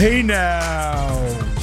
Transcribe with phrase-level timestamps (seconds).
[0.00, 1.14] Hey now,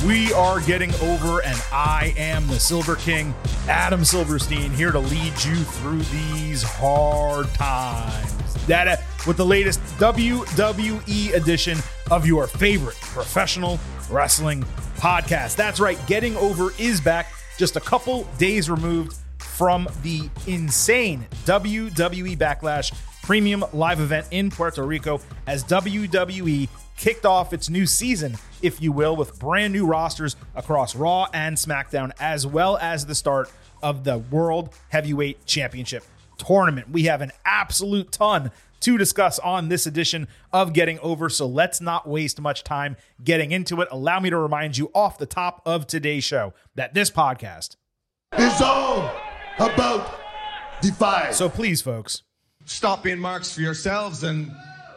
[0.05, 3.33] we are getting over, and I am the Silver King,
[3.67, 8.67] Adam Silverstein, here to lead you through these hard times.
[8.67, 11.79] That with the latest WWE edition
[12.11, 14.63] of your favorite professional wrestling
[14.97, 15.55] podcast.
[15.55, 22.37] That's right, Getting Over is back, just a couple days removed from the insane WWE
[22.37, 22.93] Backlash
[23.27, 28.93] premium live event in Puerto Rico as WWE kicked off its new season, if you
[28.93, 33.51] will, with brand new rosters across Raw and SmackDown, as well as the start
[33.83, 36.05] of the World Heavyweight Championship
[36.37, 36.89] tournament.
[36.89, 41.81] We have an absolute ton to discuss on this edition of Getting Over, so let's
[41.81, 43.89] not waste much time getting into it.
[43.91, 47.75] Allow me to remind you off the top of today's show that this podcast
[48.37, 49.11] is all
[49.59, 50.17] about
[50.81, 51.31] Defy.
[51.31, 52.23] So please, folks,
[52.67, 54.51] stop being marks for yourselves and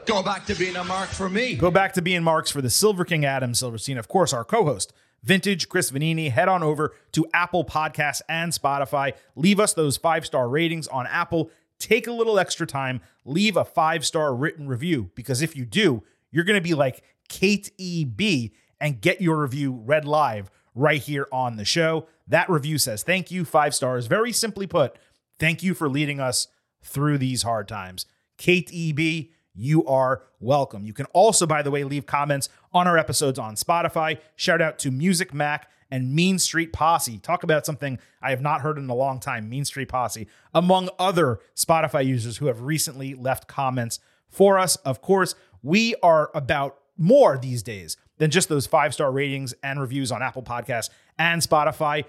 [0.05, 1.55] go back to being a mark for me.
[1.55, 4.93] Go back to being marks for the Silver King Adam Silverstein, of course, our co-host.
[5.23, 9.13] Vintage Chris Vannini, head on over to Apple Podcasts and Spotify.
[9.37, 11.51] Leave us those five star ratings on Apple.
[11.79, 16.03] Take a little extra time, leave a five star written review because if you do,
[16.31, 18.53] you're going to be like Kate E.B.
[18.81, 22.07] and get your review read live right here on the show.
[22.27, 24.07] That review says thank you, five stars.
[24.07, 24.97] Very simply put,
[25.39, 26.49] thank you for leading us
[26.83, 28.07] through these hard times.
[28.37, 30.87] Kate E.B., you are welcome.
[30.87, 34.19] You can also, by the way, leave comments on our episodes on Spotify.
[34.37, 37.19] Shout out to Music Mac and Mean Street Posse.
[37.19, 40.89] Talk about something I have not heard in a long time Mean Street Posse, among
[40.99, 44.77] other Spotify users who have recently left comments for us.
[44.77, 49.81] Of course, we are about more these days than just those five star ratings and
[49.81, 52.05] reviews on Apple Podcasts and Spotify.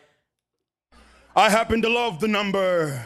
[1.36, 3.06] I happen to love the number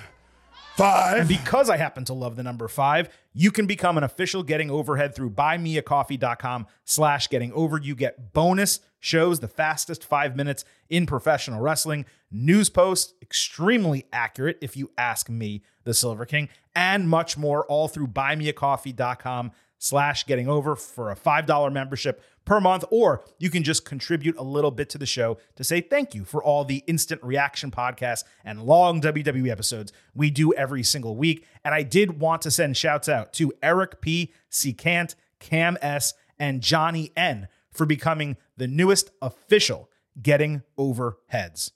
[0.76, 1.20] Five.
[1.20, 4.70] And because I happen to love the number five, you can become an official Getting
[4.70, 7.78] Overhead through buymeacoffee.com slash getting over.
[7.78, 14.58] You get bonus shows, the fastest five minutes in professional wrestling, news posts, extremely accurate
[14.62, 19.52] if you ask me, the Silver King, and much more, all through buymeacoffee.com
[19.86, 24.44] slash getting over for a $5 membership per month, or you can just contribute a
[24.44, 28.24] little bit to the show to say thank you for all the instant reaction podcasts
[28.44, 31.46] and long WWE episodes we do every single week.
[31.64, 34.34] And I did want to send shouts out to Eric P.
[34.78, 41.74] Cant, Cam S, and Johnny N for becoming the newest official Getting Over Heads.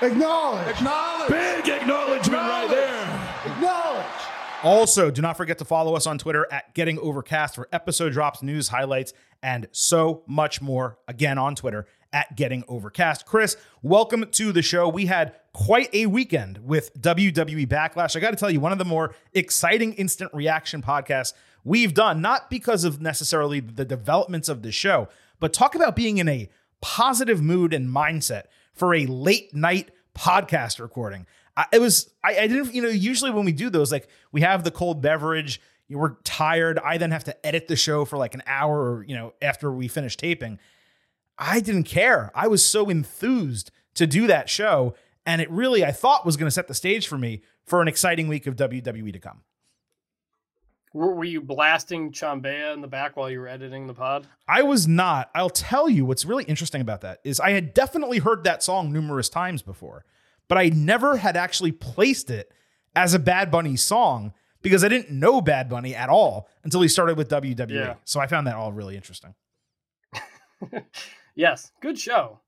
[0.00, 0.68] Acknowledge.
[0.68, 1.30] Acknowledge.
[1.30, 2.97] Big acknowledgement right there.
[4.64, 8.42] Also, do not forget to follow us on Twitter at Getting Overcast for episode drops,
[8.42, 10.98] news highlights, and so much more.
[11.06, 13.24] Again, on Twitter at Getting Overcast.
[13.24, 14.88] Chris, welcome to the show.
[14.88, 18.16] We had quite a weekend with WWE Backlash.
[18.16, 22.20] I got to tell you, one of the more exciting instant reaction podcasts we've done,
[22.20, 25.08] not because of necessarily the developments of the show,
[25.38, 26.48] but talk about being in a
[26.80, 31.26] positive mood and mindset for a late night podcast recording.
[31.58, 34.40] I, it was I, I didn't you know usually when we do those like we
[34.42, 38.04] have the cold beverage you know, we're tired I then have to edit the show
[38.04, 40.60] for like an hour or you know after we finish taping
[41.36, 44.94] I didn't care I was so enthused to do that show
[45.26, 47.88] and it really I thought was going to set the stage for me for an
[47.88, 49.42] exciting week of WWE to come.
[50.94, 54.26] Were, were you blasting Chambea in the back while you were editing the pod?
[54.48, 55.30] I was not.
[55.34, 58.90] I'll tell you what's really interesting about that is I had definitely heard that song
[58.90, 60.06] numerous times before
[60.48, 62.52] but I never had actually placed it
[62.96, 64.32] as a Bad Bunny song
[64.62, 67.70] because I didn't know Bad Bunny at all until he started with WWE.
[67.70, 67.94] Yeah.
[68.04, 69.34] So I found that all really interesting.
[71.34, 72.40] yes, good show.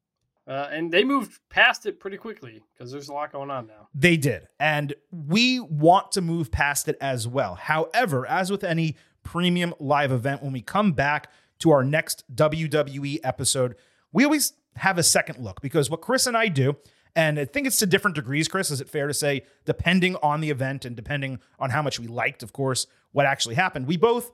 [0.47, 3.89] Uh, and they moved past it pretty quickly because there's a lot going on now.
[3.95, 4.49] They did.
[4.59, 7.55] And we want to move past it as well.
[7.55, 11.31] However, as with any premium live event, when we come back
[11.61, 13.77] to our next WWE episode,
[14.13, 16.77] we always have a second look because what Chris and I do
[17.17, 18.71] and I think it's to different degrees, Chris.
[18.71, 22.07] Is it fair to say, depending on the event and depending on how much we
[22.07, 24.31] liked, of course, what actually happened, we both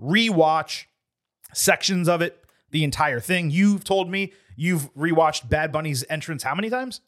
[0.00, 0.84] rewatch
[1.52, 3.50] sections of it, the entire thing.
[3.50, 7.00] You've told me you've rewatched Bad Bunny's entrance how many times?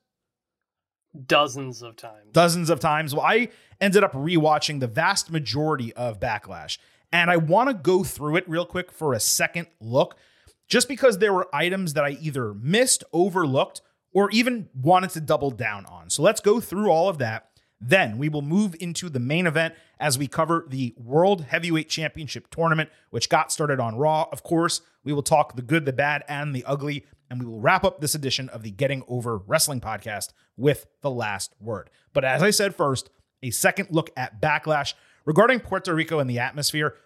[1.27, 2.33] Dozens of times.
[2.33, 3.15] Dozens of times.
[3.15, 3.49] Well, I
[3.81, 6.79] ended up rewatching the vast majority of Backlash.
[7.13, 10.17] And I want to go through it real quick for a second look,
[10.69, 15.51] just because there were items that I either missed, overlooked, or even wanted to double
[15.51, 16.11] down on.
[16.11, 17.47] So let's go through all of that.
[17.81, 22.51] Then we will move into the main event as we cover the World Heavyweight Championship
[22.51, 24.27] tournament, which got started on Raw.
[24.31, 27.61] Of course, we will talk the good, the bad, and the ugly, and we will
[27.61, 31.89] wrap up this edition of the Getting Over Wrestling podcast with the last word.
[32.13, 33.09] But as I said first,
[33.43, 34.93] a second look at backlash
[35.25, 36.97] regarding Puerto Rico and the atmosphere.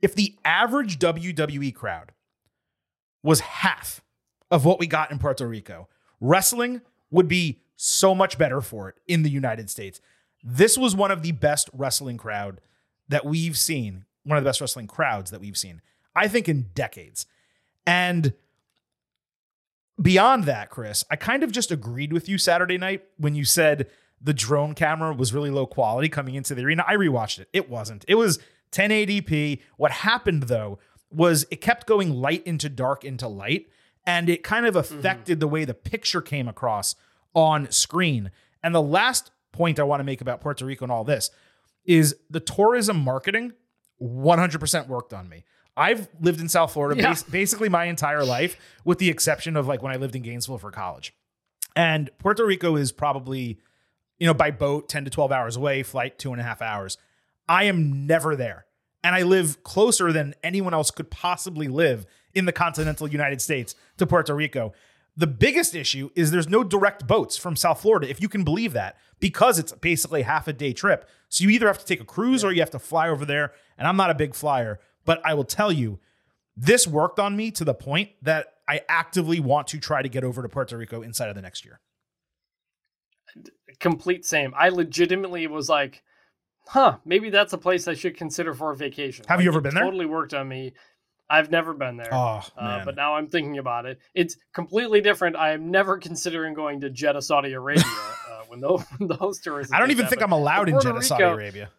[0.00, 2.12] If the average WWE crowd
[3.24, 4.02] was half
[4.52, 5.88] of what we got in Puerto Rico.
[6.22, 6.80] Wrestling
[7.10, 10.00] would be so much better for it in the United States.
[10.42, 12.60] This was one of the best wrestling crowd
[13.08, 15.82] that we've seen, one of the best wrestling crowds that we've seen,
[16.14, 17.26] I think in decades.
[17.84, 18.34] And
[20.00, 23.88] beyond that, Chris, I kind of just agreed with you Saturday night when you said
[24.20, 26.84] the drone camera was really low quality coming into the arena.
[26.86, 27.48] I rewatched it.
[27.52, 28.04] It wasn't.
[28.06, 28.38] It was
[28.70, 29.60] 1080p.
[29.76, 30.78] What happened though
[31.10, 33.66] was it kept going light into dark into light
[34.06, 35.40] and it kind of affected mm-hmm.
[35.40, 36.94] the way the picture came across
[37.34, 38.30] on screen.
[38.62, 41.30] And the last point I want to make about Puerto Rico and all this
[41.84, 43.52] is the tourism marketing
[44.00, 45.44] 100% worked on me.
[45.76, 47.10] I've lived in South Florida yeah.
[47.10, 50.58] bas- basically my entire life, with the exception of like when I lived in Gainesville
[50.58, 51.14] for college.
[51.74, 53.58] And Puerto Rico is probably,
[54.18, 56.98] you know, by boat 10 to 12 hours away, flight two and a half hours.
[57.48, 58.66] I am never there.
[59.02, 63.74] And I live closer than anyone else could possibly live in the continental United States
[63.98, 64.72] to Puerto Rico.
[65.16, 68.72] The biggest issue is there's no direct boats from South Florida, if you can believe
[68.72, 71.06] that, because it's basically half a day trip.
[71.28, 73.52] So you either have to take a cruise or you have to fly over there.
[73.76, 76.00] And I'm not a big flyer, but I will tell you,
[76.56, 80.24] this worked on me to the point that I actively want to try to get
[80.24, 81.80] over to Puerto Rico inside of the next year.
[83.80, 84.54] Complete same.
[84.56, 86.02] I legitimately was like,
[86.68, 89.24] huh, maybe that's a place I should consider for a vacation.
[89.28, 89.84] Have like, you ever been there?
[89.84, 90.72] Totally worked on me.
[91.32, 92.12] I've never been there.
[92.12, 93.98] Oh, uh, but now I'm thinking about it.
[94.14, 95.34] It's completely different.
[95.34, 97.82] I am never considering going to Jeddah, Saudi Arabia
[98.30, 99.72] uh, when, those, when those tourists.
[99.72, 101.70] I don't even think I'm allowed in Jeddah, Rico, Saudi Arabia.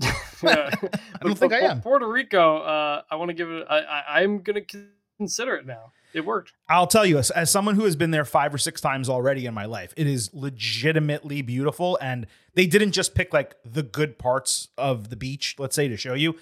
[0.00, 0.14] yeah.
[0.44, 0.88] I
[1.20, 1.82] don't think I am.
[1.82, 3.66] Puerto Rico, uh, I want to give it.
[3.68, 4.86] I, am going to
[5.18, 5.90] consider it now.
[6.14, 6.52] It worked.
[6.68, 9.46] I'll tell you, as, as someone who has been there five or six times already
[9.46, 11.98] in my life, it is legitimately beautiful.
[12.00, 15.96] And they didn't just pick like the good parts of the beach, let's say, to
[15.96, 16.36] show you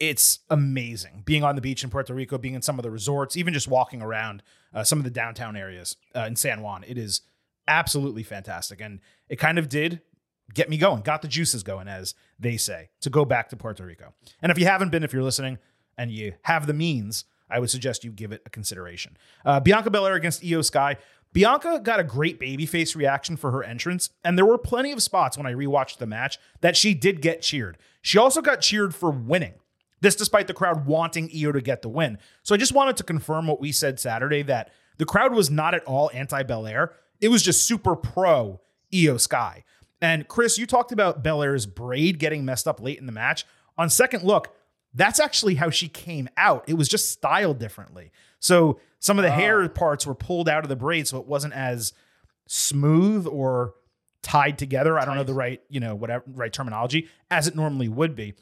[0.00, 3.36] it's amazing being on the beach in Puerto Rico, being in some of the resorts,
[3.36, 4.42] even just walking around
[4.72, 6.84] uh, some of the downtown areas uh, in San Juan.
[6.86, 7.22] It is
[7.66, 8.80] absolutely fantastic.
[8.80, 10.00] And it kind of did
[10.54, 13.84] get me going, got the juices going, as they say, to go back to Puerto
[13.84, 14.14] Rico.
[14.40, 15.58] And if you haven't been, if you're listening
[15.96, 19.16] and you have the means, I would suggest you give it a consideration.
[19.44, 20.96] Uh, Bianca Belair against Iyo Sky.
[21.32, 25.36] Bianca got a great babyface reaction for her entrance, and there were plenty of spots
[25.36, 27.76] when I rewatched the match that she did get cheered.
[28.00, 29.54] She also got cheered for winning.
[30.00, 32.18] This despite the crowd wanting Iyo to get the win.
[32.42, 35.74] So I just wanted to confirm what we said Saturday that the crowd was not
[35.74, 36.92] at all anti Belair.
[37.20, 38.60] It was just super pro
[38.92, 39.64] Iyo Sky.
[40.00, 43.44] And Chris, you talked about Belair's braid getting messed up late in the match.
[43.76, 44.54] On second look,
[44.94, 46.64] that's actually how she came out.
[46.66, 48.12] It was just styled differently.
[48.40, 51.54] So some of the hair parts were pulled out of the braid so it wasn't
[51.54, 51.92] as
[52.46, 53.74] smooth or
[54.22, 54.98] tied together.
[54.98, 58.34] I don't know the right, you know, whatever right terminology as it normally would be.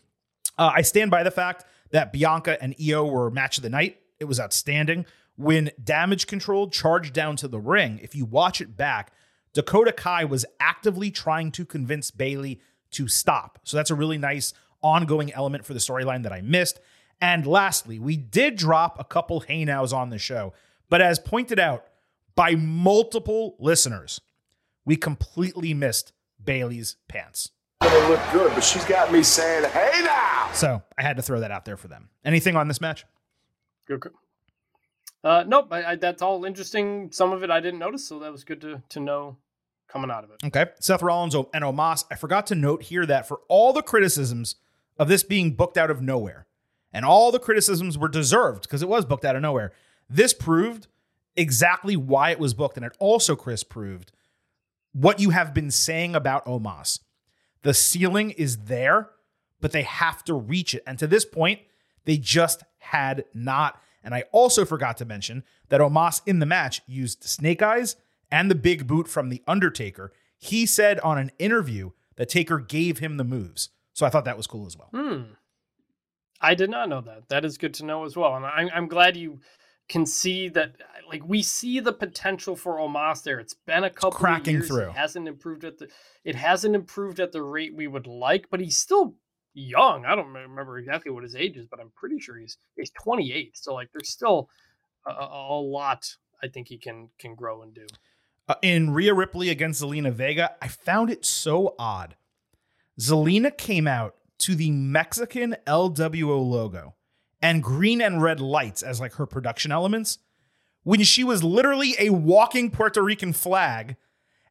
[0.59, 4.01] Uh, I stand by the fact that Bianca and Iyo were match of the night.
[4.19, 5.07] It was outstanding.
[5.37, 9.13] When Damage Control charged down to the ring, if you watch it back,
[9.53, 12.61] Dakota Kai was actively trying to convince Bayley
[12.93, 13.59] to stop.
[13.65, 16.81] So that's a really nice ongoing element for the storyline that I missed.
[17.21, 20.53] And lastly, we did drop a couple hey nows on the show,
[20.89, 21.87] but as pointed out
[22.35, 24.21] by multiple listeners,
[24.85, 26.13] we completely missed
[26.43, 31.17] Bayley's pants gonna look good, but she's got me saying, "Hey now!" So I had
[31.17, 32.09] to throw that out there for them.
[32.25, 33.05] Anything on this match?
[33.87, 34.03] Good.
[35.23, 35.69] Uh, nope.
[35.71, 37.11] I, I, that's all interesting.
[37.13, 39.39] Some of it I didn't notice, so that was good to to know
[39.89, 40.45] coming out of it.
[40.45, 40.67] Okay.
[40.81, 42.05] Seth Rollins and Omos.
[42.11, 44.57] I forgot to note here that for all the criticisms
[44.99, 46.47] of this being booked out of nowhere,
[46.93, 49.73] and all the criticisms were deserved because it was booked out of nowhere,
[50.09, 50.87] this proved
[51.37, 54.13] exactly why it was booked, and it also, Chris, proved
[54.93, 57.01] what you have been saying about Omos
[57.67, 59.11] the ceiling is there,
[59.61, 60.85] but they have to reach it.
[60.87, 61.63] And to this point,
[62.05, 63.83] they just had not.
[64.05, 67.97] And I also forgot to mention that Omos in the match used snake eyes
[68.31, 70.13] and the big boot from The Undertaker.
[70.39, 73.71] He said on an interview that Taker gave him the moves.
[73.95, 74.91] So I thought that was cool as well.
[74.93, 75.33] Hmm.
[76.41, 77.29] I did not know that.
[77.31, 78.37] That is good to know as well.
[78.37, 79.41] And I'm, I'm glad you
[79.89, 80.75] can see that
[81.09, 83.39] like we see the potential for Omos there.
[83.39, 84.69] It's been a couple cracking years.
[84.69, 84.91] through.
[84.91, 85.89] It hasn't improved at the
[86.25, 89.15] it hasn't improved at the rate we would like, but he's still
[89.55, 90.05] young.
[90.05, 93.57] I don't remember exactly what his age is, but I'm pretty sure he's he's 28.
[93.57, 94.49] So like there's still
[95.07, 97.87] a, a lot I think he can can grow and do.
[98.49, 102.15] Uh, in Rhea Ripley against Zelina Vega, I found it so odd.
[103.01, 106.95] Zelina came out to the Mexican LWO logo
[107.47, 110.19] and green and red lights as like her production elements
[110.83, 113.95] when she was literally a walking Puerto Rican flag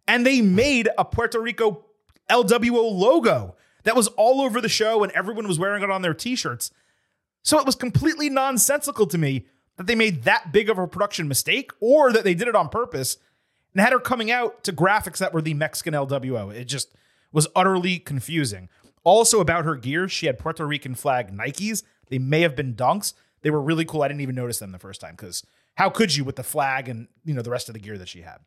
[0.07, 1.87] and they made a Puerto Rico
[2.29, 6.13] LWO logo that was all over the show and everyone was wearing it on their
[6.13, 6.71] t-shirts.
[7.43, 11.27] So it was completely nonsensical to me that they made that big of a production
[11.27, 13.17] mistake or that they did it on purpose
[13.73, 16.55] and had her coming out to graphics that were the Mexican LWO.
[16.55, 16.95] It just
[17.33, 18.69] was utterly confusing.
[19.03, 21.83] Also, about her gear, she had Puerto Rican flag Nikes.
[22.09, 23.13] They may have been dunks.
[23.41, 24.03] They were really cool.
[24.03, 25.45] I didn't even notice them the first time because
[25.75, 28.09] how could you with the flag and you know the rest of the gear that
[28.09, 28.37] she had?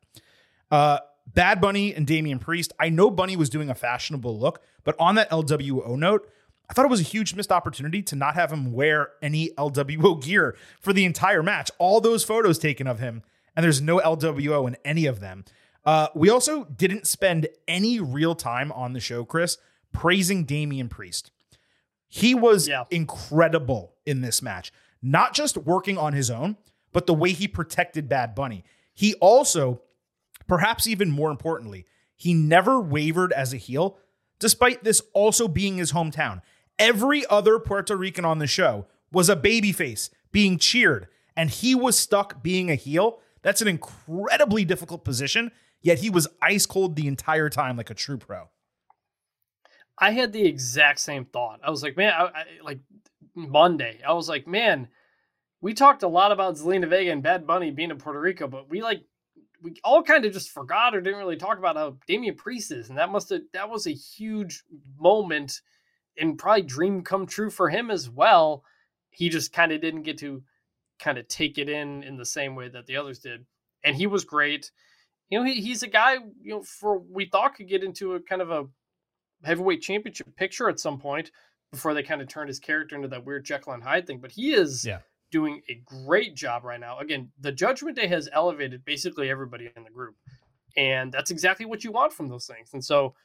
[0.71, 0.99] Uh,
[1.33, 2.73] Bad Bunny and Damian Priest.
[2.79, 6.27] I know Bunny was doing a fashionable look, but on that LWO note,
[6.69, 10.21] I thought it was a huge missed opportunity to not have him wear any LWO
[10.23, 11.71] gear for the entire match.
[11.79, 13.23] All those photos taken of him,
[13.55, 15.45] and there's no LWO in any of them.
[15.85, 19.57] Uh, we also didn't spend any real time on the show, Chris,
[19.93, 21.31] praising Damian Priest.
[22.09, 22.83] He was Yeah.
[22.89, 26.57] incredible in this match, not just working on his own,
[26.91, 28.63] but the way he protected Bad Bunny.
[28.93, 29.81] He also,
[30.47, 31.85] perhaps even more importantly,
[32.15, 33.97] he never wavered as a heel,
[34.39, 36.41] despite this also being his hometown.
[36.77, 41.97] Every other Puerto Rican on the show was a babyface being cheered, and he was
[41.97, 43.19] stuck being a heel.
[43.41, 45.51] That's an incredibly difficult position,
[45.81, 48.49] yet he was ice cold the entire time like a true pro.
[49.99, 51.59] I had the exact same thought.
[51.63, 52.79] I was like, man, I, I, like
[53.35, 54.87] Monday, I was like, man,
[55.61, 58.69] we talked a lot about Zelina Vega and Bad Bunny being in Puerto Rico, but
[58.69, 59.03] we like
[59.61, 62.89] we all kind of just forgot or didn't really talk about how Damian Priest is,
[62.89, 64.63] and that must have that was a huge
[64.97, 65.61] moment
[66.17, 68.63] and probably dream come true for him as well.
[69.09, 70.43] He just kind of didn't get to
[70.99, 73.45] kind of take it in in the same way that the others did,
[73.83, 74.71] and he was great.
[75.29, 78.21] You know, he, he's a guy you know for we thought could get into a
[78.21, 78.65] kind of a
[79.43, 81.31] heavyweight championship picture at some point
[81.71, 84.19] before they kind of turned his character into that weird Jekyll and Hyde thing.
[84.19, 84.99] But he is Yeah.
[85.31, 86.97] doing a great job right now.
[86.99, 90.15] Again, the Judgment Day has elevated basically everybody in the group,
[90.75, 92.73] and that's exactly what you want from those things.
[92.73, 93.15] And so,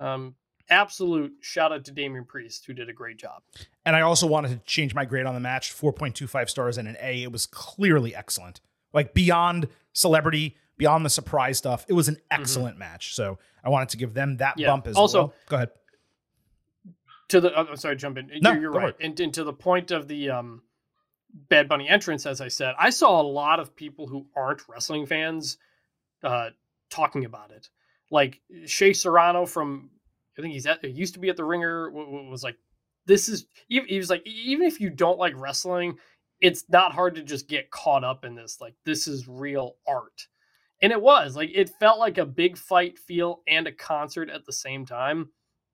[0.00, 0.34] um,
[0.70, 3.42] absolute shout out to Damian Priest who did a great job.
[3.84, 6.96] And I also wanted to change my grade on the match 4.25 stars and an
[7.00, 7.22] A.
[7.22, 8.60] It was clearly excellent.
[8.92, 11.84] Like beyond celebrity, beyond the surprise stuff.
[11.88, 13.14] It was an excellent match.
[13.14, 14.60] So I wanted to give them that Mm-hmm.
[14.60, 14.66] Yeah.
[14.68, 15.34] bump as Also- well.
[15.48, 15.70] Go ahead.
[17.28, 18.30] to the oh, I'm sorry, jump in.
[18.42, 18.94] No, you're, you're right.
[19.00, 20.62] And, and to the point of the um,
[21.32, 25.06] Bad Bunny entrance, as I said, I saw a lot of people who aren't wrestling
[25.06, 25.58] fans
[26.22, 26.50] uh,
[26.90, 27.68] talking about it.
[28.10, 29.90] Like Shea Serrano from,
[30.38, 32.56] I think he's at, used to be at the Ringer, was like,
[33.06, 35.98] this is, he was like, even if you don't like wrestling,
[36.40, 38.60] it's not hard to just get caught up in this.
[38.60, 40.26] Like, this is real art.
[40.84, 44.44] And it was like, it felt like a big fight feel and a concert at
[44.44, 45.30] the same time.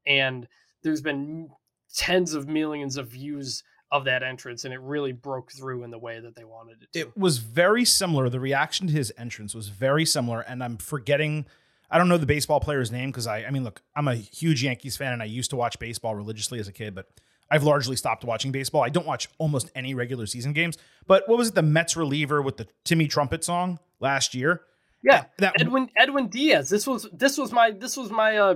[0.07, 0.47] And
[0.85, 1.51] there's been
[1.93, 5.99] tens of millions of views of that entrance and it really broke through in the
[5.99, 7.01] way that they wanted it to.
[7.01, 8.29] It was very similar.
[8.29, 10.43] The reaction to his entrance was very similar.
[10.43, 11.45] And I'm forgetting,
[11.91, 14.63] I don't know the baseball player's name because I, I mean, look, I'm a huge
[14.63, 17.09] Yankees fan and I used to watch baseball religiously as a kid, but
[17.51, 18.85] I've largely stopped watching baseball.
[18.85, 20.79] I don't watch almost any regular season games.
[21.09, 24.63] But what was it, the Mets reliever with the Timmy Trumpet song last year?
[25.03, 26.69] Yeah, That, Edwin Edwin Diaz.
[26.69, 28.55] This was this was my this was my uh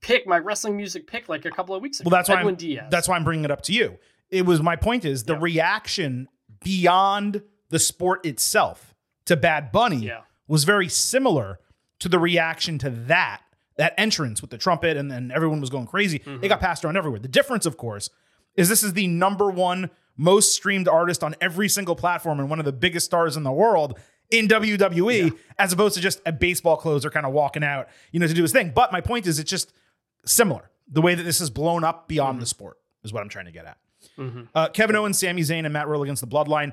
[0.00, 2.08] pick, my wrestling music pick like a couple of weeks ago.
[2.10, 2.86] Well, that's why Edwin I'm, Diaz.
[2.90, 3.98] that's why I'm bringing it up to you.
[4.30, 5.40] It was my point is the Yeah.
[5.42, 6.28] reaction
[6.64, 8.94] beyond the sport itself
[9.26, 10.20] to Bad Bunny Yeah.
[10.48, 11.58] was very similar
[12.00, 13.42] to the reaction to that
[13.76, 16.18] that entrance with the trumpet and then everyone was going crazy.
[16.18, 16.44] Mm-hmm.
[16.44, 17.20] It got passed around everywhere.
[17.20, 18.10] The difference, of course,
[18.54, 22.58] is this is the number one most streamed artist on every single platform and one
[22.58, 23.98] of the biggest stars in the world
[24.32, 28.26] in WWE, as opposed to just a baseball closer kind of walking out, you know,
[28.26, 28.72] to do his thing.
[28.74, 29.72] But my point is, it's just
[30.24, 30.70] similar.
[30.88, 32.40] The way that this is blown up beyond Mm-hmm.
[32.40, 33.78] the sport is what I'm trying to get at.
[34.54, 36.72] Uh, Kevin Owens, Sami Zayn, and Matt Riddle against the Bloodline.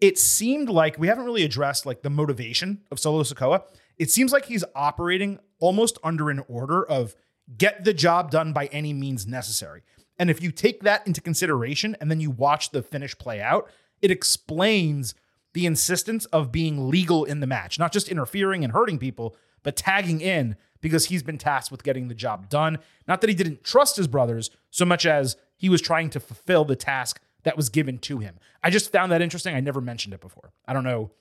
[0.00, 3.62] It seemed like we haven't really addressed like the motivation of Solo Sikoa.
[3.98, 7.14] It seems like he's operating almost under an order of
[7.56, 9.82] get the job done by any means necessary.
[10.18, 13.70] And if you take that into consideration and then you watch the finish play out,
[14.02, 15.14] it explains
[15.54, 19.76] the insistence of being legal in the match, not just interfering and hurting people, but
[19.76, 22.78] tagging in because he's been tasked with getting the job done.
[23.08, 26.64] Not that he didn't trust his brothers so much as he was trying to fulfill
[26.64, 28.36] the task that was given to him.
[28.62, 29.54] I just found that interesting.
[29.54, 30.52] I never mentioned it before.
[30.66, 31.12] I don't know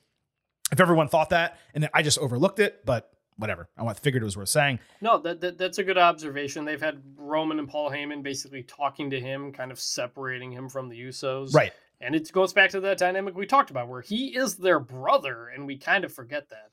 [0.72, 3.70] if everyone thought that and I just overlooked it, but whatever.
[3.78, 4.80] I figured it was worth saying.
[5.02, 6.66] No, that, that that's a good observation.
[6.66, 10.90] They've had Roman and Paul Heyman basically talking to him, kind of separating him from
[10.90, 11.54] the Usos.
[11.54, 11.74] Right.
[12.04, 15.48] And it goes back to that dynamic we talked about where he is their brother
[15.48, 16.70] and we kind of forget that.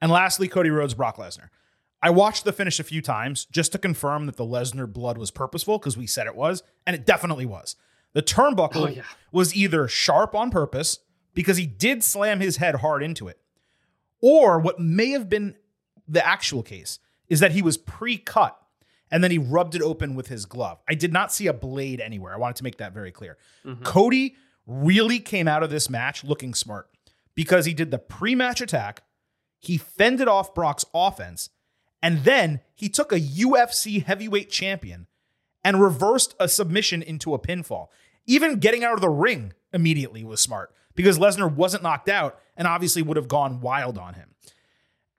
[0.00, 1.48] And lastly, Cody Rhodes, Brock Lesnar.
[2.02, 5.30] I watched the finish a few times just to confirm that the Lesnar blood was
[5.30, 7.76] purposeful because we said it was, and it definitely was.
[8.12, 9.02] The turnbuckle Oh, yeah.
[9.32, 10.98] was either sharp on purpose
[11.32, 13.38] because he did slam his head hard into it,
[14.20, 15.56] or what may have been
[16.06, 18.56] the actual case is that he was pre cut
[19.10, 20.82] and then he rubbed it open with his glove.
[20.88, 22.34] I did not see a blade anywhere.
[22.34, 23.38] I wanted to make that very clear.
[23.64, 23.82] Mm-hmm.
[23.82, 26.88] Cody really came out of this match looking smart
[27.34, 29.02] because he did the pre match attack,
[29.60, 31.50] he fended off Brock's offense,
[32.02, 35.06] and then he took a UFC heavyweight champion
[35.64, 37.88] and reversed a submission into a pinfall.
[38.26, 42.68] Even getting out of the ring immediately was smart because Lesnar wasn't knocked out and
[42.68, 44.34] obviously would have gone wild on him.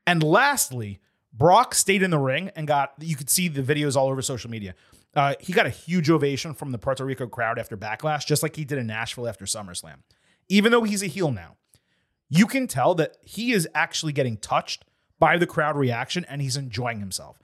[0.07, 0.99] And lastly,
[1.37, 4.49] Brock stayed in the ring and got, you could see the videos all over social
[4.49, 4.73] media.
[5.15, 8.55] Uh, he got a huge ovation from the Puerto Rico crowd after Backlash, just like
[8.55, 9.97] he did in Nashville after SummerSlam.
[10.49, 11.55] Even though he's a heel now,
[12.29, 14.85] you can tell that he is actually getting touched
[15.19, 17.37] by the crowd reaction and he's enjoying himself.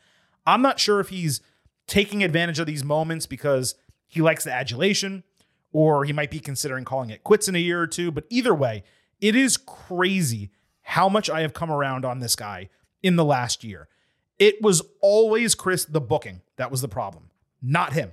[0.45, 1.41] I'm not sure if he's
[1.87, 3.75] taking advantage of these moments because
[4.07, 5.23] he likes the adulation
[5.71, 8.11] or he might be considering calling it quits in a year or two.
[8.11, 8.83] But either way,
[9.19, 12.69] it is crazy how much I have come around on this guy
[13.03, 13.87] in the last year.
[14.39, 17.29] It was always Chris, the booking, that was the problem,
[17.61, 18.11] not him.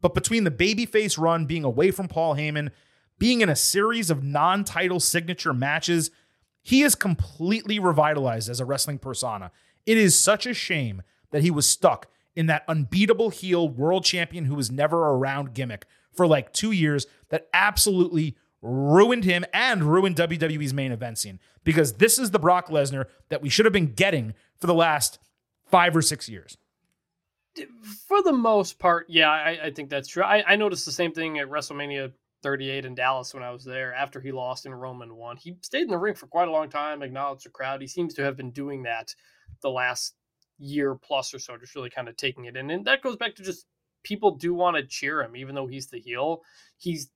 [0.00, 2.70] But between the babyface run, being away from Paul Heyman,
[3.18, 6.10] being in a series of non title signature matches,
[6.62, 9.50] he is completely revitalized as a wrestling persona.
[9.86, 14.44] It is such a shame that he was stuck in that unbeatable heel world champion
[14.44, 20.16] who was never around gimmick for like two years that absolutely ruined him and ruined
[20.16, 23.92] WWE's main event scene because this is the Brock Lesnar that we should have been
[23.92, 25.18] getting for the last
[25.66, 26.56] five or six years.
[28.06, 30.22] For the most part, yeah, I, I think that's true.
[30.22, 32.12] I, I noticed the same thing at WrestleMania
[32.42, 35.36] 38 in Dallas when I was there after he lost in Roman won.
[35.36, 37.80] He stayed in the ring for quite a long time, acknowledged the crowd.
[37.80, 39.14] He seems to have been doing that
[39.60, 40.14] the last
[40.58, 42.70] year plus or so, just really kind of taking it in.
[42.70, 43.66] And that goes back to just
[44.04, 46.42] people do want to cheer him, even though he's the heel.
[46.76, 47.10] He's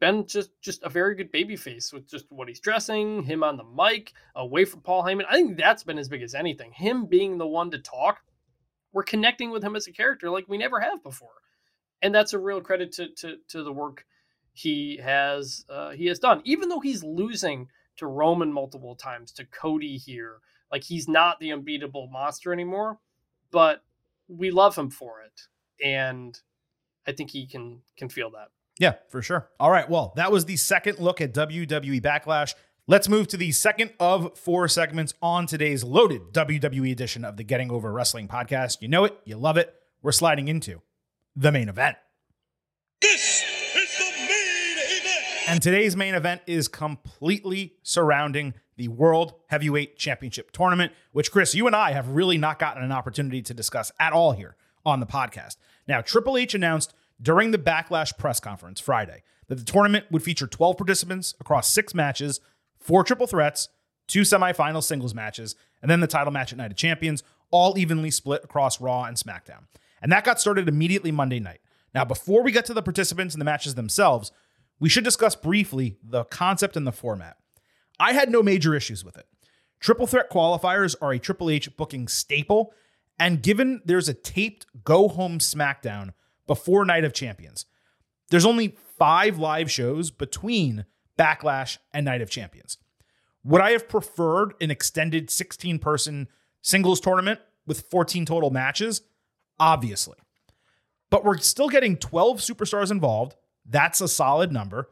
[0.00, 3.56] been just just a very good baby face with just what he's dressing, him on
[3.56, 5.24] the mic, away from Paul Heyman.
[5.28, 6.72] I think that's been as big as anything.
[6.72, 8.20] Him being the one to talk,
[8.92, 11.42] we're connecting with him as a character like we never have before,
[12.02, 14.04] and that's a real credit to to, to the work
[14.52, 16.40] he has uh, he has done.
[16.44, 20.38] Even though he's losing to Roman multiple times, to Cody here,
[20.72, 22.98] like he's not the unbeatable monster anymore,
[23.50, 23.82] but
[24.28, 25.42] we love him for it,
[25.84, 26.38] and
[27.06, 28.48] I think he can can feel that.
[28.78, 29.48] Yeah, for sure.
[29.60, 29.88] All right.
[29.88, 32.54] Well, that was the second look at WWE Backlash.
[32.86, 37.44] Let's move to the second of four segments on today's loaded WWE edition of the
[37.44, 38.82] Getting Over Wrestling podcast.
[38.82, 39.74] You know it, you love it.
[40.02, 40.82] We're sliding into
[41.34, 41.96] the main event.
[43.00, 43.42] This
[43.74, 45.24] is the main event.
[45.48, 51.66] And today's main event is completely surrounding the World Heavyweight Championship tournament, which, Chris, you
[51.66, 55.06] and I have really not gotten an opportunity to discuss at all here on the
[55.06, 55.56] podcast.
[55.88, 56.92] Now, Triple H announced
[57.24, 61.94] during the Backlash press conference Friday that the tournament would feature 12 participants across six
[61.94, 62.40] matches,
[62.78, 63.68] four triple threats,
[64.06, 68.10] two semifinal singles matches, and then the title match at Night of Champions, all evenly
[68.10, 69.64] split across Raw and SmackDown.
[70.02, 71.60] And that got started immediately Monday night.
[71.94, 74.32] Now, before we get to the participants and the matches themselves,
[74.80, 77.36] we should discuss briefly the concept and the format.
[77.98, 79.26] I had no major issues with it.
[79.80, 82.72] Triple threat qualifiers are a Triple H booking staple,
[83.18, 86.12] and given there's a taped go home SmackDown
[86.46, 87.66] before Night of Champions.
[88.30, 90.86] There's only five live shows between
[91.18, 92.78] Backlash and Night of Champions.
[93.44, 96.28] Would I have preferred an extended 16 person
[96.62, 99.02] singles tournament with 14 total matches?
[99.60, 100.16] Obviously.
[101.10, 103.36] But we're still getting 12 superstars involved.
[103.66, 104.88] That's a solid number.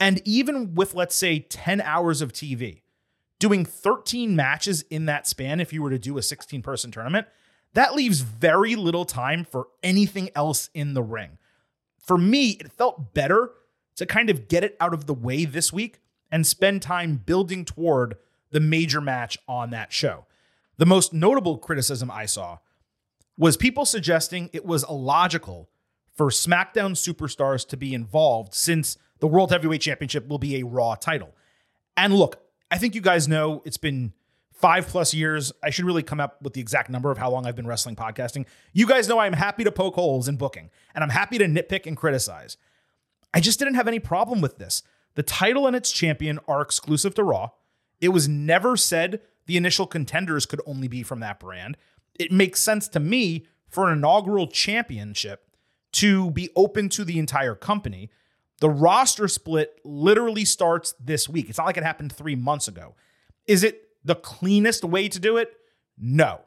[0.00, 2.82] And even with, let's say, 10 hours of TV,
[3.38, 7.26] doing 13 matches in that span, if you were to do a 16 person tournament,
[7.74, 11.38] that leaves very little time for anything else in the ring.
[11.98, 13.50] For me, it felt better
[13.96, 16.00] to kind of get it out of the way this week
[16.30, 18.16] and spend time building toward
[18.50, 20.26] the major match on that show.
[20.78, 22.58] The most notable criticism I saw
[23.36, 25.68] was people suggesting it was illogical
[26.14, 30.94] for SmackDown superstars to be involved since the World Heavyweight Championship will be a Raw
[30.94, 31.34] title.
[31.96, 34.12] And look, I think you guys know it's been
[34.58, 35.52] five plus years.
[35.62, 37.96] I should really come up with the exact number of how long I've been wrestling
[37.96, 38.44] podcasting.
[38.72, 41.86] You guys know I'm happy to poke holes in booking and I'm happy to nitpick
[41.86, 42.56] and criticize.
[43.32, 44.82] I just didn't have any problem with this.
[45.14, 47.50] The title and its champion are exclusive to Raw.
[48.00, 51.76] It was never said the initial contenders could only be from that brand.
[52.18, 55.44] It makes sense to me for an inaugural championship
[55.92, 58.10] to be open to the entire company.
[58.60, 61.48] The roster split literally starts this week.
[61.48, 62.96] It's not like it happened three months ago.
[63.46, 65.52] Is it the cleanest way to do it?
[65.96, 66.40] No.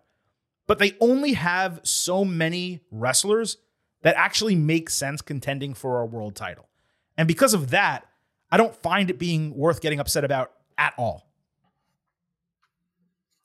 [0.68, 3.58] But they only have so many wrestlers
[4.02, 6.68] that actually make sense contending for a world title.
[7.18, 8.06] And because of that,
[8.52, 11.28] I don't find it being worth getting upset about at all.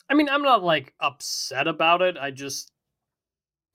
[0.08, 2.16] I mean, I'm not like upset about it.
[2.16, 2.72] I just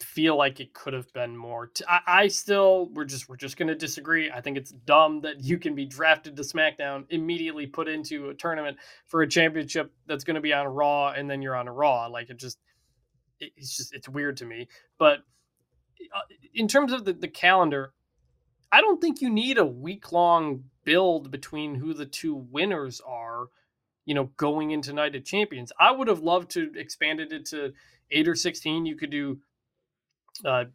[0.04, 1.68] feel like it could have been more.
[1.68, 4.32] T- I, I still we're just we're just gonna disagree.
[4.32, 8.34] I think it's dumb that you can be drafted to SmackDown, immediately put into a
[8.34, 12.08] tournament for a championship that's gonna be on Raw, and then you're on a Raw.
[12.08, 12.60] Like it just
[13.40, 14.68] it, it's just it's weird to me.
[14.98, 15.20] But
[16.16, 16.22] uh,
[16.54, 17.94] in terms of the, the calendar,
[18.72, 23.46] I don't think you need a week long build between who the two winners are.
[24.06, 27.74] You know, going into Night of Champions, I would have loved to expanded it to
[28.10, 28.86] eight or sixteen.
[28.86, 29.40] You could do
[30.46, 30.66] uh,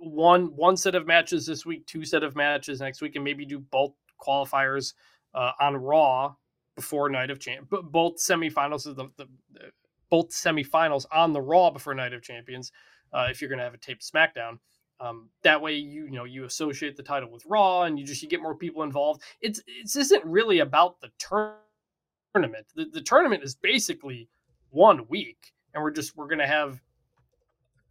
[0.00, 3.44] one one set of matches this week, two set of matches next week, and maybe
[3.44, 4.94] do both qualifiers
[5.34, 6.34] uh, on Raw
[6.76, 7.68] before Night of Champions.
[7.90, 9.70] Both semifinals of the, the, the,
[10.10, 12.72] both semifinals on the Raw before Night of Champions.
[13.12, 14.58] Uh, if you're going to have a taped SmackDown,
[15.00, 18.22] um, that way you you know you associate the title with Raw, and you just
[18.22, 19.22] you get more people involved.
[19.40, 22.66] It's it's isn't really about the tournament.
[22.74, 24.28] The, the tournament is basically
[24.70, 26.80] one week, and we're just we're going to have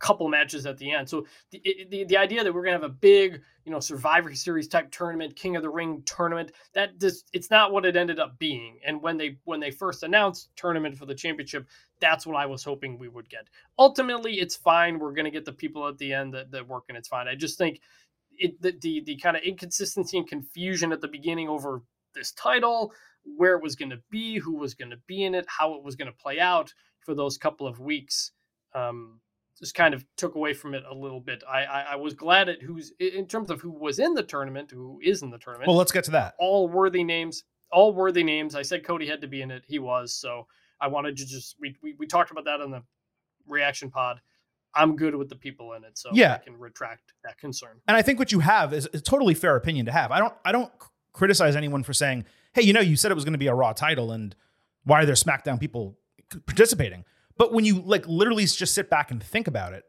[0.01, 1.07] couple matches at the end.
[1.07, 4.33] So the, the, the idea that we're going to have a big, you know, Survivor
[4.33, 8.19] Series type tournament, King of the Ring tournament, that just it's not what it ended
[8.19, 8.79] up being.
[8.85, 11.67] And when they when they first announced tournament for the championship,
[11.99, 13.47] that's what I was hoping we would get.
[13.77, 14.99] Ultimately, it's fine.
[14.99, 17.27] We're going to get the people at the end that, that work and it's fine.
[17.27, 17.79] I just think
[18.37, 21.83] it the the, the kind of inconsistency and confusion at the beginning over
[22.15, 22.91] this title,
[23.37, 25.83] where it was going to be, who was going to be in it, how it
[25.83, 28.31] was going to play out for those couple of weeks.
[28.73, 29.19] Um,
[29.59, 31.43] just kind of took away from it a little bit.
[31.47, 34.71] I, I, I was glad at who's in terms of who was in the tournament,
[34.71, 35.67] who is in the tournament.
[35.67, 36.35] Well, let's get to that.
[36.39, 38.55] All worthy names, all worthy names.
[38.55, 39.63] I said Cody had to be in it.
[39.67, 40.13] He was.
[40.15, 40.47] So
[40.79, 42.81] I wanted to just we we, we talked about that on the
[43.47, 44.21] reaction pod.
[44.73, 46.35] I'm good with the people in it, so yeah.
[46.35, 47.81] I can retract that concern.
[47.87, 50.11] And I think what you have is a totally fair opinion to have.
[50.11, 50.71] I don't I don't
[51.13, 53.53] criticize anyone for saying, "Hey, you know, you said it was going to be a
[53.53, 54.35] Raw title, and
[54.85, 55.97] why are there SmackDown people
[56.45, 57.03] participating?"
[57.41, 59.83] But when you like literally just sit back and think about it,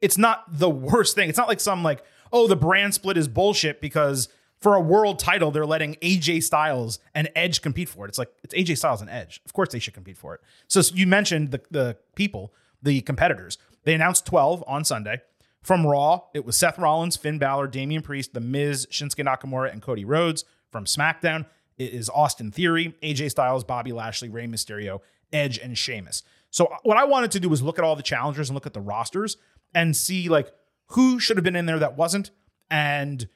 [0.00, 1.28] it's not the worst thing.
[1.28, 5.18] It's not like some like, oh, the brand split is bullshit because for a world
[5.18, 8.08] title, they're letting AJ Styles and Edge compete for it.
[8.08, 9.42] It's like it's AJ Styles and Edge.
[9.44, 10.40] Of course they should compete for it.
[10.66, 13.58] So you mentioned the the people, the competitors.
[13.84, 15.20] They announced 12 on Sunday.
[15.60, 19.82] From Raw, it was Seth Rollins, Finn Balor, Damian Priest, The Miz, Shinsuke Nakamura, and
[19.82, 20.46] Cody Rhodes.
[20.70, 21.44] From SmackDown,
[21.76, 25.00] it is Austin Theory, AJ Styles, Bobby Lashley, Rey Mysterio,
[25.34, 26.22] Edge, and Sheamus.
[26.58, 28.66] So uh, what I wanted to do was look at all the challengers and look
[28.66, 29.36] at the rosters
[29.76, 30.50] and see like
[30.86, 32.32] who should have been in there that wasn't,
[32.68, 33.28] and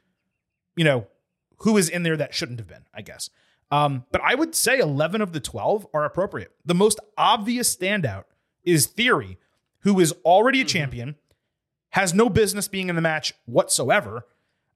[0.75, 1.07] you know
[1.59, 2.85] who is in there that shouldn't have been.
[2.93, 3.31] I guess.
[3.71, 6.51] Um, but I would say 11 of the 12 are appropriate.
[6.65, 8.25] The most obvious standout
[8.65, 9.39] is Theory,
[9.83, 10.69] who is already a mm-hmm.
[10.69, 11.17] champion,
[11.91, 14.27] has no business being in the match whatsoever,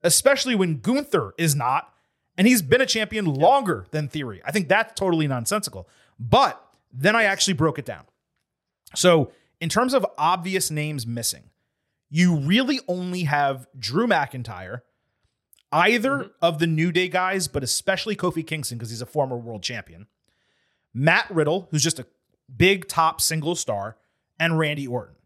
[0.05, 1.93] especially when Gunther is not,
[2.39, 4.41] and he's been a champion longer than Theory.
[4.47, 5.89] I think that's totally nonsensical.
[6.19, 8.05] But then I actually broke it down.
[8.95, 11.45] So, in terms of obvious names missing,
[12.09, 14.83] you really only have Drew McIntyre,
[15.73, 16.29] either mm-hmm.
[16.41, 20.07] of the New Day guys, but especially Kofi Kingston because he's a former world champion,
[20.95, 22.07] Matt Riddle, who's just a
[22.55, 23.97] big top single star,
[24.39, 25.17] and Randy Orton.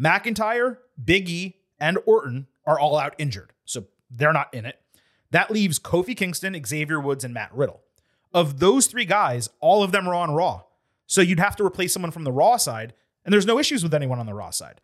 [0.00, 4.80] McIntyre, Big E, and Orton are all out injured, so they're not in it.
[5.30, 7.80] That leaves Kofi Kingston, Xavier Woods, and Matt Riddle.
[8.32, 10.62] Of those three guys, all of them are on Raw.
[11.06, 13.94] So you'd have to replace someone from the Raw side and there's no issues with
[13.94, 14.80] anyone on the Raw side.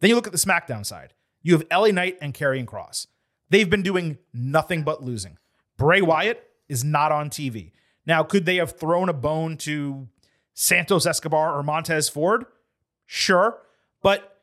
[0.00, 1.14] Then you look at the SmackDown side.
[1.42, 3.06] You have LA Knight and Karrion Kross.
[3.50, 5.38] They've been doing nothing but losing.
[5.76, 7.72] Bray Wyatt is not on TV.
[8.06, 10.08] Now, could they have thrown a bone to
[10.54, 12.46] Santos Escobar or Montez Ford?
[13.06, 13.58] Sure.
[14.02, 14.40] But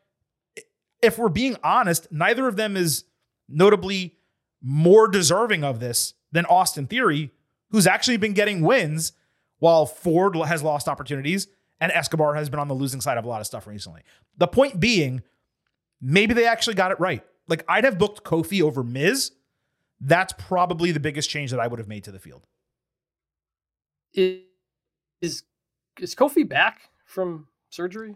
[1.01, 3.05] if we're being honest, neither of them is
[3.49, 4.15] notably
[4.61, 7.31] more deserving of this than Austin Theory,
[7.69, 9.13] who's actually been getting wins
[9.59, 11.47] while Ford has lost opportunities
[11.81, 14.03] and Escobar has been on the losing side of a lot of stuff recently.
[14.37, 15.23] The point being,
[15.99, 17.25] maybe they actually got it right.
[17.47, 19.31] Like I'd have booked Kofi over Miz.
[19.99, 22.45] That's probably the biggest change that I would have made to the field.
[24.13, 24.43] Is
[25.21, 25.43] is,
[25.99, 28.15] is Kofi back from surgery?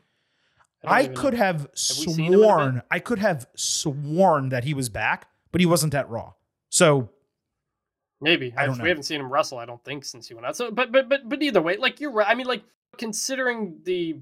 [0.84, 1.40] I, I could know.
[1.40, 6.08] have, have sworn I could have sworn that he was back, but he wasn't at
[6.10, 6.34] Raw.
[6.70, 7.10] So
[8.22, 8.84] maybe I don't know.
[8.84, 9.58] we haven't seen him wrestle.
[9.58, 10.56] I don't think since he went out.
[10.56, 12.28] So, but but but but either way, like you're right.
[12.28, 12.64] I mean, like
[12.98, 14.20] considering the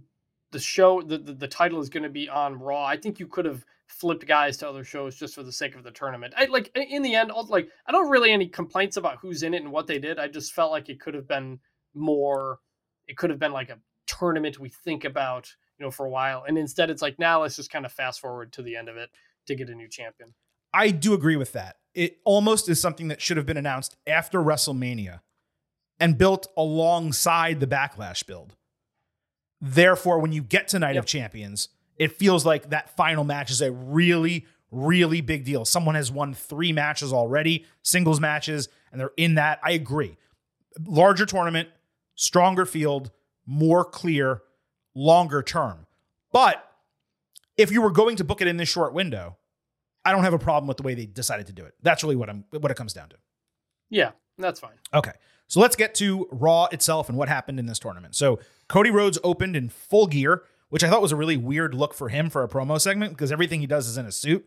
[0.52, 3.28] the show the, the, the title is going to be on raw i think you
[3.28, 6.34] could have flipped guys to other shows just for the sake of the tournament.
[6.36, 9.62] I like in the end like i don't really any complaints about who's in it
[9.62, 11.60] and what they did i just felt like it could have been
[11.94, 12.60] more
[13.08, 16.44] it could have been like a tournament we think about you know for a while
[16.48, 18.98] and instead it's like now let's just kind of fast forward to the end of
[18.98, 19.10] it
[19.46, 20.34] to get a new champion.
[20.74, 21.78] I do agree with that.
[21.94, 25.20] It almost is something that should have been announced after wrestlemania
[26.00, 28.56] and built alongside the backlash build
[29.66, 31.04] Therefore, when you get to Night yep.
[31.04, 35.64] of Champions, it feels like that final match is a really, really big deal.
[35.64, 39.62] Someone has won three matches already, singles matches, and they're in that.
[39.64, 40.18] I agree.
[40.86, 41.70] Larger tournament,
[42.16, 43.12] stronger field,
[43.46, 44.42] more clear,
[44.96, 45.86] longer term.
[46.34, 46.70] But
[47.56, 49.38] if you were going to book it in this short window,
[50.04, 51.74] I don't have a problem with the way they decided to do it.
[51.82, 53.16] That's really what I'm what it comes down to.
[53.90, 54.76] Yeah, that's fine.
[54.94, 55.14] Okay.
[55.54, 58.16] So let's get to Raw itself and what happened in this tournament.
[58.16, 61.94] So Cody Rhodes opened in full gear, which I thought was a really weird look
[61.94, 64.44] for him for a promo segment because everything he does is in a suit.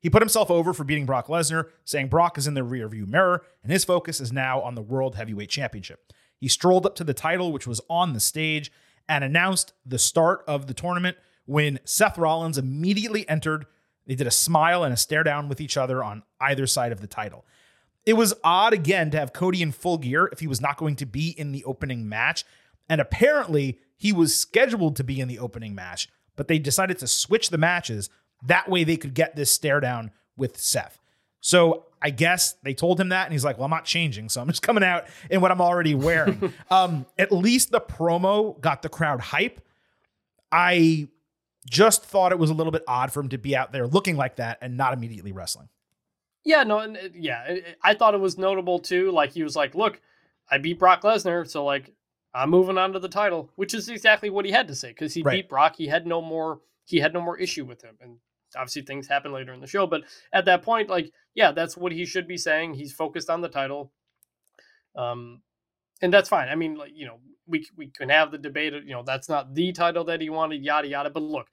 [0.00, 3.44] He put himself over for beating Brock Lesnar, saying Brock is in the rearview mirror
[3.62, 6.12] and his focus is now on the World Heavyweight Championship.
[6.40, 8.72] He strolled up to the title, which was on the stage,
[9.08, 13.66] and announced the start of the tournament when Seth Rollins immediately entered.
[14.08, 17.00] They did a smile and a stare down with each other on either side of
[17.00, 17.44] the title.
[18.08, 20.96] It was odd again to have Cody in full gear if he was not going
[20.96, 22.42] to be in the opening match.
[22.88, 27.06] And apparently, he was scheduled to be in the opening match, but they decided to
[27.06, 28.08] switch the matches.
[28.42, 30.98] That way, they could get this stare down with Seth.
[31.40, 34.40] So I guess they told him that, and he's like, "Well, I'm not changing, so
[34.40, 38.80] I'm just coming out in what I'm already wearing." um, at least the promo got
[38.80, 39.60] the crowd hype.
[40.50, 41.08] I
[41.68, 44.16] just thought it was a little bit odd for him to be out there looking
[44.16, 45.68] like that and not immediately wrestling.
[46.48, 49.10] Yeah, no, and yeah, it- I thought it was notable too.
[49.10, 50.00] Like he was like, "Look,
[50.50, 51.94] I beat Brock Lesnar, so like
[52.32, 55.12] I'm moving on to the title," which is exactly what he had to say because
[55.12, 55.32] he Right.
[55.42, 55.76] beat Brock.
[55.76, 56.62] He had no more.
[56.86, 58.16] He had no more issue with him, and
[58.56, 59.86] obviously things happen later in the show.
[59.86, 62.74] But at that point, like, yeah, that's what he should be saying.
[62.74, 63.92] He's focused on the title,
[64.96, 65.42] um,
[66.00, 66.48] and that's fine.
[66.48, 68.72] I mean, like you know, we we can have the debate.
[68.72, 71.10] You know, that's not the title that he wanted, yada yada.
[71.10, 71.48] But look,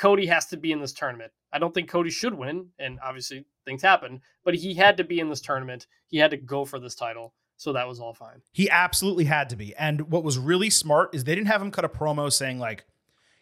[0.00, 1.30] Cody has to be in this tournament.
[1.52, 5.20] I don't think Cody should win, and obviously things happen, but he had to be
[5.20, 5.86] in this tournament.
[6.08, 8.40] He had to go for this title, so that was all fine.
[8.52, 9.74] He absolutely had to be.
[9.76, 12.86] And what was really smart is they didn't have him cut a promo saying, like,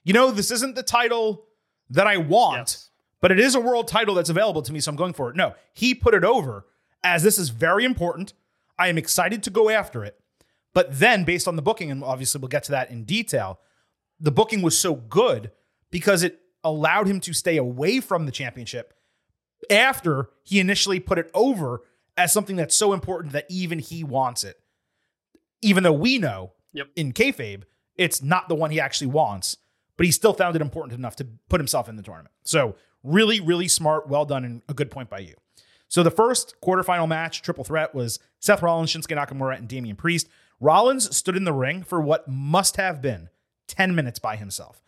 [0.02, 1.44] you know, this isn't the title
[1.90, 2.90] that I want, Yes.
[3.20, 5.36] but it is a world title that's available to me, so I'm going for it.
[5.36, 6.66] No, he put it over
[7.04, 8.32] as this is very important.
[8.76, 10.18] I am excited to go after it.
[10.74, 13.60] But then, based on the booking, and obviously we'll get to that in detail,
[14.18, 15.52] the booking was so good
[15.90, 18.94] because it allowed him to stay away from the championship
[19.70, 21.82] after he initially put it over
[22.16, 24.60] as something that's so important that even he wants it.
[25.62, 26.88] Even though we know Yep.
[26.96, 27.62] in kayfabe,
[27.96, 29.56] it's not the one he actually wants,
[29.96, 32.32] but he still found it important enough to put himself in the tournament.
[32.44, 35.34] So, really, really smart, well done, and a good point by you.
[35.88, 40.28] So, the first quarterfinal match, triple threat, was Seth Rollins, Shinsuke Nakamura, and Damian Priest.
[40.60, 43.30] Rollins stood in the ring for what must have been
[43.68, 44.82] 10 minutes by himself.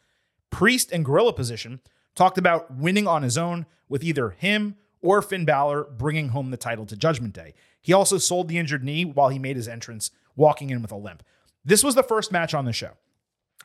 [0.50, 1.80] Priest and gorilla position
[2.14, 6.56] talked about winning on his own with either him or Finn Balor bringing home the
[6.56, 7.54] title to Judgment Day.
[7.80, 10.96] He also sold the injured knee while he made his entrance, walking in with a
[10.96, 11.22] limp.
[11.64, 12.92] This was the first match on the show.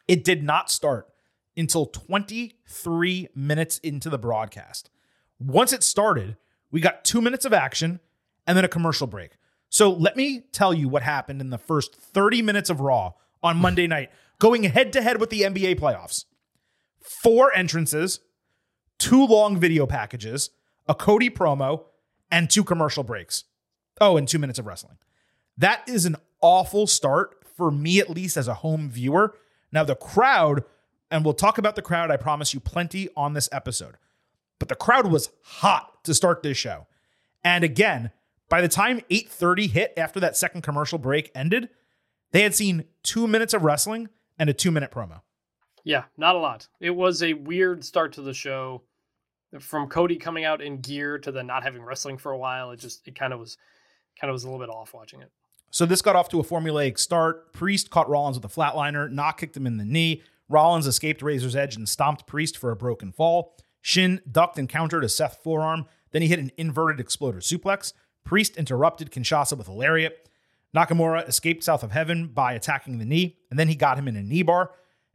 [0.07, 1.09] It did not start
[1.57, 4.89] until 23 minutes into the broadcast.
[5.39, 6.37] Once it started,
[6.71, 7.99] we got two minutes of action
[8.45, 9.31] and then a commercial break.
[9.69, 13.57] So let me tell you what happened in the first 30 minutes of Raw on
[13.57, 16.25] Monday night, going head to head with the NBA playoffs.
[17.05, 18.19] Four entrances,
[18.97, 20.49] two long video packages,
[20.87, 21.85] a Cody promo,
[22.31, 23.43] and two commercial breaks.
[24.01, 24.97] Oh, and two minutes of wrestling.
[25.57, 29.35] That is an awful start for me, at least as a home viewer.
[29.71, 30.63] Now, the crowd,
[31.09, 33.95] and we'll talk about the crowd, I promise you plenty on this episode,
[34.59, 36.87] but the crowd was hot to start this show.
[37.43, 38.11] And again,
[38.49, 41.69] by the time 8:30 hit after that second commercial break ended,
[42.31, 45.21] they had seen two minutes of wrestling and a two-minute promo.
[45.85, 46.67] Yeah, not a lot.
[46.81, 48.81] It was a weird start to the show.
[49.59, 52.77] From Cody coming out in gear to then not having wrestling for a while, it
[52.77, 53.57] just it kind of was
[54.19, 55.31] kind of was a little bit off watching it.
[55.69, 57.53] So this got off to a formulaic start.
[57.53, 59.09] Priest caught Rollins with a flatliner.
[59.09, 60.23] Nak kicked him in the knee.
[60.49, 63.55] Rollins escaped Razor's Edge and stomped Priest for a broken fall.
[63.81, 65.85] Shin ducked and countered a Seth forearm.
[66.11, 67.93] Then he hit an inverted exploder suplex.
[68.23, 70.27] Priest interrupted Kinshasa with a lariat.
[70.75, 74.15] Nakamura escaped south of heaven by attacking the knee, and then he got him in
[74.15, 74.71] a knee bar.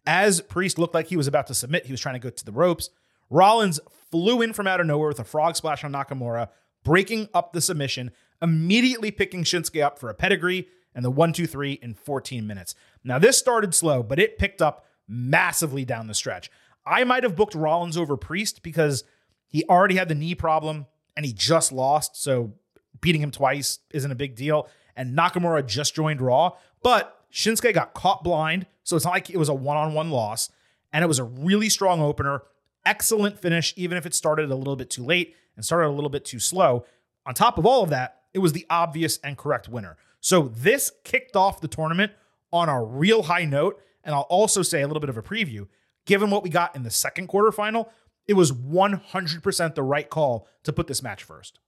[0.07, 2.45] As Priest looked like he was about to submit, he was trying to go to
[2.45, 2.91] the ropes.
[3.29, 6.49] Rollins flew in from out of nowhere with a frog splash on Nakamura,
[6.83, 8.11] breaking up the submission,
[8.43, 12.75] immediately picking Shinsuke up for a pedigree and the one, two, three in 14 minutes.
[13.05, 16.51] Now, this started slow, but it picked up massively down the stretch.
[16.85, 19.05] I might have booked Rollins over Priest because
[19.47, 20.87] he already had the knee problem
[21.17, 22.21] and he just lost.
[22.21, 22.55] So
[23.01, 24.69] beating him twice isn't a big deal.
[24.97, 28.67] And Nakamura just joined Raw, but Shinsuke got caught blind.
[28.83, 30.51] So it's not like it was a one on one loss.
[30.93, 32.43] And it was a really strong opener.
[32.85, 36.11] Excellent finish, even if it started a little bit too late and started a little
[36.11, 36.85] bit too slow.
[37.27, 39.97] On top of all of that, it was the obvious and correct winner.
[40.21, 42.13] So this kicked off the tournament
[42.53, 43.81] on a real high note.
[44.03, 45.69] And I'll also say a little bit of a preview
[46.07, 47.89] given what we got in the second quarterfinal,
[48.27, 51.61] it was 100% the right call to put this match first.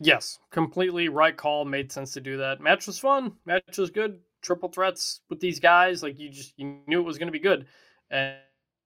[0.00, 1.64] Yes, completely right call.
[1.64, 2.60] Made sense to do that.
[2.60, 3.32] Match was fun.
[3.44, 4.20] Match was good.
[4.42, 7.40] Triple threats with these guys, like you just you knew it was going to be
[7.40, 7.66] good,
[8.10, 8.36] and,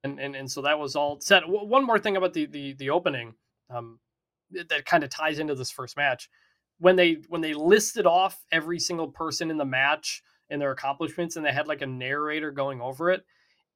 [0.03, 1.46] and and so that was all set.
[1.46, 3.35] One more thing about the the the opening,
[3.68, 3.98] um,
[4.51, 6.31] that kind of ties into this first match.
[6.79, 11.37] When they when they listed off every single person in the match and their accomplishments,
[11.37, 13.22] and they had like a narrator going over it,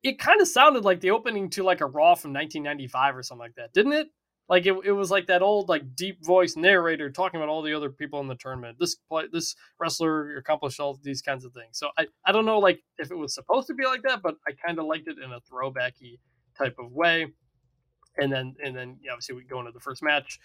[0.02, 3.40] it kind of sounded like the opening to like a Raw from 1995 or something
[3.40, 4.08] like that, didn't it?
[4.48, 7.74] Like it, it was like that old like deep voice narrator talking about all the
[7.74, 8.78] other people in the tournament.
[8.78, 11.78] This play, this wrestler accomplished all these kinds of things.
[11.78, 14.36] So I, I don't know like if it was supposed to be like that, but
[14.46, 16.18] I kind of liked it in a throwbacky
[16.56, 17.26] type of way.
[18.18, 20.38] And then and then obviously we go into the first match,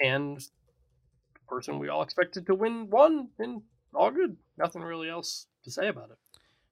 [0.00, 3.62] and the person we all expected to win won, and
[3.94, 4.36] all good.
[4.56, 6.18] Nothing really else to say about it.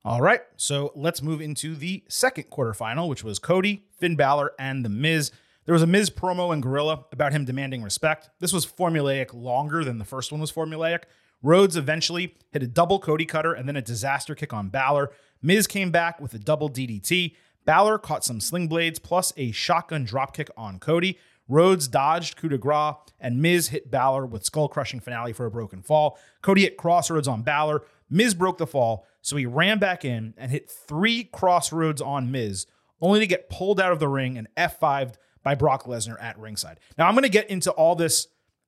[0.04, 4.84] All right, so let's move into the second quarterfinal, which was Cody, Finn Balor, and
[4.84, 5.32] The Miz.
[5.68, 8.30] There was a Miz promo in Gorilla about him demanding respect.
[8.40, 11.02] This was formulaic longer than the first one was formulaic.
[11.42, 15.10] Rhodes eventually hit a double Cody cutter and then a disaster kick on Balor.
[15.42, 17.34] Miz came back with a double DDT.
[17.66, 21.18] Balor caught some sling blades plus a shotgun dropkick on Cody.
[21.48, 25.50] Rhodes dodged coup de grace, and Miz hit Balor with skull crushing finale for a
[25.50, 26.18] broken fall.
[26.40, 27.82] Cody hit crossroads on Balor.
[28.08, 32.66] Miz broke the fall, so he ran back in and hit three crossroads on Miz,
[33.02, 36.78] only to get pulled out of the ring and F5'd by Brock Lesnar at ringside.
[36.98, 38.26] Now I'm going to get into all this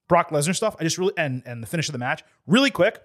[0.08, 0.76] Brock Lesnar stuff.
[0.80, 3.02] I just really and and the finish of the match really quick.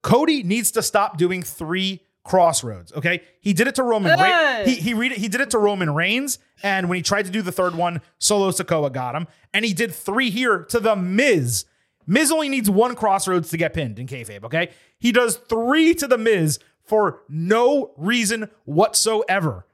[0.00, 2.90] Cody needs to stop doing three crossroads.
[2.94, 4.18] Okay, he did it to Roman.
[4.18, 4.62] Hey!
[4.64, 7.26] Re- he he read it, he did it to Roman Reigns, and when he tried
[7.26, 10.80] to do the third one, Solo Sikoa got him, and he did three here to
[10.80, 11.66] the Miz.
[12.06, 14.44] Miz only needs one crossroads to get pinned in kayfabe.
[14.44, 19.66] Okay, he does three to the Miz for no reason whatsoever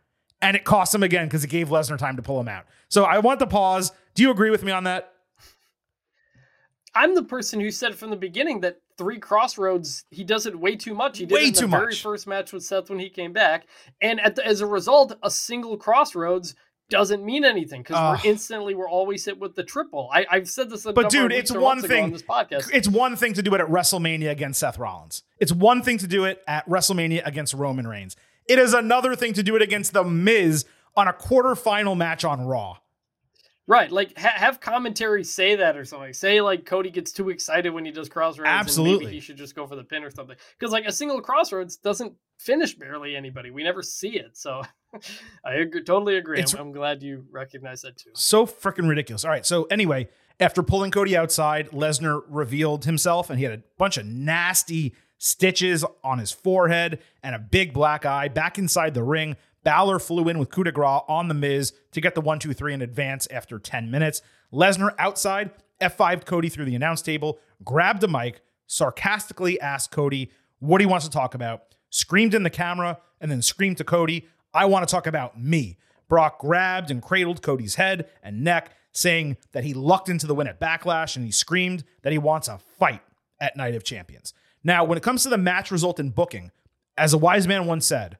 [0.42, 2.66] and it cost him again because it gave Lesnar time to pull him out.
[2.88, 3.92] So I want to pause.
[4.14, 5.12] Do you agree with me on that?
[6.94, 10.74] I'm the person who said from the beginning that three crossroads he does it way
[10.74, 11.18] too much.
[11.18, 12.02] He did Way it in the very much.
[12.02, 13.66] first match with Seth when he came back,
[14.00, 16.54] and at the, as a result, a single crossroads
[16.90, 18.18] doesn't mean anything because Ugh.
[18.24, 20.08] we're instantly we're always hit with the triple.
[20.12, 22.04] I, I've said this, a But dude, it's one thing.
[22.04, 22.70] on this podcast.
[22.72, 25.22] It's one thing to do it at WrestleMania against Seth Rollins.
[25.38, 28.16] It's one thing to do it at WrestleMania against Roman Reigns.
[28.48, 30.64] It is another thing to do it against The Miz
[30.96, 32.78] on a quarterfinal match on Raw.
[33.68, 36.14] Right, like ha- have commentary say that or something.
[36.14, 39.04] Say like Cody gets too excited when he does crossroads, and Absolutely.
[39.04, 40.36] maybe he should just go for the pin or something.
[40.58, 43.50] Because like a single crossroads doesn't finish barely anybody.
[43.50, 44.62] We never see it, so
[45.44, 46.40] I agree, totally agree.
[46.40, 48.08] I'm, I'm glad you recognize that too.
[48.14, 49.26] So freaking ridiculous.
[49.26, 49.44] All right.
[49.44, 50.08] So anyway,
[50.40, 55.84] after pulling Cody outside, Lesnar revealed himself and he had a bunch of nasty stitches
[56.02, 59.36] on his forehead and a big black eye back inside the ring.
[59.64, 62.54] Balor flew in with coup de grace on the Miz to get the one, two,
[62.54, 64.22] three in advance after 10 minutes.
[64.52, 65.50] Lesnar outside
[65.80, 71.04] F5'd Cody through the announce table, grabbed a mic, sarcastically asked Cody what he wants
[71.06, 74.92] to talk about, screamed in the camera, and then screamed to Cody, I want to
[74.92, 75.76] talk about me.
[76.08, 80.46] Brock grabbed and cradled Cody's head and neck, saying that he lucked into the win
[80.46, 83.02] at Backlash and he screamed that he wants a fight
[83.40, 84.32] at Night of Champions.
[84.64, 86.50] Now, when it comes to the match result in booking,
[86.96, 88.18] as a wise man once said,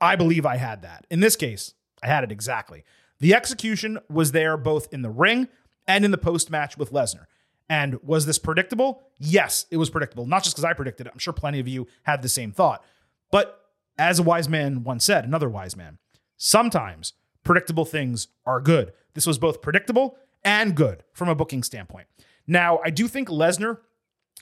[0.00, 1.06] I believe I had that.
[1.10, 2.84] In this case, I had it exactly.
[3.20, 5.48] The execution was there both in the ring
[5.86, 7.26] and in the post match with Lesnar.
[7.68, 9.02] And was this predictable?
[9.18, 10.26] Yes, it was predictable.
[10.26, 11.12] Not just because I predicted it.
[11.12, 12.84] I'm sure plenty of you had the same thought.
[13.30, 13.60] But
[13.96, 15.98] as a wise man once said, another wise man,
[16.36, 18.92] sometimes predictable things are good.
[19.14, 22.08] This was both predictable and good from a booking standpoint.
[22.46, 23.78] Now, I do think Lesnar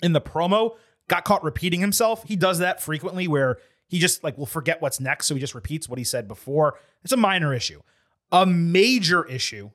[0.03, 0.77] in the promo
[1.09, 2.25] got caught repeating himself.
[2.25, 5.55] He does that frequently where he just like will forget what's next, so he just
[5.55, 6.79] repeats what he said before.
[7.05, 7.83] It's a minor issue.
[8.31, 9.71] A major issue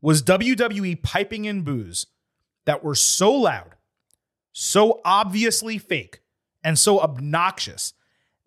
[0.00, 2.06] was WWE piping in boos
[2.64, 3.74] that were so loud,
[4.52, 6.20] so obviously fake,
[6.62, 7.92] and so obnoxious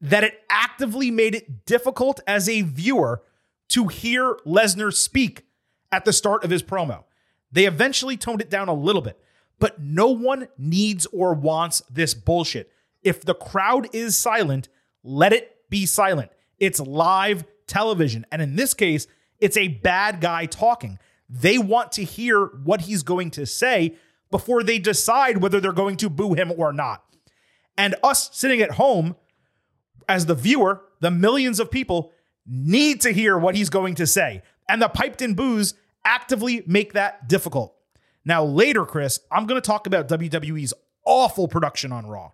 [0.02, 3.22] that it actively made it difficult as a viewer
[3.70, 5.46] to hear Lesnar speak
[5.92, 7.04] at the start of his promo.
[7.52, 9.20] They eventually toned it down a little bit,
[9.60, 12.72] but no one needs or wants this bullshit.
[13.02, 14.70] If the crowd is silent,
[15.04, 16.32] let it be silent.
[16.60, 18.26] It's live television.
[18.32, 19.08] And in this case,
[19.40, 21.00] it's a bad guy talking.
[21.30, 23.96] They want to hear what he's going to say
[24.32, 27.04] before they decide whether they're going to boo him or not.
[27.78, 29.16] And us sitting at home
[30.10, 32.12] as the viewer, the millions of people
[32.46, 34.42] need to hear what he's going to say.
[34.70, 37.77] And the piped in boos actively make that difficult.
[38.28, 40.74] Now, later, Chris, I'm going to talk about WWE's
[41.06, 42.32] awful production on Raw.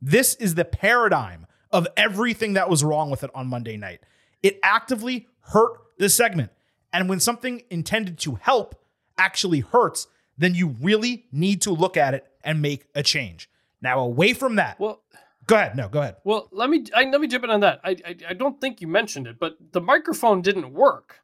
[0.00, 4.00] This is the paradigm of everything that was wrong with it on Monday night.
[4.42, 6.50] It actively hurt the segment.
[6.94, 8.74] And when something intended to help
[9.18, 10.06] actually hurts,
[10.38, 13.50] then you really need to look at it and make a change.
[13.82, 15.02] Now, away from that, Well,
[15.46, 15.76] go ahead.
[15.76, 16.16] No, go ahead.
[16.24, 17.80] well, let me I, let me jump in on that.
[17.84, 21.20] I, I I don't think you mentioned it, but the microphone didn't work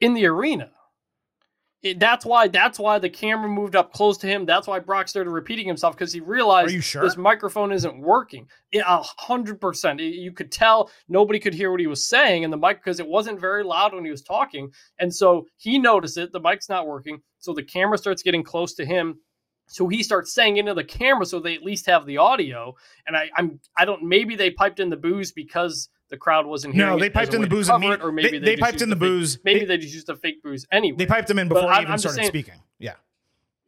[0.00, 0.70] in the arena.
[1.82, 4.44] It, that's why that's why the camera moved up close to him.
[4.44, 7.02] That's why Brock started repeating himself because he realized sure?
[7.02, 8.46] this microphone isn't working.
[8.70, 9.98] Yeah, A hundred percent.
[9.98, 13.08] You could tell nobody could hear what he was saying in the mic because it
[13.08, 14.70] wasn't very loud when he was talking.
[14.98, 16.32] And so he noticed it.
[16.32, 17.22] The mic's not working.
[17.38, 19.18] So the camera starts getting close to him.
[19.66, 22.74] So he starts saying into the camera so they at least have the audio.
[23.06, 26.74] And I, I'm I don't maybe they piped in the boos because the crowd wasn't
[26.74, 26.90] hearing.
[26.90, 28.96] No, they piped in the boos it, or maybe they- they, they piped in the
[28.96, 29.38] fake- boos.
[29.44, 30.96] Maybe They- they just used a fake boos anyway.
[30.98, 32.62] They piped him in before he I'm- even I'm started saying- speaking.
[32.78, 32.94] Yeah.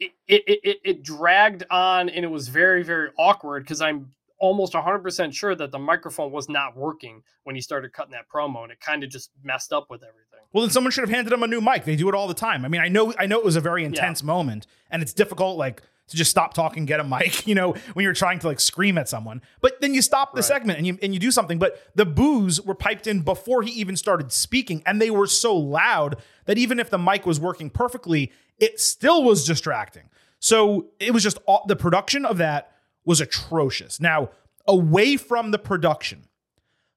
[0.00, 4.72] it, it, it, it dragged on and it was very very awkward because i'm almost
[4.72, 8.72] 100% sure that the microphone was not working when he started cutting that promo and
[8.72, 11.44] it kind of just messed up with everything Well, then someone should have handed him
[11.44, 11.84] a new mic.
[11.84, 12.64] They do it all the time.
[12.64, 15.56] I mean, I know, I know it was a very intense moment, and it's difficult,
[15.56, 15.80] like
[16.12, 17.46] to just stop talking, get a mic.
[17.52, 20.36] You know, when you're trying to like scream at someone, but then you stop the
[20.36, 20.44] Right.
[20.44, 21.58] segment and you and you do something.
[21.58, 25.56] But the boos were piped in before he even started speaking, and they were so
[25.56, 30.04] loud that even if the mic was working perfectly, it still was distracting.
[30.38, 32.72] So it was just all, the production of that
[33.04, 34.00] was atrocious.
[34.00, 34.30] Now,
[34.66, 36.24] away from the production,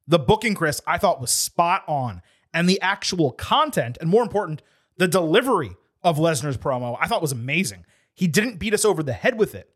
[0.07, 2.21] the booking, Chris, I thought was spot on.
[2.53, 4.61] And the actual content, and more important,
[4.97, 7.85] the delivery of Lesnar's promo, I thought was amazing.
[8.15, 9.69] He didn't beat us over the head with it.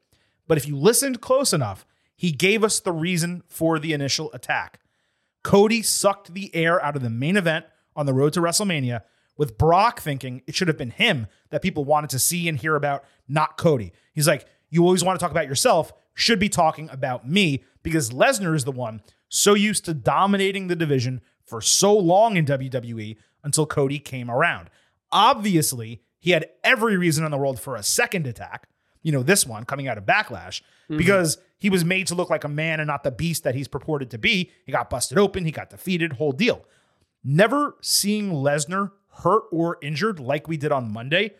[0.48, 1.86] But if you listened close enough,
[2.16, 4.80] he gave us the reason for the initial attack.
[5.44, 7.66] Cody sucked the air out of the main event
[7.96, 9.02] on the road to WrestleMania,
[9.38, 12.76] with Brock thinking it should have been him that people wanted to see and hear
[12.76, 13.94] about, not Cody.
[14.14, 18.10] He's like, You always want to talk about yourself, should be talking about me, because
[18.10, 23.16] Lesnar is the one so used to dominating the division for so long in WWE
[23.44, 24.70] until Cody came around.
[25.12, 28.67] Obviously, he had every reason in the world for a second attack,
[29.01, 30.97] you know, this one coming out of Backlash, mm-hmm.
[30.97, 33.67] because he was made to look like a man and not the beast that he's
[33.67, 34.51] purported to be.
[34.65, 36.65] He got busted open, he got defeated, whole deal.
[37.24, 38.91] Never seeing Lesnar
[39.24, 41.34] hurt or injured like we did on Monday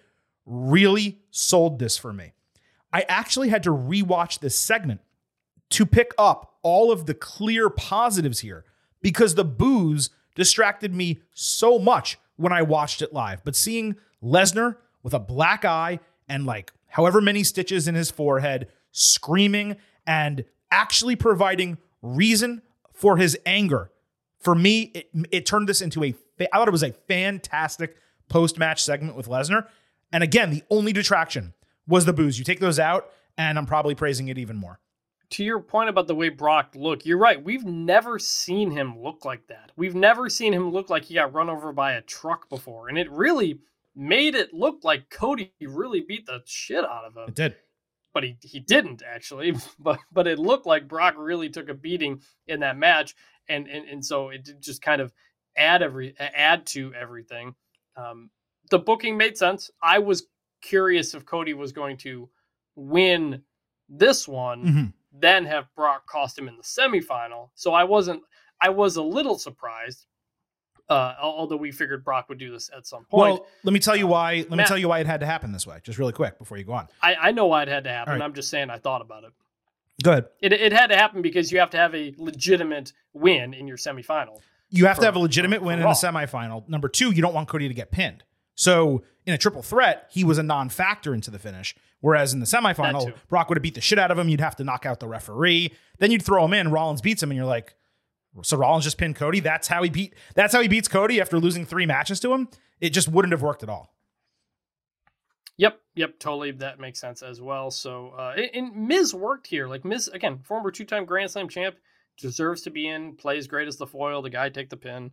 [0.46, 2.34] really sold this for me.
[2.92, 5.02] I actually had to rewatch this segment
[5.72, 8.66] to pick up all of the clear positives here
[9.02, 13.44] because the boos distracted me so much when I watched it live.
[13.44, 18.68] But seeing Lesnar with a black eye and like however many stitches in his forehead,
[18.92, 22.62] screaming and actually providing reason
[22.94, 23.92] for his anger,
[24.40, 27.96] for me, it, it turned this into a, I thought it was a fantastic
[28.30, 29.68] post match segment with Lesnar.
[30.12, 31.54] And again, the only detraction
[31.88, 32.38] was the boos.
[32.40, 34.80] You take those out, and I'm probably praising it even more.
[35.32, 39.24] to your point about the way brock looked you're right we've never seen him look
[39.26, 42.50] like that we've never seen him look like he got run over by a truck
[42.50, 43.60] before and it really
[44.00, 47.28] made it look like cody really beat the shit out of him.
[47.28, 47.56] It did.
[48.14, 49.54] but he, he didn't actually.
[49.80, 53.16] But but it looked like brock really took a beating in that match.
[53.50, 55.12] And and, and so it did just kind of
[55.58, 57.54] add every add to everything.
[57.98, 58.30] Um,
[58.72, 59.70] the booking made sense.
[59.84, 60.28] I was
[60.62, 62.30] curious if cody was going to
[62.76, 63.42] win
[63.90, 64.94] this one Mhm.
[65.12, 67.50] then have brock cost him in the semifinal.
[67.56, 68.22] So i wasn't
[68.62, 70.06] i was a little surprised
[70.90, 73.96] uh, although we figured brock would do this at some point Well, let me tell
[73.96, 74.46] you why.
[74.50, 76.58] Let me tell you why it had to happen this way, just really quick before
[76.58, 76.88] you go on.
[77.02, 78.22] I, I know why it had to happen right.
[78.22, 79.32] i'm just saying i thought about it
[80.04, 80.26] Go ahead.
[80.42, 83.78] It, it had to happen because you have to have a legitimate win in your
[83.78, 84.40] semifinal.
[84.70, 86.68] You have to have a legitimate for win in the semifinal.
[86.70, 88.24] Number two, you don't want Cody to get pinned.
[88.56, 91.76] So in a triple threat, he was a non-factor into the finish.
[92.02, 93.14] Whereas in the semifinal.
[93.30, 94.30] Brock would have beat the shit out of him.
[94.30, 95.74] You'd have to knock out the referee.
[95.98, 96.72] Then you'd throw him in.
[96.72, 97.76] Rollins beats him, and you're like,
[98.44, 99.40] so Rollins just pinned Cody.
[99.40, 100.16] That's how he beat.
[100.36, 102.48] That's how he beats Cody after losing three matches to him.
[102.80, 103.94] It just wouldn't have worked at all.
[105.58, 106.52] Yep, yep, totally.
[106.52, 107.70] That makes sense as well.
[107.70, 109.68] So, uh, and- Miz worked here.
[109.68, 111.76] Like Miz, again, former two-time Grand Slam champ,
[112.18, 113.16] deserves to be in.
[113.18, 114.22] Plays great as the foil.
[114.22, 115.12] The guy take the pin.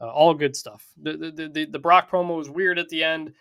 [0.00, 0.86] Uh, all good stuff.
[1.00, 3.34] The, the the- the the Brock promo was weird at the end.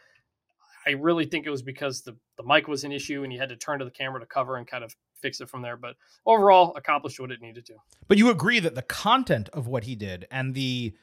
[0.86, 3.50] I really think it was because the the mic was an issue and you had
[3.50, 5.78] to turn to the camera to cover and kind of fix it from there.
[5.78, 5.96] But
[6.26, 7.76] overall, accomplished what it needed to.
[8.08, 10.94] But you agree that the content of what he did and the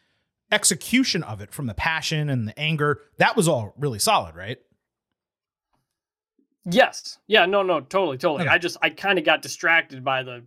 [0.50, 4.58] execution of it from the passion and the anger, that was all really solid, right?
[6.70, 7.18] Yes.
[7.26, 8.42] Yeah, no, no, totally, totally.
[8.42, 8.54] Okay.
[8.54, 10.44] I just I kind of got distracted by the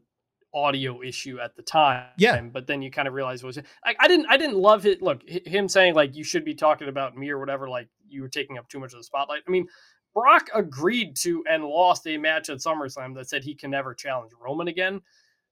[0.54, 2.06] audio issue at the time.
[2.18, 2.42] Yeah.
[2.42, 5.02] But then you kind of realize what was I, I didn't I didn't love it.
[5.02, 8.30] Look, him saying like you should be talking about me or whatever, like you were
[8.30, 9.42] taking up too much of the spotlight.
[9.48, 9.68] I mean,
[10.14, 14.32] Brock agreed to and lost a match at SummerSlam that said he can never challenge
[14.40, 15.02] Roman again.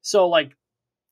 [0.02, 0.56] So like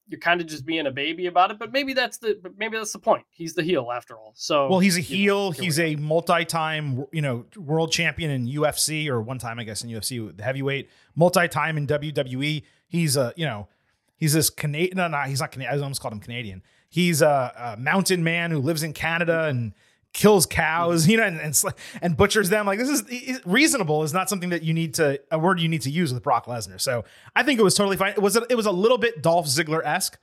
[0.09, 1.59] you're kind of just being a baby about it.
[1.59, 3.25] But maybe that's the but maybe that's the point.
[3.29, 4.33] He's the heel after all.
[4.35, 5.63] So Well, he's a you know, heel.
[5.63, 9.89] he's a multi-time, you know, world champion in UFC or one time, I guess, in
[9.89, 12.63] UFC the heavyweight, multi-time in WWE.
[12.87, 13.67] He's a, you know,
[14.15, 14.97] he's this Canadian.
[14.97, 15.77] No, no, he's not Canadian.
[15.77, 16.63] I almost called him Canadian.
[16.89, 19.73] He's a, a mountain man who lives in Canada and
[20.13, 21.63] kills cows, you know, and and,
[22.01, 22.65] and butchers them.
[22.65, 24.03] Like this is reasonable.
[24.03, 26.45] Is not something that you need to a word you need to use with Brock
[26.45, 26.79] Lesnar.
[26.79, 27.05] So
[27.35, 28.11] I think it was totally fine.
[28.11, 30.17] It was a, it was a little bit Dolph Ziggler esque.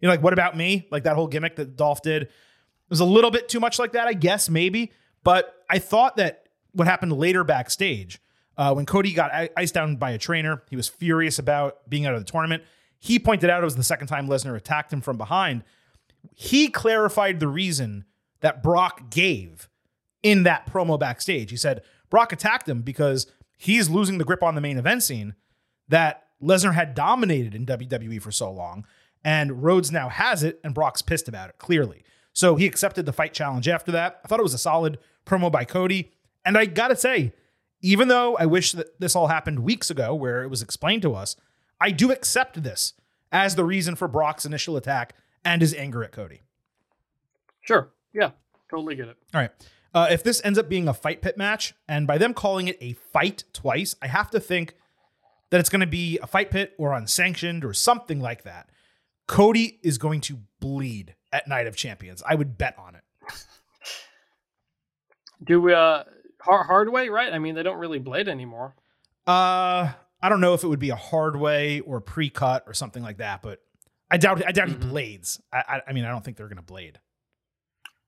[0.00, 0.86] You know, like what about me?
[0.90, 2.22] Like that whole gimmick that Dolph did.
[2.22, 2.30] It
[2.90, 4.92] was a little bit too much like that, I guess, maybe.
[5.24, 8.20] But I thought that what happened later backstage,
[8.56, 12.14] uh, when Cody got iced down by a trainer, he was furious about being out
[12.14, 12.62] of the tournament.
[12.98, 15.64] He pointed out it was the second time Lesnar attacked him from behind.
[16.34, 18.04] He clarified the reason
[18.40, 19.68] that Brock gave
[20.22, 21.50] in that promo backstage.
[21.50, 23.26] He said Brock attacked him because
[23.56, 25.34] he's losing the grip on the main event scene
[25.88, 28.86] that Lesnar had dominated in WWE for so long.
[29.24, 32.04] And Rhodes now has it, and Brock's pissed about it, clearly.
[32.32, 34.20] So he accepted the fight challenge after that.
[34.24, 36.12] I thought it was a solid promo by Cody.
[36.44, 37.32] And I gotta say,
[37.80, 41.14] even though I wish that this all happened weeks ago, where it was explained to
[41.14, 41.34] us,
[41.80, 42.94] I do accept this
[43.32, 45.14] as the reason for Brock's initial attack
[45.44, 46.42] and his anger at Cody.
[47.60, 47.90] sure.
[48.18, 48.30] Yeah,
[48.70, 49.16] totally get it.
[49.32, 49.50] All right.
[49.94, 52.76] Uh, if this ends up being a fight pit match, and by them calling it
[52.80, 54.74] a fight twice, I have to think
[55.50, 58.68] that it's going to be a fight pit or unsanctioned or something like that.
[59.26, 62.22] Cody is going to bleed at Night of Champions.
[62.26, 63.04] I would bet on it.
[65.44, 66.04] Do we uh
[66.40, 67.32] hard, hard way, right?
[67.32, 68.74] I mean, they don't really blade anymore.
[69.26, 73.02] Uh, I don't know if it would be a hard way or pre-cut or something
[73.02, 73.60] like that, but
[74.10, 74.44] I doubt.
[74.46, 75.40] I doubt he blades.
[75.52, 76.98] I, I, I mean, I don't think they're going to blade.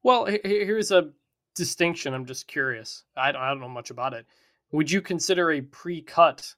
[0.03, 1.11] Well, he- he- here's a
[1.55, 2.15] distinction.
[2.15, 3.05] I'm just curious.
[3.17, 4.27] I don't, I don't know much about it.
[4.73, 6.55] Would you consider a pre-cut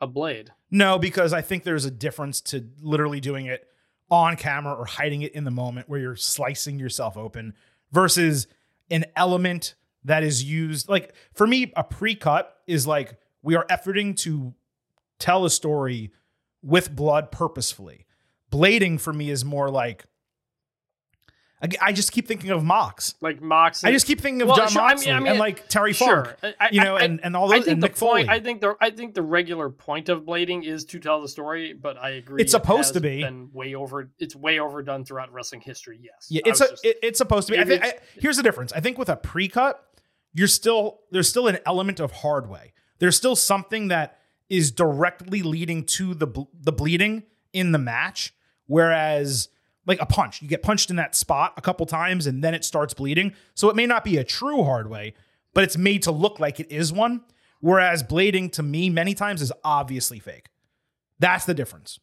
[0.00, 0.52] a blade?
[0.70, 3.66] No, because I think there's a difference to literally doing it
[4.10, 7.54] on camera or hiding it in the moment where you're slicing yourself open
[7.90, 8.46] versus
[8.90, 9.74] an element
[10.04, 10.88] that is used.
[10.88, 14.54] Like for me, a pre cut is like we are efforting to
[15.18, 16.12] tell a story
[16.62, 18.06] with blood purposefully.
[18.52, 20.04] Blading for me is more like.
[21.62, 23.14] I- I just keep thinking of Mox.
[23.20, 23.82] Like Mox.
[23.84, 25.68] I just keep thinking of Well, Jon sure, I mean- Moxley I mean, and like
[25.68, 27.62] Terry Sure, Funk, I- you know, and, and all those.
[27.62, 28.20] I think the Mick Foley.
[28.22, 28.30] point.
[28.30, 31.72] I think the I think the regular point of blading is to tell the story,
[31.72, 32.40] but I agree.
[32.42, 33.22] It's it supposed to be.
[33.22, 34.10] Been way over.
[34.18, 35.98] It's way overdone throughout wrestling history.
[36.00, 36.28] Yes.
[36.30, 37.58] Yeah, it's a, just- it- it's supposed to be.
[37.58, 38.72] I think I, here's the difference.
[38.72, 39.82] I think with a pre-cut,
[40.34, 42.72] you're still there's still an element of hard way.
[43.00, 46.28] There's still something that is directly leading to the
[46.60, 48.32] the bleeding in the match,
[48.66, 49.48] whereas
[49.88, 52.64] like a punch, you get punched in that spot a couple times and then it
[52.64, 53.32] starts bleeding.
[53.54, 55.14] So it may not be a true hard way,
[55.54, 57.22] but it's made to look like it is one.
[57.60, 60.50] Whereas blading to me many times is obviously fake.
[61.18, 61.98] That's the difference.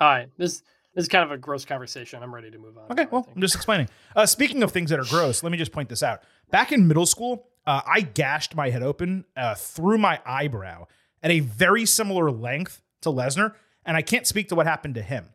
[0.00, 0.28] All right.
[0.36, 0.62] This
[0.94, 2.22] this is kind of a gross conversation.
[2.22, 2.90] I'm ready to move on.
[2.90, 3.28] Okay, now, well.
[3.34, 3.88] I'm just explaining.
[4.14, 6.22] Uh, speaking of things that are gross, let me just point this out.
[6.50, 10.86] Back in middle school, uh, I gashed my head open uh, through my eyebrow
[11.22, 13.54] at a very similar length to Lesnar,
[13.86, 15.30] and I can't speak to what happened to him,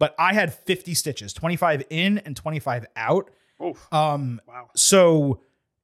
[0.00, 3.30] but I had 50 stitches, 25 in and 25 out.
[3.62, 3.86] Oof.
[3.92, 4.68] Um, wow.
[4.74, 5.42] so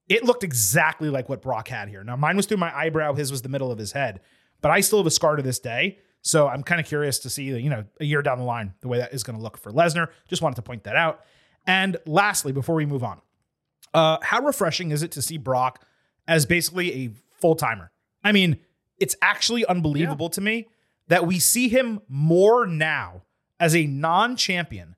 [0.08, 2.02] it looked exactly like what Brock had here.
[2.02, 4.20] Now, mine was through my eyebrow, his was the middle of his head,
[4.62, 5.98] but I still have a scar to this day.
[6.22, 8.88] So I'm kind of curious to see, you know, a year down the line, the
[8.88, 10.08] way that is going to look for Lesnar.
[10.28, 11.20] Just wanted to point that out.
[11.66, 13.20] And lastly, before we move on,
[13.92, 15.84] uh, how refreshing is it to see Brock
[16.26, 17.92] as basically a full timer?
[18.24, 18.58] I mean,
[18.98, 20.68] it's actually unbelievable to me
[21.08, 23.22] that we see him more now
[23.58, 24.96] as a non champion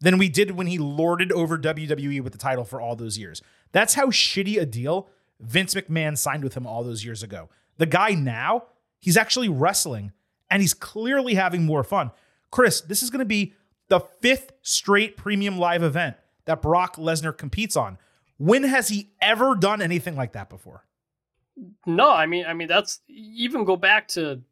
[0.00, 3.42] than we did when he lorded over WWE with the title for all those years.
[3.72, 5.08] That's how shitty a deal
[5.40, 7.48] Vince McMahon signed with him all those years ago.
[7.78, 8.64] The guy now,
[9.00, 10.12] he's actually wrestling
[10.50, 12.10] and he's clearly having more fun.
[12.50, 13.54] Chris, this is going to be
[13.88, 17.98] the fifth straight premium live event that Brock Lesnar competes on.
[18.38, 20.84] When has he ever done anything like that before?
[21.86, 24.42] No, I mean, I mean that's even go back to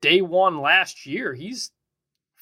[0.00, 1.34] day one last year.
[1.34, 1.72] He's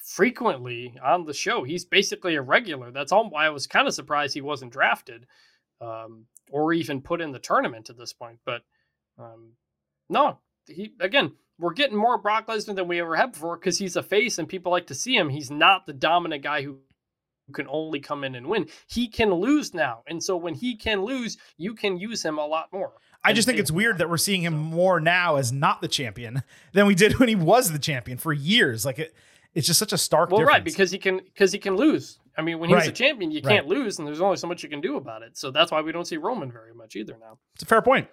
[0.08, 1.64] frequently on the show.
[1.64, 2.90] He's basically a regular.
[2.90, 3.28] That's all.
[3.28, 5.26] why I was kind of surprised he wasn't drafted,
[5.80, 8.38] um, or even put in the tournament at this point.
[8.44, 8.62] But
[9.18, 9.52] um,
[10.08, 11.32] no, he again.
[11.60, 14.48] We're getting more Brock Lesnar than we ever had before because he's a face and
[14.48, 15.28] people like to see him.
[15.28, 16.78] He's not the dominant guy who
[17.48, 18.68] who can only come in and win.
[18.86, 20.02] He can lose now.
[20.06, 22.92] And so when he can lose, you can use him a lot more.
[23.24, 26.42] I just think it's weird that we're seeing him more now as not the champion
[26.72, 28.84] than we did when he was the champion for years.
[28.84, 29.14] Like it,
[29.54, 30.54] it's just such a stark Well, difference.
[30.56, 32.18] right, because he can because he can lose.
[32.36, 33.56] I mean, when he's a champion, you Right.
[33.56, 35.36] can't lose, and there's only so much you can do about it.
[35.36, 37.38] So that's why we don't see Roman very much either now.
[37.54, 38.06] It's a fair point.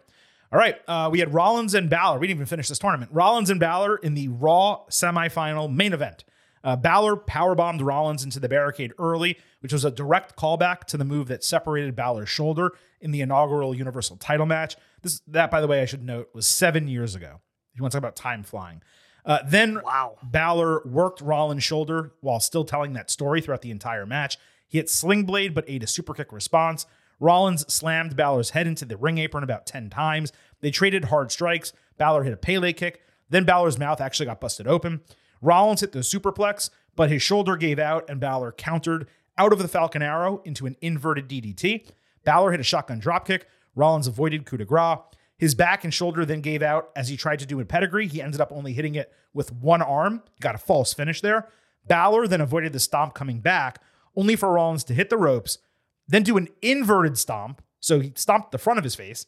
[0.52, 0.78] All right.
[0.88, 2.18] Uh, we had Rollins and Balor.
[2.20, 3.12] We didn't even finish this tournament.
[3.14, 6.24] Rollins and Balor in the Raw semifinal main event.
[6.64, 11.06] Uh, Balor powerbombed Rollins into the barricade early, which was a direct callback to the
[11.06, 12.72] move that separated Balor's shoulder
[13.02, 14.76] in the inaugural Universal title match.
[15.04, 17.42] This That, by the way, I should note, was seven years ago.
[17.76, 18.82] You want to talk about time flying.
[19.26, 20.18] Uh, then Wow.
[20.24, 24.38] Balor worked Rollins' shoulder while still telling that story throughout the entire match.
[24.68, 26.86] He hit Sling Blade, but ate a super kick response.
[27.20, 30.32] Rollins slammed Balor's head into the ring apron about 10 times.
[30.62, 31.74] They traded hard strikes.
[31.98, 33.02] Balor hit a Pele kick.
[33.30, 35.02] Then Balor's mouth actually got busted open.
[35.42, 39.08] Rollins hit the superplex, but his shoulder gave out, and Balor countered
[39.38, 41.90] out of the Falcon Arrow into an inverted DDT.
[42.24, 43.44] Balor hit a shotgun dropkick.
[43.76, 45.00] Rollins avoided coup de grace.
[45.38, 48.08] His back and shoulder then gave out as he tried to do in pedigree.
[48.08, 50.24] He ended up only hitting it with one arm.
[50.40, 51.50] Got a false finish there.
[51.88, 53.82] Balor then avoided the stomp coming back,
[54.16, 55.60] only for Rollins to hit the ropes,
[56.08, 57.62] then do an inverted stomp.
[57.80, 59.28] So he stomped the front of his face,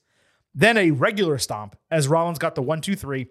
[0.56, 3.28] then a regular stomp as Rollins got the one, two, three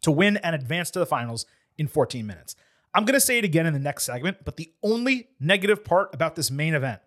[0.00, 1.44] to win and advance to the finals
[1.76, 2.56] in 14 minutes.
[2.94, 6.14] I'm going to say it again in the next segment, but the only negative part
[6.14, 7.00] about this main event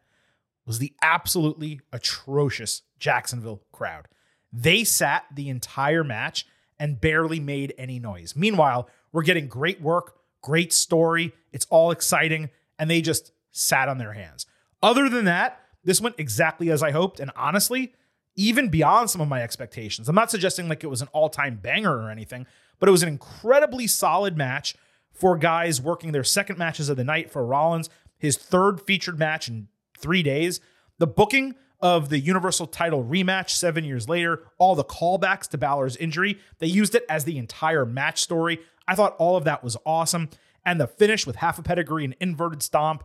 [0.65, 4.07] was the absolutely atrocious Jacksonville crowd.
[4.51, 6.45] They sat the entire match
[6.79, 8.35] and barely made any noise.
[8.35, 11.33] Meanwhile, we're getting great work, great story.
[11.51, 14.45] It's all exciting, and they just sat on their hands.
[14.81, 17.93] Other than that, this went exactly as I hoped, and honestly,
[18.35, 20.07] even beyond some of my expectations.
[20.07, 22.45] I'm not suggesting like it was an all time banger or anything,
[22.79, 24.75] but it was an incredibly solid match
[25.11, 27.89] for guys working their second matches of the night for Rollins,
[28.19, 29.67] his third featured match in
[29.97, 30.59] three days.
[30.99, 35.95] The booking of the Universal title rematch seven years later, all the callbacks to Balor's
[35.97, 38.59] injury, they used it as the entire match story.
[38.87, 40.29] I thought all of that was awesome.
[40.65, 43.03] And the finish with half a pedigree and inverted stomp,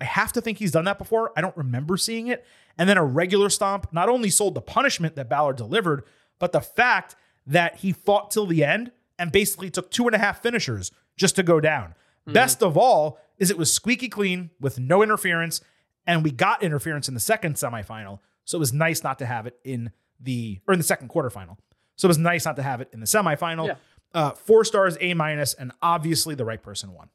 [0.00, 1.32] I have to think he's done that before.
[1.36, 2.44] I don't remember seeing it.
[2.78, 6.04] And then a regular stomp not only sold the punishment that Balor delivered,
[6.38, 10.18] but the fact that he fought till the end and basically took two and a
[10.18, 11.88] half finishers just to go down.
[11.88, 12.32] Mm-hmm.
[12.32, 15.60] Best of all is it was squeaky clean with no interference,
[16.06, 18.20] and we got interference in the second semifinal.
[18.44, 19.90] So it was nice not to have it in
[20.20, 21.56] the or in the second quarterfinal.
[21.96, 23.68] So it was nice not to have it in the semifinal.
[23.68, 23.74] Yeah.
[24.14, 27.08] Uh, four stars, A minus, and obviously the right person won.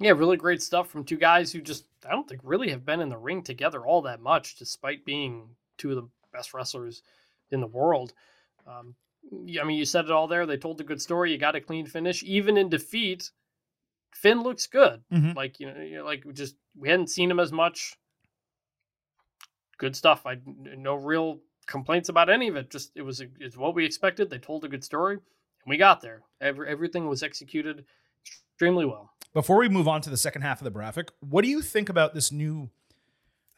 [0.00, 3.00] Yeah, really great stuff from two guys who just I don't think really have been
[3.00, 7.02] in the ring together all that much, despite being two of the best wrestlers
[7.50, 8.12] in the world.
[8.66, 8.94] Um,
[9.32, 10.46] I mean, you said it all there.
[10.46, 11.30] They told a good story.
[11.30, 13.30] You got a clean finish, even in defeat.
[14.14, 15.02] Finn looks good.
[15.12, 15.36] Mhm.
[15.36, 17.96] Like you know, you know, like we just we hadn't seen him as much.
[19.82, 20.26] Good stuff.
[20.26, 22.70] I no real complaints about any of it.
[22.70, 24.30] Just it was it's what we expected.
[24.30, 25.22] They told a good story, and
[25.66, 26.22] we got there.
[26.40, 27.84] Every, everything was executed
[28.24, 29.10] extremely well.
[29.34, 31.88] Before we move on to the second half of the graphic, what do you think
[31.88, 32.70] about this new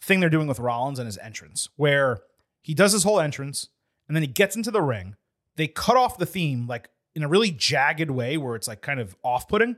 [0.00, 2.20] thing they're doing with Rollins and his entrance, where
[2.62, 3.68] he does his whole entrance
[4.08, 5.16] and then he gets into the ring?
[5.56, 8.98] They cut off the theme like in a really jagged way where it's like kind
[8.98, 9.76] of off putting.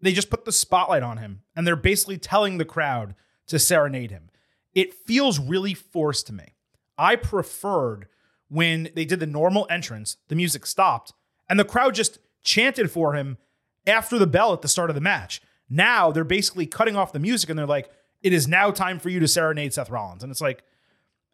[0.00, 3.16] They just put the spotlight on him and they're basically telling the crowd
[3.48, 4.30] to serenade him.
[4.74, 6.54] It feels really forced to me.
[6.96, 8.06] I preferred
[8.48, 11.12] when they did the normal entrance, the music stopped,
[11.48, 13.38] and the crowd just chanted for him
[13.86, 15.40] after the bell at the start of the match.
[15.68, 17.90] Now they're basically cutting off the music and they're like,
[18.22, 20.22] it is now time for you to serenade Seth Rollins.
[20.22, 20.62] And it's like,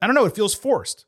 [0.00, 1.06] I don't know, it feels forced.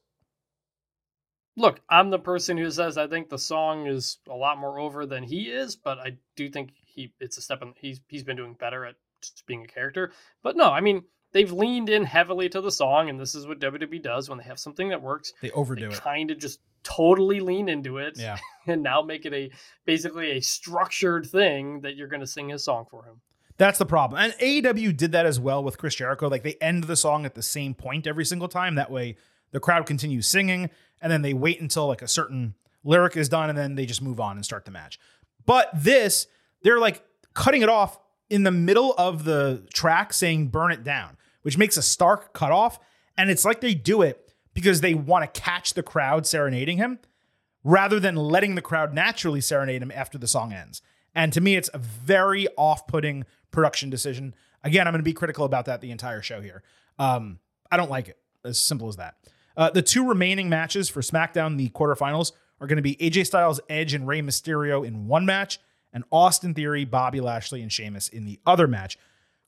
[1.56, 5.06] Look, I'm the person who says I think the song is a lot more over
[5.06, 8.36] than he is, but I do think he it's a step in he's he's been
[8.36, 10.12] doing better at just being a character.
[10.42, 11.02] But no, I mean
[11.32, 14.44] they've leaned in heavily to the song, and this is what WWE does when they
[14.44, 15.32] have something that works.
[15.40, 16.00] They overdo they it.
[16.00, 18.38] kind of just totally lean into it, Yeah.
[18.66, 19.50] and now make it a
[19.84, 23.20] basically a structured thing that you're going to sing his song for him.
[23.58, 24.20] That's the problem.
[24.22, 26.28] And AEW did that as well with Chris Jericho.
[26.28, 28.76] Like they end the song at the same point every single time.
[28.76, 29.16] That way
[29.50, 30.70] the crowd continues singing
[31.02, 32.54] and then they wait until like a certain
[32.84, 35.00] lyric is done and then they just move on and start the match.
[35.44, 36.28] But this,
[36.62, 37.02] they're like
[37.34, 37.98] cutting it off
[38.30, 42.78] in the middle of the track saying burn it down, which makes a stark cutoff.
[43.16, 46.98] And it's like they do it because they want to catch the crowd serenading him
[47.64, 50.82] rather than letting the crowd naturally serenade him after the song ends.
[51.14, 54.34] And to me, it's a very off putting production decision.
[54.62, 56.62] Again, I'm going to be critical about that the entire show here.
[56.98, 57.38] Um,
[57.70, 58.18] I don't like it.
[58.44, 59.16] As simple as that.
[59.56, 63.60] Uh, the two remaining matches for SmackDown, the quarterfinals, are going to be AJ Styles,
[63.68, 65.58] Edge, and Rey Mysterio in one match,
[65.92, 68.98] and Austin Theory, Bobby Lashley, and Sheamus in the other match.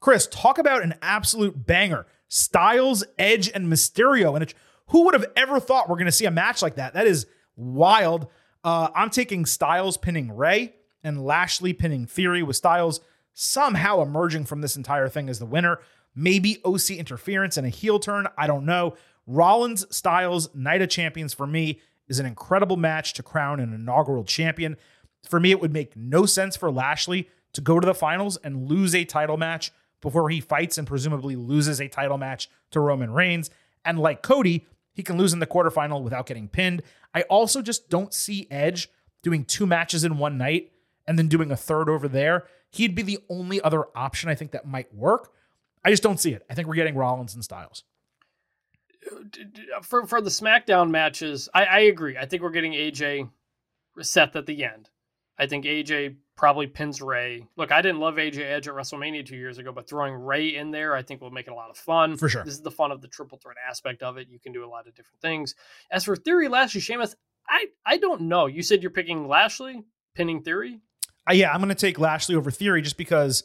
[0.00, 2.06] Chris, talk about an absolute banger.
[2.28, 4.34] Styles, Edge, and Mysterio.
[4.34, 4.52] And
[4.88, 6.94] who would have ever thought we're going to see a match like that?
[6.94, 7.26] That is
[7.56, 8.26] wild.
[8.64, 13.00] Uh, I'm taking Styles pinning Rey and Lashley pinning Theory with Styles
[13.32, 15.78] somehow emerging from this entire thing as the winner.
[16.14, 18.26] Maybe OC interference and a heel turn.
[18.36, 18.96] I don't know.
[19.26, 24.24] Rollins Styles Night of Champions for me is an incredible match to crown an inaugural
[24.24, 24.76] champion.
[25.28, 28.68] For me, it would make no sense for Lashley to go to the finals and
[28.68, 33.12] lose a title match before he fights and presumably loses a title match to Roman
[33.12, 33.50] Reigns.
[33.84, 36.82] And like Cody, he can lose in the quarterfinal without getting pinned.
[37.14, 38.88] I also just don't see Edge
[39.22, 40.72] doing two matches in one night
[41.06, 42.44] and then doing a third over there.
[42.70, 45.32] He'd be the only other option I think that might work.
[45.84, 46.44] I just don't see it.
[46.48, 47.84] I think we're getting Rollins and Styles.
[49.82, 52.18] For for the SmackDown matches, I, I agree.
[52.18, 53.30] I think we're getting AJ
[54.02, 54.90] set at the end.
[55.40, 57.46] I think AJ probably pins Rey.
[57.56, 60.70] Look, I didn't love AJ Edge at WrestleMania two years ago, but throwing Rey in
[60.70, 62.16] there, I think will make it a lot of fun.
[62.16, 62.44] For sure.
[62.44, 64.28] This is the fun of the triple threat aspect of it.
[64.30, 65.54] You can do a lot of different things.
[65.90, 67.16] As for Theory, Lashley, Sheamus,
[67.48, 68.46] I, I don't know.
[68.46, 69.82] You said you're picking Lashley,
[70.14, 70.78] pinning Theory?
[71.28, 73.42] Uh, yeah, I'm going to take Lashley over Theory just because,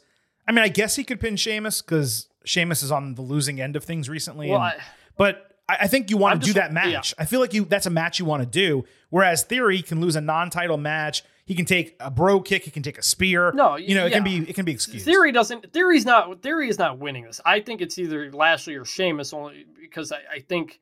[0.48, 3.76] I mean, I guess he could pin Sheamus because Sheamus is on the losing end
[3.76, 4.50] of things recently.
[4.50, 4.84] Well, and- I-
[5.18, 7.14] but I, I think you want I'm to do that match.
[7.18, 8.84] I feel like you that's a match you want to do.
[9.10, 11.24] Whereas Theory can lose a non-title match.
[11.46, 12.64] He can take a Brogue Kick.
[12.64, 13.52] He can take a spear.
[13.54, 15.06] No, you know, it can be it can be excused.
[15.06, 15.72] Theory doesn't.
[15.72, 16.42] Theory's not.
[16.42, 17.40] Theory is not winning this.
[17.46, 20.80] I think it's either Lashley or Sheamus, only because I, I think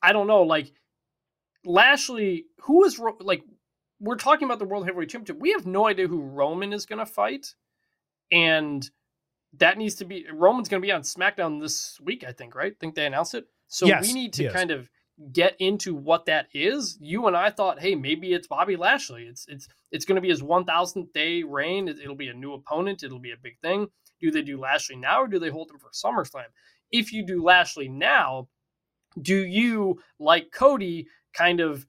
[0.00, 0.42] I don't know.
[0.42, 0.72] Like
[1.64, 3.42] Lashley, who is like
[3.98, 5.40] we're talking about the World Heavyweight Championship.
[5.40, 7.54] We have no idea who Roman is going to fight,
[8.30, 8.88] and
[9.58, 12.22] that needs to be Roman's going to be on SmackDown this week.
[12.22, 12.54] I think.
[12.54, 12.78] Right?
[12.78, 13.46] think they announced it.
[13.66, 14.52] So Yes, we need to yes.
[14.52, 14.88] kind of
[15.32, 16.98] get into what that is.
[17.00, 19.24] You and I thought, hey, maybe it's Bobby Lashley.
[19.24, 21.88] It's it's it's going to be his 1000th day reign.
[21.88, 23.02] It, it'll be a new opponent.
[23.02, 23.88] It'll be a big thing.
[24.20, 26.44] Do they do Lashley now or do they hold him for SummerSlam?
[26.90, 28.48] If you do Lashley now,
[29.20, 31.86] do you like Cody kind of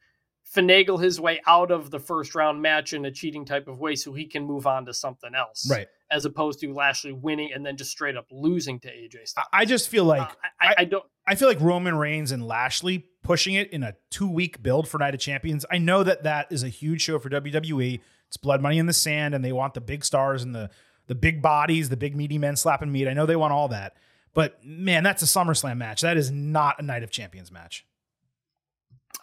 [0.56, 3.96] finagle his way out of the first round match in a cheating type of way
[3.96, 5.70] so he can move on to something else?
[5.70, 5.88] right.
[6.12, 9.48] As opposed to Lashley winning and then just straight up losing to AJ Styles.
[9.54, 11.04] I, just feel like Uh, I, I, I don't.
[11.26, 14.98] I feel like Roman Reigns and Lashley pushing it in a two week build for
[14.98, 15.66] Night of Champions.
[15.72, 18.02] I know that that is a huge show for WWE.
[18.28, 20.70] It's blood money in the sand, and they want the big stars and the
[21.08, 23.08] the big bodies, the big meaty men slapping meat.
[23.08, 23.96] I know they want all that,
[24.34, 26.02] but man, that's a SummerSlam match.
[26.02, 27.86] That is not a Night of Champions match.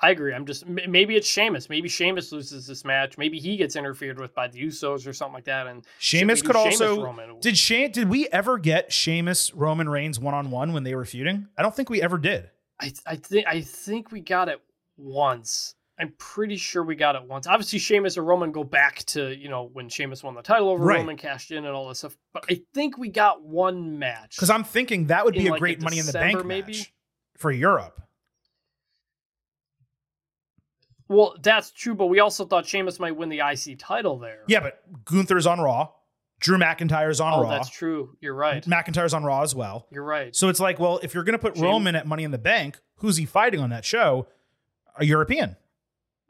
[0.01, 0.33] I agree.
[0.33, 1.69] I'm just maybe it's Sheamus.
[1.69, 3.19] Maybe Sheamus loses this match.
[3.19, 5.67] Maybe he gets interfered with by the Usos or something like that.
[5.67, 7.41] And Sheamus could Sheamus also Roman?
[7.41, 11.05] did Shane did we ever get Sheamus Roman Reigns one on one when they were
[11.05, 11.49] feuding?
[11.57, 12.51] I don't think we ever did.
[12.81, 14.61] I I think I think we got it
[14.97, 15.75] once.
[16.01, 17.49] I'm pretty sure we got it once.
[17.49, 20.85] Obviously, Sheamus or Roman go back to you know when Sheamus won the title over
[20.85, 20.99] Right.
[20.99, 22.17] Roman, cashed in, and all this stuff.
[22.33, 24.37] But I think we got one match.
[24.37, 26.73] Because I'm thinking that would be a like a great Money in the Bank maybe?
[26.75, 26.93] match
[27.37, 28.01] for Europe.
[31.09, 34.41] Well, that's true, but we also thought Sheamus might win the IC title there.
[34.47, 35.89] Yeah, but Gunther's on Raw.
[36.41, 37.51] Drew McIntyre's on oh, Raw.
[37.51, 38.17] that's true.
[38.21, 38.65] You're right.
[38.65, 39.87] McIntyre's on Raw as well.
[39.91, 40.35] You're right.
[40.37, 42.39] So it's like, well, if you're going to put Shame- Roman at Money in the
[42.39, 44.29] Bank, who's he fighting on that show?
[44.97, 45.57] A European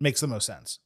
[0.01, 0.79] makes the most sense.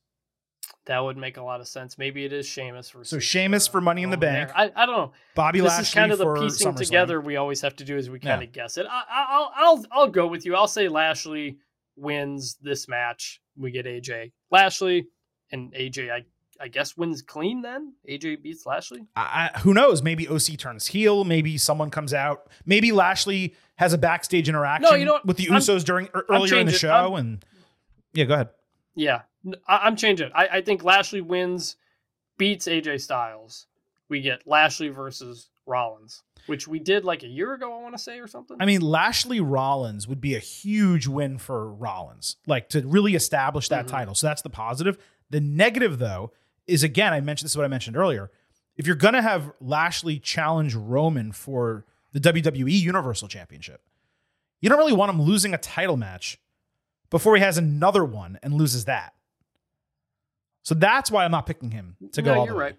[0.87, 1.97] That would make a lot of sense.
[1.97, 3.11] Maybe it is Sheamus versus.
[3.11, 4.51] So Sheamus for uh, Money in the Bank.
[4.55, 5.13] I, I don't know.
[5.37, 6.77] Bobby this Lashley is kind of the piecing SummerSlam.
[6.77, 8.31] together we always have to do as we Yeah.
[8.33, 8.87] kind of guess it.
[8.91, 10.57] I, I- I'll I'll I'll go with you.
[10.57, 11.59] I'll say Lashley
[11.97, 13.41] wins this match.
[13.57, 15.07] We get AJ Lashley
[15.51, 16.11] and AJ.
[16.11, 16.25] I
[16.61, 17.63] I guess wins clean.
[17.63, 19.07] Then AJ beats Lashley.
[19.17, 20.03] I, who knows?
[20.03, 21.25] Maybe OC turns heel.
[21.25, 22.49] Maybe someone comes out.
[22.65, 25.27] Maybe Lashley has a backstage interaction no, you know what?
[25.27, 26.93] with the I'm- Usos during er, earlier in the show.
[26.93, 27.45] I'm- and
[28.13, 28.51] yeah, go ahead.
[28.95, 29.23] Yeah,
[29.67, 30.31] I, am changing.
[30.35, 31.77] I, I think Lashley wins,
[32.37, 33.67] beats AJ Styles.
[34.09, 37.73] We get Lashley versus Rollins, which we did like a year ago.
[37.79, 38.57] I want to say or something.
[38.61, 43.69] I mean, Lashley Rollins would be a huge win for Rollins, like to really establish
[43.69, 43.91] that Mhm.
[43.91, 44.15] title.
[44.15, 44.99] So that's the positive.
[45.31, 46.33] The negative, though,
[46.67, 48.31] is again, I mentioned this is what I mentioned earlier.
[48.77, 53.83] If you're going to have Lashley challenge Roman for the WWE Universal Championship,
[54.61, 56.39] you don't really want him losing a title match
[57.11, 59.15] before he has another one and loses that.
[60.63, 62.35] So that's why I'm not picking him to go.
[62.35, 62.65] All you're the way.
[62.65, 62.77] right.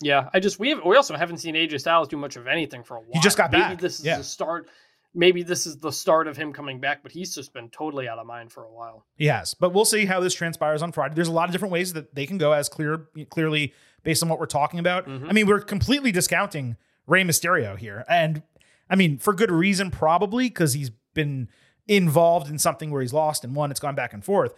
[0.00, 2.84] Yeah, I just we have we also haven't seen AJ Styles do much of anything
[2.84, 3.10] for a while.
[3.14, 4.18] He just got maybe back, this is yeah.
[4.18, 4.68] the start.
[5.14, 8.18] Maybe this is the start of him coming back, but he's just been totally out
[8.18, 9.04] of mind for a while.
[9.16, 11.14] He has, but we'll see how this transpires on Friday.
[11.14, 13.72] There's a lot of different ways that they can go, as clear clearly
[14.04, 15.06] based on what we're talking about.
[15.08, 15.28] Mhm.
[15.28, 16.76] I mean, we're completely discounting
[17.06, 18.42] Rey Mysterio here, and
[18.88, 21.48] I mean for good reason, probably because he's been
[21.88, 23.72] involved in something where he's lost and won.
[23.72, 24.54] It's gone back and forth.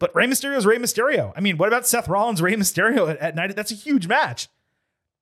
[0.00, 1.32] But Rey Mysterio is Rey Mysterio.
[1.36, 3.54] I mean, what about Seth Rollins, Rey Mysterio at, at night?
[3.54, 4.48] That's a huge match.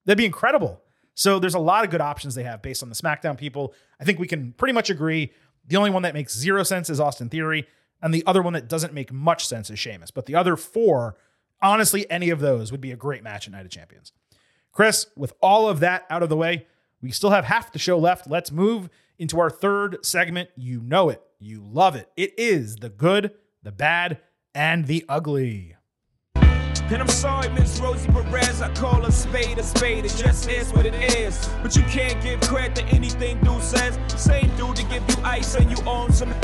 [0.04, 0.80] That'd be incredible.
[1.14, 3.74] So there's a lot of good options they have based on the SmackDown people.
[4.00, 5.32] I think we can pretty much agree.
[5.66, 7.66] The only one that makes zero sense is Austin Theory,
[8.02, 10.10] and the other one that doesn't make much sense is Sheamus.
[10.10, 11.16] But the other four,
[11.60, 14.12] honestly, any of those would be a great match at Night of Champions.
[14.72, 16.66] Chris, with all of that out of the way,
[17.02, 18.28] we still have half the show left.
[18.28, 18.88] Let's move
[19.18, 20.48] into our third segment.
[20.56, 22.10] You know it, you love it.
[22.16, 23.32] It is the good,
[23.62, 24.20] the bad,
[24.54, 25.76] and the ugly.
[26.92, 30.04] And I'm sorry, Miss Rosie Perez, I call a spade a spade.
[30.04, 31.48] It just is what it is.
[31.62, 33.96] But you can't give credit to anything dude says.
[34.16, 36.34] Same dude to give you ice and you own some.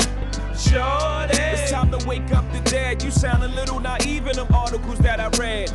[0.57, 3.03] Sure, it's time to wake up the dead.
[3.03, 5.69] You sound a little naive in them articles that I read.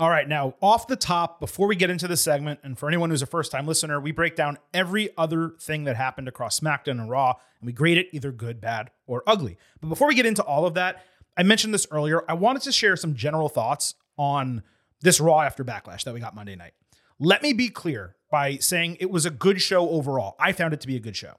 [0.00, 3.10] All right, now off the top, before we get into the segment, and for anyone
[3.10, 6.92] who's a first time listener, we break down every other thing that happened across SmackDown
[6.92, 9.58] and Raw, and we grade it either good, bad, or ugly.
[9.78, 11.04] But before we get into all of that,
[11.36, 12.24] I mentioned this earlier.
[12.30, 14.62] I wanted to share some general thoughts on
[15.02, 16.72] this Raw after Backlash that we got Monday night.
[17.18, 20.34] Let me be clear by saying it was a good show overall.
[20.40, 21.34] I found it to be a good show.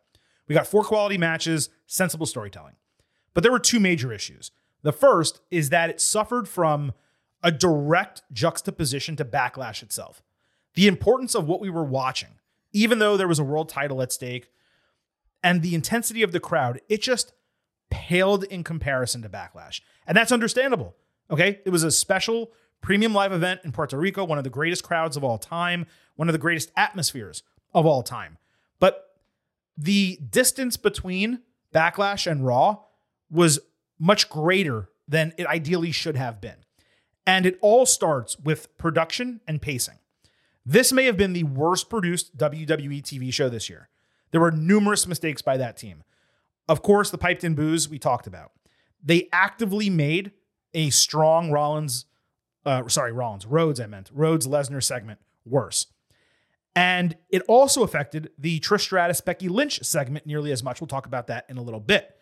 [0.48, 2.76] We got four quality matches, sensible storytelling.
[3.34, 4.52] But there were two major issues.
[4.84, 6.94] The first is that it suffered from
[7.44, 10.22] a direct juxtaposition to Backlash itself.
[10.76, 12.40] The importance of what we were watching,
[12.72, 14.50] even though there was a world title at stake,
[15.44, 17.34] and the intensity of the crowd, it just
[17.90, 19.82] paled in comparison to Backlash.
[20.08, 20.96] And that's understandable.
[21.30, 21.60] Okay.
[21.66, 25.18] It was a special premium live event in Puerto Rico, one of the greatest crowds
[25.18, 25.86] of all time,
[26.16, 28.38] one of the greatest atmospheres of all time.
[28.80, 29.16] But
[29.78, 31.42] the distance between
[31.74, 32.80] Backlash and Raw
[33.30, 33.60] was
[34.00, 36.58] much greater than it ideally should have been.
[37.26, 40.00] And it all starts with production and pacing.
[40.66, 43.90] This may have been the worst produced WWE TV show this year.
[44.32, 46.04] There were numerous mistakes by that team.
[46.68, 48.52] Of course, the piped in boos we talked about.
[49.04, 50.32] They actively made
[50.74, 52.06] a strong Rollins,
[52.66, 55.88] uh, sorry, Rollins, Rhodes, I meant, Rhodes Lesnar segment worse.
[56.76, 60.80] And it also affected the Trish Stratus Becky Lynch segment nearly as much.
[60.80, 62.16] We'll talk about that in a little bit.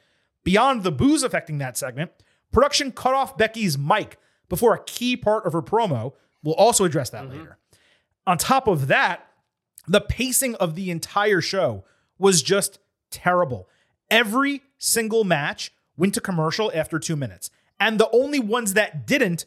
[0.44, 2.12] Beyond the boos affecting that segment,
[2.52, 4.18] production cut off Becky's mic
[4.50, 6.14] before a key part of her promo.
[6.44, 7.38] We'll also address that mm-hmm.
[7.38, 7.58] later.
[8.28, 9.28] On top of that,
[9.88, 11.84] the pacing of the entire show
[12.18, 12.80] was just
[13.10, 13.68] terrible.
[14.12, 17.50] Every single match went to commercial after two minutes.
[17.80, 19.46] And the only ones that didn't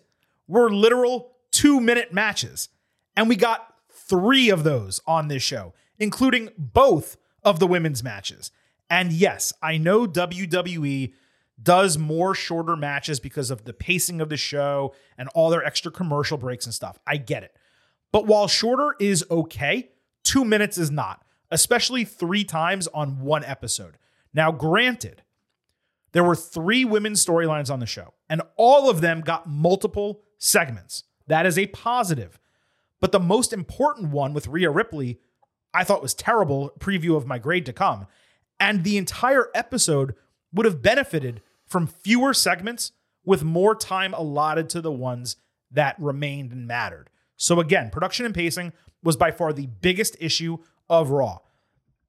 [0.49, 2.69] were literal two minute matches.
[3.17, 8.51] And we got three of those on this show, including both of the women's matches.
[8.89, 11.13] And yes, I know WWE
[11.61, 15.91] does more shorter matches because of the pacing of the show and all their extra
[15.91, 16.99] commercial breaks and stuff.
[17.07, 17.57] I get it.
[18.13, 19.91] But while shorter is okay,
[20.23, 23.97] two minutes is not, especially three times on one episode.
[24.35, 25.23] Now, granted,
[26.13, 31.05] there were three women's storylines on the show, and all of them got multiple segments.
[31.27, 32.39] That is a positive.
[33.01, 35.21] But the most important one with Rhea Ripley,
[35.75, 36.73] I thought was terrible.
[36.79, 38.07] Preview of my grade to come.
[38.61, 40.15] And the entire episode
[40.53, 42.93] would have benefited from fewer segments
[43.25, 45.37] with more time allotted to the ones
[45.71, 47.09] that remained and mattered.
[47.37, 48.73] So again, production and pacing
[49.03, 51.39] was by far the biggest issue of Raw.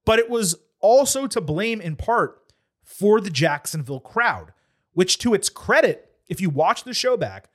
[0.04, 2.40] But it was also to blame in part
[2.82, 4.52] for the Jacksonville crowd,
[4.92, 7.48] which to its credit, if you watch the show back,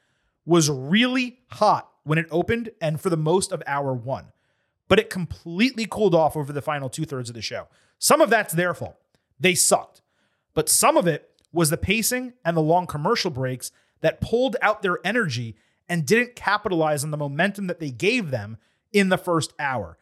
[0.46, 4.32] was really hot when it opened and for the most of hour one.
[4.88, 7.68] But it completely cooled off over the final two thirds of the show.
[8.00, 8.98] Some of that's their fault.
[9.40, 10.02] They sucked.
[10.54, 13.72] But some of it was the pacing and the long commercial breaks
[14.02, 15.56] that pulled out their energy
[15.88, 18.58] and didn't capitalize on the momentum that they gave them
[18.94, 19.98] in the first hour.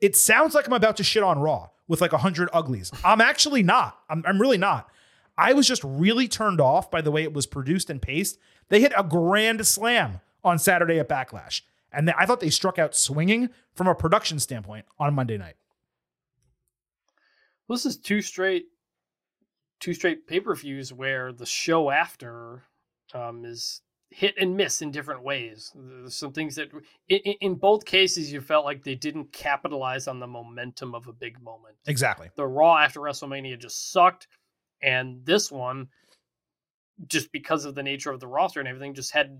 [0.00, 2.92] It sounds like I'm about to shit on Raw with like 100 uglies.
[3.04, 3.98] I'm actually not.
[4.08, 4.88] I'm, I'm really not.
[5.36, 8.38] I was just really turned off by the way it was produced and paced.
[8.68, 11.62] They hit a grand slam on Saturday at Backlash.
[11.92, 15.56] And I thought they struck out swinging from a production standpoint on Monday night.
[17.68, 18.66] This is two straight
[19.80, 22.64] two straight pay per views where the show after
[23.14, 25.72] um, is hit and miss in different ways.
[25.74, 26.70] There's some things that,
[27.08, 31.12] in, in, both cases, you felt like they didn't capitalize on the momentum of a
[31.12, 31.76] big moment.
[31.86, 32.28] Exactly.
[32.34, 34.26] The Raw after WrestleMania just sucked,
[34.82, 35.88] and this one,
[37.06, 39.38] just because of the nature of the roster and everything, just had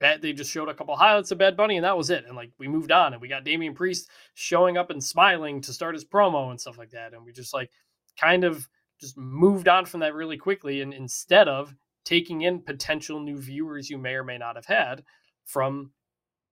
[0.00, 0.22] bad.
[0.22, 2.24] They just showed a couple highlights of Bad Bunny, and that was it.
[2.26, 5.72] And like we moved on, and we got Damian Priest showing up and smiling to
[5.72, 7.70] start his promo and stuff like that, and we just like
[8.18, 8.68] kind of
[9.04, 11.74] just moved on from that really quickly and instead of
[12.04, 15.04] taking in potential new viewers you may or may not have had
[15.44, 15.90] from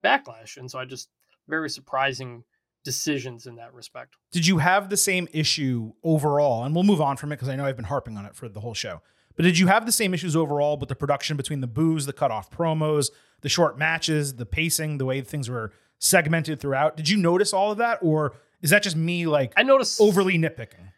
[0.04, 0.56] backlash.
[0.56, 1.08] And so i just
[1.48, 2.44] very surprising
[2.84, 4.16] decisions in that respect.
[4.32, 7.56] Did you have the same issue overall and we'll move on from it because i
[7.56, 9.00] know i've been harping on it for the whole show
[9.36, 12.12] but did you have the same issues overall with the production between the boos the
[12.12, 16.96] cut off promos the short matches the pacing the way things were segmented throughout?
[16.96, 20.36] Did you notice all of that or is that just me like i noticed overly
[20.36, 20.90] nitpicking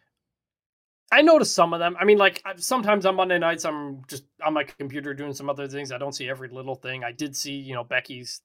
[1.15, 1.97] I noticed some of them.
[1.99, 5.69] I mean, like sometimes on Monday nights, I'm just on my computer doing some other
[5.69, 5.93] things.
[5.93, 7.05] I don't see every little thing.
[7.05, 8.41] I did see, you know, Becky's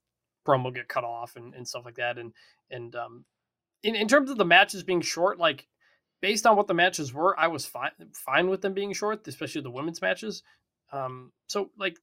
[0.48, 2.20] promo get cut off and, and stuff like that.
[2.20, 2.32] And
[2.70, 3.26] and um,
[3.82, 5.68] in in terms of the matches being short, like
[6.22, 9.62] based on what the matches were, I was fine fine with them being short, especially
[9.62, 10.44] the women's matches.
[10.92, 11.98] Um, so like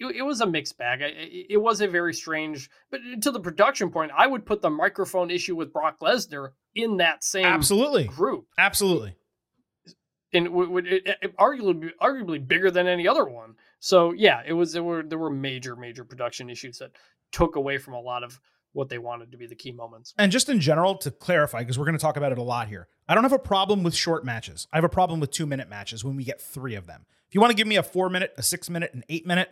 [0.00, 1.02] it, it was a mixed bag.
[1.02, 4.62] I, it, it was a very strange, but to the production point, I would put
[4.62, 8.04] the microphone issue with Brock Lesnar in that same Absolutely.
[8.04, 9.16] group, Absolutely.
[10.34, 11.00] And w-
[11.38, 13.54] arguably arguably bigger than any other one.
[13.78, 16.90] So yeah, it was there were there were major major production issues that
[17.32, 18.40] took away from a lot of
[18.72, 20.12] what they wanted to be the key moments.
[20.18, 22.68] And just in general, to clarify, because we're going to talk about it a lot
[22.68, 24.66] here, I don't have a problem with short matches.
[24.72, 27.06] I have a problem with two minute matches when we get three of them.
[27.28, 29.48] If you want to give me a four minute, a six minute, an eight minute,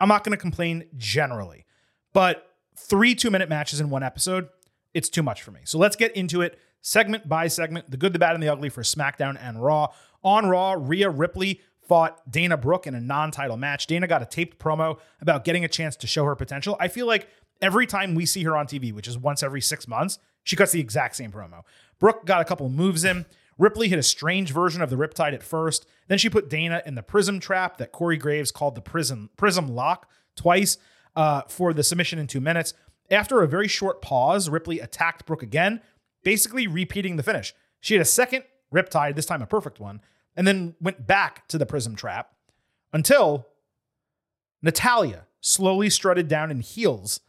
[0.00, 1.66] I'm not going to complain generally.
[2.14, 2.46] But
[2.76, 4.48] three two minute matches in one episode,
[4.94, 5.60] it's too much for me.
[5.64, 8.68] So let's get into it segment by segment the good, the bad, and the ugly
[8.68, 9.88] for SmackDown and Raw.
[10.24, 13.86] On Raw, Rhea Ripley fought Dana Brooke in a non title match.
[13.86, 16.76] Dana got a taped promo about getting a chance to show her potential.
[16.80, 17.28] I feel like
[17.60, 20.72] every time we see her on TV, which is once every six months, she cuts
[20.72, 21.62] the exact same promo.
[21.98, 23.26] Brooke got a couple moves in.
[23.56, 25.86] Ripley hit a strange version of the Riptide at first.
[26.08, 29.68] Then she put Dana in the prism trap that Corey Graves called the prism prism
[29.68, 30.76] lock twice
[31.14, 32.74] uh, for the submission in two minutes.
[33.10, 35.82] After a very short pause, Ripley attacked Brooke again,
[36.22, 37.54] basically repeating the finish.
[37.80, 38.44] She had a second
[38.74, 40.00] Riptide, this time a perfect one,
[40.36, 42.30] and then went back to the prism trap
[42.92, 43.48] until
[44.62, 47.20] Natalya slowly strutted down in heels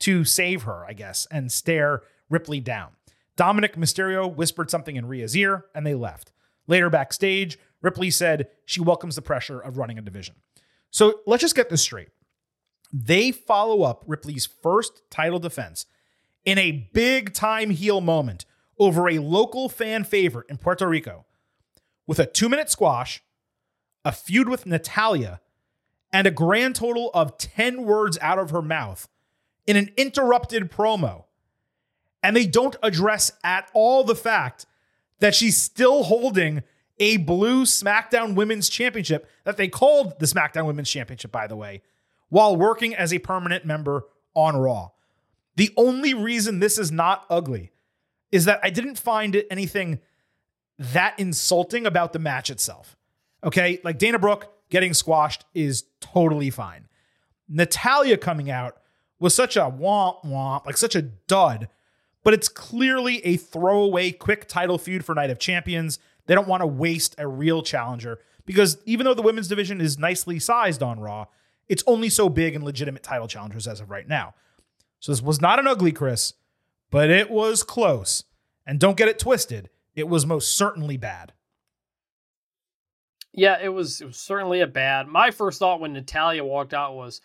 [0.00, 2.90] to save her, I guess, and stare Ripley down.
[3.36, 6.32] Dominic Mysterio whispered something in Rhea's ear, and they left.
[6.66, 10.36] Later backstage, Ripley said she welcomes the pressure of running a division.
[10.90, 12.08] So let's just get this straight.
[12.92, 15.86] They follow up Ripley's first title defense
[16.44, 18.44] in a big time heel moment
[18.78, 21.24] over a local fan favorite in Puerto Rico
[22.10, 23.22] with a two minute squash,
[24.04, 25.40] a feud with Natalya,
[26.12, 29.08] and a grand total of 10 words out of her mouth
[29.64, 31.26] in an interrupted promo.
[32.20, 34.66] And they don't address at all the fact
[35.20, 36.64] that she's still holding
[36.98, 41.80] a blue SmackDown Women's Championship that they called the SmackDown Women's Championship, by the way,
[42.28, 44.02] while working as a permanent member
[44.34, 44.88] on Raw.
[45.54, 47.70] The only reason this is not ugly
[48.32, 50.00] is that I didn't find it anything
[50.80, 52.96] that insulting about the match itself.
[53.44, 56.88] Okay, like Dana Brooke getting squashed is totally fine.
[57.48, 58.78] Natalya coming out
[59.18, 61.68] was such a womp womp, like such a dud,
[62.24, 65.98] but it's clearly a throwaway quick title feud for Night of Champions.
[66.26, 69.98] They don't want to waste a real challenger because even though the women's division is
[69.98, 71.26] nicely sized on Raw,
[71.68, 74.34] it's only so big and legitimate title challengers as of right now.
[74.98, 76.32] So this was not an ugly Chris,
[76.90, 78.24] but it was close.
[78.66, 81.32] And don't get it twisted, it was most certainly bad.
[83.32, 85.06] Yeah, it was it was certainly a bad.
[85.06, 87.20] My first thought when Natalya walked out was,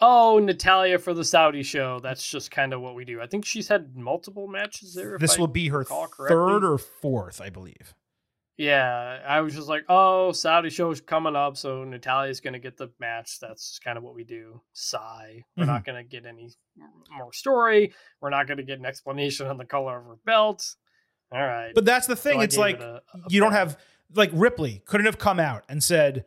[0.00, 3.20] "Oh, Natalya for the Saudi show." That's just kind of what we do.
[3.20, 5.16] I think she's had multiple matches there.
[5.18, 7.94] This will be her third or fourth, I believe.
[8.56, 12.76] Yeah, I was just like, "Oh, Saudi show's coming up, so Natalya's going to get
[12.76, 14.60] the match." That's kind of what we do.
[14.72, 15.44] Sigh.
[15.56, 15.90] We're not Mm-hmm.
[15.92, 16.50] going to get any
[17.16, 17.92] more story.
[18.20, 20.74] We're not going to get an explanation on the color of her belt.
[21.32, 21.72] All right.
[21.74, 22.40] But that's the thing.
[22.40, 23.78] I it's like it a- a you don't have
[24.14, 26.24] like Ripley couldn't have come out and said,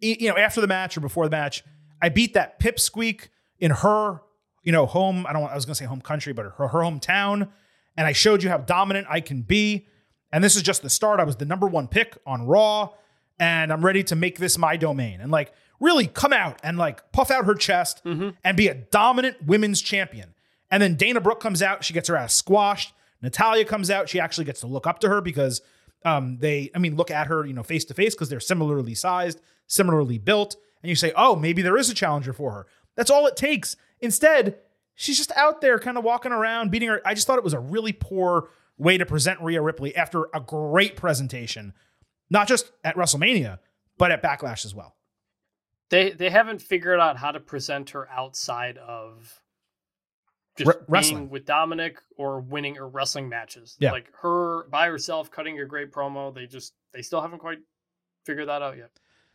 [0.00, 1.64] you know, after the match or before the match,
[2.00, 3.28] I beat that pipsqueak
[3.58, 4.20] in her,
[4.62, 5.26] you know, home.
[5.26, 5.42] I don't.
[5.42, 7.48] want- I was gonna say home country, but her, her hometown,
[7.96, 9.86] and I showed you how dominant I can be.
[10.32, 11.18] And this is just the start.
[11.20, 12.90] I was the number one pick on Raw,
[13.38, 15.20] and I'm ready to make this my domain.
[15.20, 18.30] And like, really come out and like puff out her chest mm-hmm.
[18.44, 20.34] and be a dominant women's champion.
[20.70, 22.92] And then Dana Brooke comes out, she gets her ass squashed.
[23.26, 25.60] Natalya comes out, she actually gets to look up to her because
[26.04, 28.94] um, they, I mean, look at her, you know, face to face because they're similarly
[28.94, 32.66] sized, similarly built, and you say, oh, maybe there is a challenger for her.
[32.94, 33.76] That's all it takes.
[33.98, 34.58] Instead,
[34.94, 37.02] she's just out there kind of walking around, beating her.
[37.04, 38.48] I just thought it was a really poor
[38.78, 41.72] way to present Rhea Ripley after a great presentation,
[42.30, 43.58] not just at WrestleMania,
[43.98, 44.94] but at Backlash as well.
[45.90, 49.40] they they haven't figured out how to present her outside of
[50.56, 51.30] just being wrestling.
[51.30, 53.76] with Dominic or winning or wrestling matches.
[53.78, 53.92] Yeah.
[53.92, 56.34] Like her by herself cutting a great promo.
[56.34, 57.58] They just they still haven't quite
[58.24, 58.90] figured that out yet.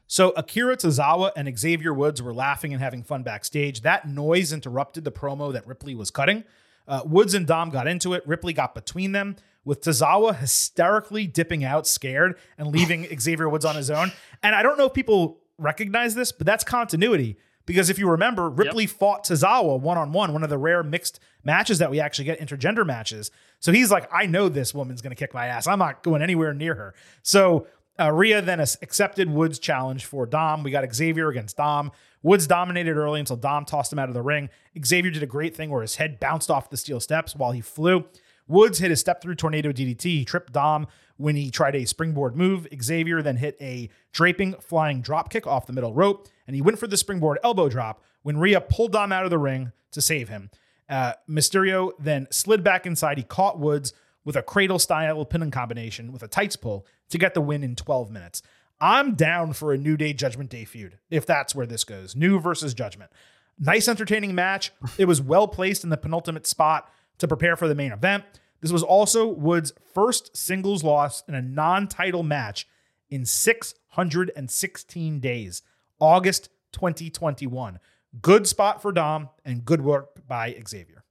[0.08, 3.82] So Akira Tozawa and Xavier Woods were laughing and having fun backstage.
[3.82, 6.44] That noise interrupted the promo that Ripley was cutting.
[6.86, 8.28] Uh, Woods and Dom got into it.
[8.28, 13.78] Ripley got between them, with Tozawa hysterically dipping out, scared, and leaving Xavier Woods on
[13.78, 14.12] his own.
[14.44, 17.38] And I don't know if people recognize this, but that's continuity.
[17.66, 21.20] Because if you remember, Ripley fought Tozawa one on one, one of the rare mixed
[21.44, 23.32] matches that we actually get, intergender matches.
[23.60, 25.68] So he's like, I know this woman's going to kick my ass.
[25.68, 26.94] I'm not going anywhere near her.
[27.22, 27.68] So
[28.00, 30.64] uh, Rhea then accepted Woods' challenge for Dom.
[30.64, 31.92] We got Xavier against Dom.
[32.24, 34.50] Woods dominated early until Dom tossed him out of the ring.
[34.84, 37.62] Xavier did a great thing where his head bounced off the steel steps while he
[37.62, 38.06] flew.
[38.48, 40.02] Woods hit a step through tornado DDT.
[40.04, 40.88] He tripped Dom.
[41.18, 42.68] when he tried a springboard move.
[42.82, 46.78] Xavier then hit a draping flying drop kick off the middle rope, and he went
[46.78, 50.28] for the springboard elbow drop when Rhea pulled Dom out of the ring to save
[50.28, 50.50] him.
[50.90, 53.18] Uh, Mysterio then slid back inside.
[53.18, 53.94] He caught Woods
[54.26, 57.78] with a cradle style pinning combination with a tights pull to get the win in
[57.78, 58.42] 12 minutes.
[58.82, 62.18] I'm down for a New Day Judgment Day feud if that's where this goes.
[62.18, 63.12] New versus Judgment.
[63.58, 64.74] Nice, entertaining match.
[64.98, 68.26] It was well placed in the penultimate spot to prepare for the main event.
[68.60, 72.68] This was also Woods' first singles loss in a non title match
[73.10, 75.62] in 616 days,
[76.02, 77.80] August 2021.
[78.22, 81.06] Good spot for Dom and good work by Xavier.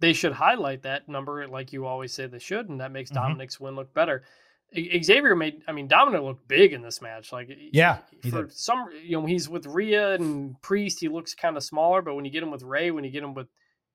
[0.00, 3.14] They should highlight that number like you always say they should, and that makes Mhm.
[3.14, 4.22] Dominic's win look better.
[4.74, 7.32] Xavier made, I mean, Dominic looked big in this match.
[7.32, 8.52] Like, Yeah, for did.
[8.52, 12.24] some, you know, he's with Rhea and Priest, he looks kind of smaller, but when
[12.26, 13.48] you get him with Ray, when you get him with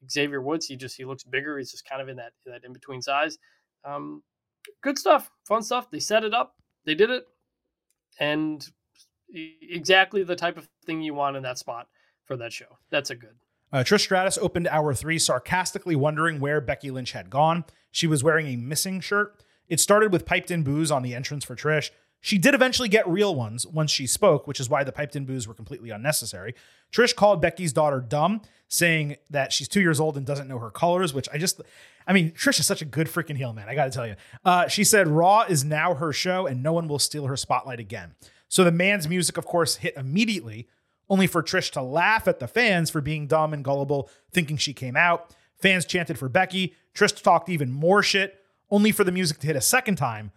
[0.09, 1.57] Xavier Woods, he just he looks bigger.
[1.59, 3.37] He's just kind of in that that in between size.
[3.85, 4.23] Um,
[4.81, 5.89] good stuff, fun stuff.
[5.91, 7.25] They set it up, they did it,
[8.19, 8.67] and
[9.33, 11.87] exactly the type of thing you want in that spot
[12.25, 12.77] for that show.
[12.89, 13.35] That's a good.
[13.71, 17.65] Uh, Trish Stratus opened hour three sarcastically wondering where Becky Lynch had gone.
[17.91, 19.43] She was wearing a missing shirt.
[19.67, 21.89] It started with piped in boos on the entrance for Trish.
[22.21, 25.25] She did eventually get real ones once she spoke, which is why the piped in
[25.25, 26.55] boos were completely unnecessary.
[26.91, 30.69] Trish called Becky's daughter dumb, saying that she's two years old and doesn't know her
[30.69, 31.59] colors, which I just,
[32.07, 33.67] I mean, Trish is such a good freaking heel, man.
[33.67, 34.15] I got to tell you.
[34.45, 37.81] Uh, she said Raw is now her show and no one will steal her spotlight
[37.81, 38.15] again.
[38.53, 40.67] So the man's music, of course, hit immediately,
[41.09, 44.73] only for Trish to laugh at the fans for being dumb and gullible, thinking she
[44.73, 45.35] came out.
[45.55, 46.75] Fans chanted for Becky.
[46.93, 48.39] Trish talked even more shit,
[48.69, 50.31] only for the music to hit a second time.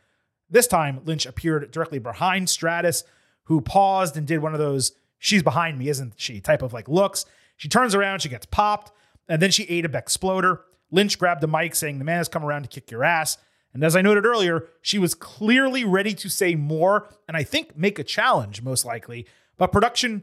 [0.48, 3.04] This time, Lynch appeared directly behind Stratus,
[3.44, 6.40] who paused and did one of those, she's behind me, isn't she?
[6.40, 7.26] type of like looks.
[7.58, 8.92] She turns around, she gets popped,
[9.28, 10.62] and then she ate a Exploder.
[10.90, 13.36] Lynch grabbed the mic, saying, The man has come around to kick your ass.
[13.76, 17.76] And as I noted earlier, she was clearly ready to say more and I think
[17.76, 19.26] make a challenge, most likely.
[19.58, 20.22] But production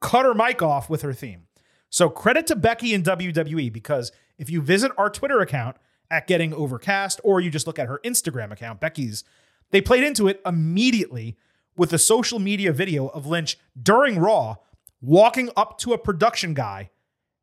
[0.00, 1.46] cut her mic off with her theme.
[1.90, 5.76] So credit to Becky and WWE because if you visit our Twitter account
[6.10, 9.22] at Getting Overcast or you just look at her Instagram account, Becky's,
[9.70, 11.36] they played into it immediately
[11.76, 14.56] with a social media video of Lynch during Raw
[15.00, 16.90] walking up to a production guy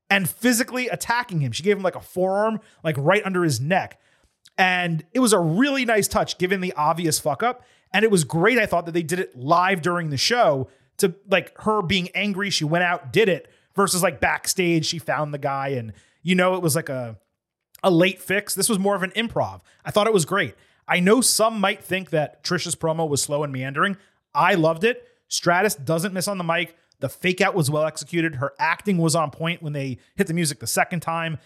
[0.09, 1.53] and physically attacking him.
[1.53, 4.01] She gave him like a forearm, like right under his neck.
[4.57, 7.63] And it was a really nice touch given the obvious fuck up.
[7.91, 11.13] And it was great, I thought, that they did it live during the show to
[11.29, 12.49] like her being angry.
[12.49, 15.93] She went out, did it, versus like backstage, she found the guy and
[16.23, 17.17] you know it was like a
[17.83, 18.55] a late fix.
[18.55, 19.61] This was more of an improv.
[19.83, 20.55] I thought it was great.
[20.87, 23.97] I know some might think that Trisha's promo was slow and meandering.
[24.33, 25.07] I loved it.
[25.27, 26.75] Stratus doesn't miss on the mic.
[26.99, 28.35] The fake out was well executed.
[28.35, 31.37] Her acting was on point when they hit the music the second time.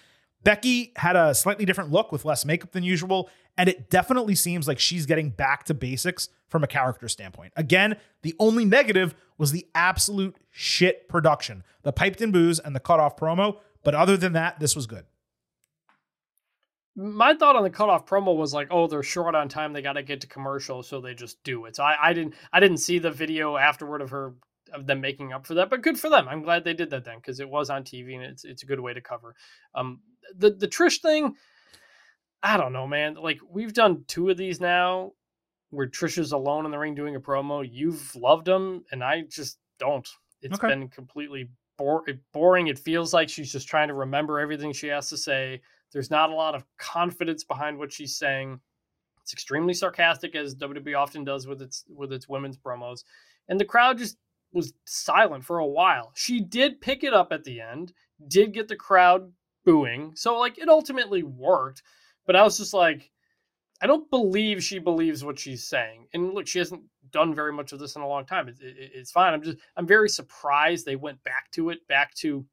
[0.44, 4.68] Becky had a slightly different look with less makeup than usual, and it definitely seems
[4.68, 7.54] like she's getting back to basics from a character standpoint.
[7.56, 12.80] Again, the only negative was the absolute shit production, the piped in boos and the
[12.80, 13.58] cutoff promo.
[13.84, 15.06] But other than that, this was good.
[16.96, 19.72] My thought on the cutoff promo was like, oh, they're short on time.
[19.72, 21.78] They got to get to commercial, so they just do it.
[21.78, 24.34] So I, I didn't, I didn't see the video afterward of her
[24.74, 26.28] of them making up for that, but good for them.
[26.28, 28.66] I'm glad they did that then because it was on TV and it's it's a
[28.66, 29.36] good way to cover.
[29.76, 30.02] Um,
[30.38, 31.36] the the Trish thing,
[32.42, 33.16] I don't know, man.
[33.16, 35.12] Like we've done two of these now,
[35.72, 37.68] where Trish is alone in the ring doing a promo.
[37.70, 40.08] You've loved them, and I just don't.
[40.42, 40.70] It's Okay.
[40.70, 42.68] been completely bore- boring.
[42.68, 45.62] It feels like she's just trying to remember everything she has to say.
[45.92, 48.60] There's not a lot of confidence behind what she's saying.
[49.22, 53.04] It's extremely sarcastic, as WWE often does with its with its women's promos,
[53.50, 54.18] and the crowd just
[54.52, 56.12] was silent for a while.
[56.16, 57.94] She did pick it up at the end,
[58.28, 59.32] did get the crowd
[59.66, 61.84] booing, so like it ultimately worked.
[62.26, 63.12] But I was just like,
[63.82, 66.08] I don't believe she believes what she's saying.
[66.14, 68.48] And look, she hasn't done very much of this in a long time.
[68.48, 69.34] It, it, it's fine.
[69.34, 72.46] I'm just I'm very surprised they went back to it, back to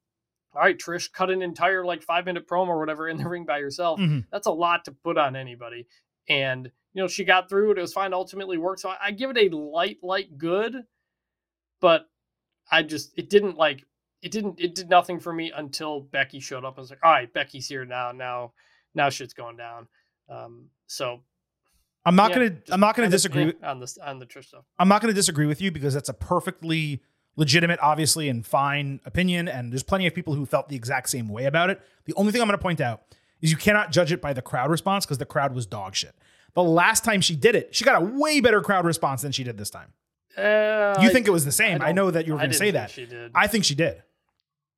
[0.54, 3.44] all right, Trish, cut an entire like five minute promo or whatever in the ring
[3.44, 4.00] by yourself.
[4.00, 4.24] Mhm.
[4.32, 5.86] That's a lot to put on anybody.
[6.28, 7.78] And you know, she got through it.
[7.78, 8.14] It was fine.
[8.14, 8.80] Ultimately worked.
[8.80, 10.74] So I, I give it a light, light good.
[11.80, 12.08] But
[12.70, 13.84] I just it didn't like
[14.22, 16.74] it didn't it did nothing for me until Becky showed up.
[16.76, 18.12] I was like, all right, Becky's here now.
[18.12, 18.52] Now
[18.94, 19.88] now shit's going down.
[20.28, 21.20] Um, so
[22.04, 24.64] I'm not yeah, gonna I'm not gonna disagree with, on this on the Trish stuff.
[24.78, 27.02] I'm not gonna disagree with you because that's a perfectly
[27.36, 29.48] legitimate, obviously, and fine opinion.
[29.48, 31.80] And there's plenty of people who felt the exact same way about it.
[32.06, 33.02] The only thing I'm gonna point out
[33.40, 36.14] is you cannot judge it by the crowd response because the crowd was dog shit.
[36.54, 39.44] The last time she did it, she got a way better crowd response than she
[39.44, 39.92] did this time.
[40.36, 41.80] Uh, You I- think it was the same?
[41.82, 42.90] I, don't- know that you were going to say think that.
[42.90, 43.30] She did.
[43.34, 44.02] I think she did.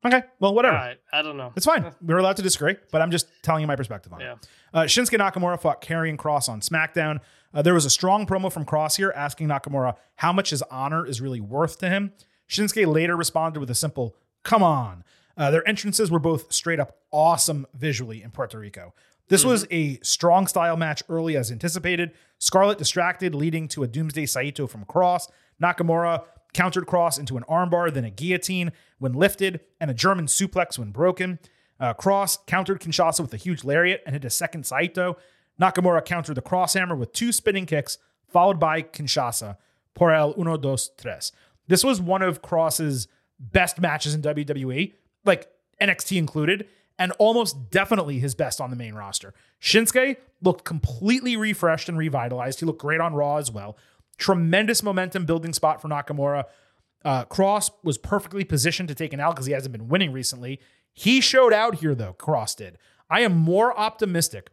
[0.06, 0.76] Okay, well, whatever.
[0.76, 1.52] right, I don't know.
[1.56, 1.92] It's fine.
[2.02, 4.32] We're allowed to disagree, but I'm just telling you my perspective on Yeah.
[4.34, 4.48] it.
[4.72, 7.18] Uh, Shinsuke Nakamura fought Karrion Kross on SmackDown.
[7.52, 11.04] Uh, there was a strong promo from Kross here asking Nakamura how much his honor
[11.04, 12.12] is really worth to him.
[12.48, 14.14] Shinsuke later responded with a simple,
[14.44, 15.02] come on.
[15.36, 18.94] Uh, their entrances were both straight up awesome visually in Puerto Rico.
[19.28, 22.12] This was a strong style match early as anticipated.
[22.38, 25.28] Scarlett distracted, leading to a Doomsday Saito from Kross.
[25.62, 30.78] Nakamura countered Kross into an armbar, then a guillotine when lifted, and a German suplex
[30.78, 31.38] when broken.
[31.80, 35.16] Uh, Kross countered Kinshasa with a huge lariat and hit a second Saito.
[35.60, 37.98] Nakamura countered the crosshammer with two spinning kicks,
[38.28, 39.56] followed by Kinshasa
[39.94, 41.32] por el uno, dos, tres.
[41.66, 43.08] This was one of Kross's
[43.38, 44.94] best matches in WWE,
[45.24, 45.48] like
[45.80, 46.66] NXT included,
[46.98, 49.34] and almost definitely his best on the main roster.
[49.60, 52.60] Shinsuke looked completely refreshed and revitalized.
[52.60, 53.76] He looked great on Raw as well.
[54.18, 56.44] Tremendous momentum building spot for Nakamura.
[57.04, 60.60] Uh, Kross was perfectly positioned to take an L because he hasn't been winning recently.
[60.92, 62.78] He showed out here, though, Kross did.
[63.08, 64.50] I am more optimistic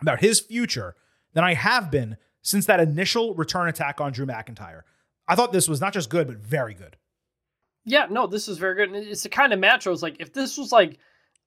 [0.00, 0.94] about his future
[1.32, 4.82] than I have been since that initial return attack on Drew McIntyre.
[5.28, 6.96] I thought this was not just good, but very good.
[7.84, 8.92] Yeah, no, this is very good.
[8.92, 10.98] And it's the kind of match I was like, if this was like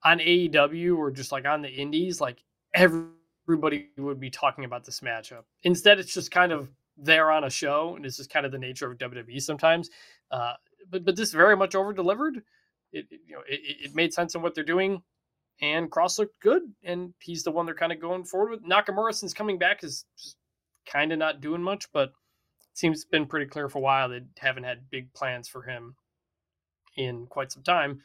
[0.03, 5.02] on AEW or just like on the indies, like everybody would be talking about this
[5.02, 5.44] matchup.
[5.64, 6.69] Instead, it's just kind of
[7.01, 9.89] there on a show, and this is kind of the nature of WWE sometimes.
[10.31, 10.53] Uh,
[10.89, 12.38] but but this very much over delivered.
[12.91, 15.01] It, it- you know it, it- made sense in what they're doing,
[15.61, 18.63] and Kross looked good, and he's the one they're kind of going forward with.
[18.63, 20.05] Nakamura since coming back is
[20.91, 24.21] kind of not doing much, but it seems been pretty clear for a while they
[24.39, 25.95] haven't had big plans for him
[26.97, 28.01] in quite some time.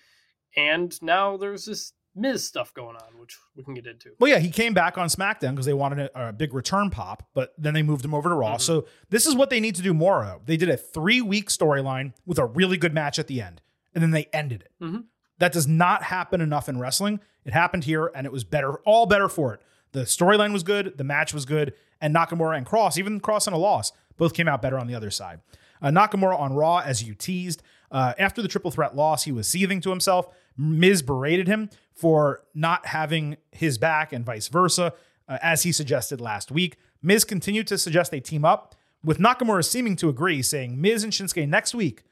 [0.57, 4.11] And now there's this Miz stuff going on, which we can get into.
[4.21, 7.29] Well, yeah, he came back on SmackDown because they wanted a, a big return pop,
[7.35, 8.57] but then they moved him over to Raw.
[8.57, 8.61] Mhm.
[8.61, 10.47] So this is what they need to do more of.
[10.47, 13.61] They did a three week storyline with a really good match at the end,
[13.95, 14.73] and then they ended it.
[14.85, 15.05] Mhm.
[15.39, 17.19] That does not happen enough in wrestling.
[17.45, 19.61] It happened here, and it was better, all better for it.
[19.93, 23.55] The storyline was good, the match was good, and Nakamura and Kross, even Kross and
[23.55, 25.41] a loss, both came out better on the other side.
[25.83, 29.47] Uh, Nakamura on Raw, as you teased, uh, after the triple threat loss, he was
[29.49, 30.29] seething to himself.
[30.57, 34.93] Miz berated him for not having his back and vice versa,
[35.29, 36.77] uh, as he suggested last week.
[37.03, 41.13] Miz continued to suggest they team up, with Nakamura seeming to agree, saying Miz and
[41.13, 42.05] Shinsuke next week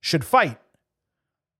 [0.00, 0.58] should fight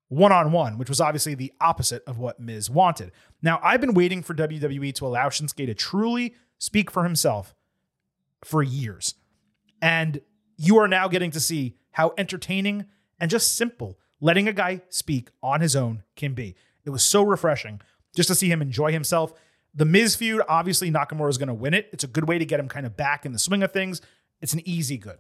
[0.09, 3.13] one on one, which was obviously the opposite of what Miz wanted.
[3.43, 7.55] Now, I've been waiting for WWE to allow Shinsuke to truly speak for himself
[8.45, 9.15] for years.
[9.83, 10.21] And
[10.57, 12.87] you are now getting to see how entertaining
[13.21, 16.55] and just simple letting a guy speak on his own can be.
[16.85, 17.81] It was so refreshing
[18.17, 19.33] just to see him enjoy himself.
[19.75, 21.89] The Miz feud, obviously, Nakamura is going to win it.
[21.93, 24.01] It's a good way to get him kind of back in the swing of things.
[24.41, 25.19] It's an easy good.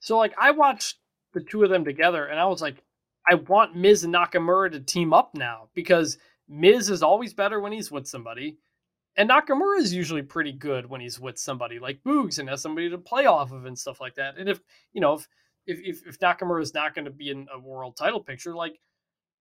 [0.00, 0.98] So like I watched
[1.32, 2.82] the two of them together and I was like,
[3.30, 6.18] I want Miz and Nakamura to team up now because
[6.48, 8.56] Miz is always better when he's with somebody.
[9.16, 12.88] And Nakamura is usually pretty good when he's with somebody like Boogs and has somebody
[12.88, 14.38] to play off of and stuff like that.
[14.38, 14.60] And if
[14.92, 15.28] you know, if
[15.68, 18.80] if if, if Nakamura is not going to be in a world title picture, like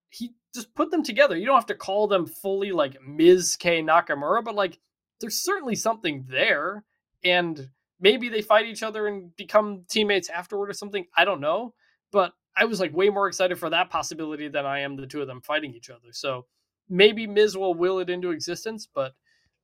[0.10, 1.36] he just put them together.
[1.36, 4.80] You don't have to call them fully like Miz K Nakamura, but like
[5.20, 6.84] there's certainly something there.
[7.24, 11.06] And maybe they fight each other and become teammates afterward or something.
[11.16, 11.74] I don't know.
[12.12, 15.22] But I was like way more excited for that possibility than I am the two
[15.22, 16.12] of them fighting each other.
[16.12, 16.46] So
[16.90, 19.14] maybe Miz will will it into existence, but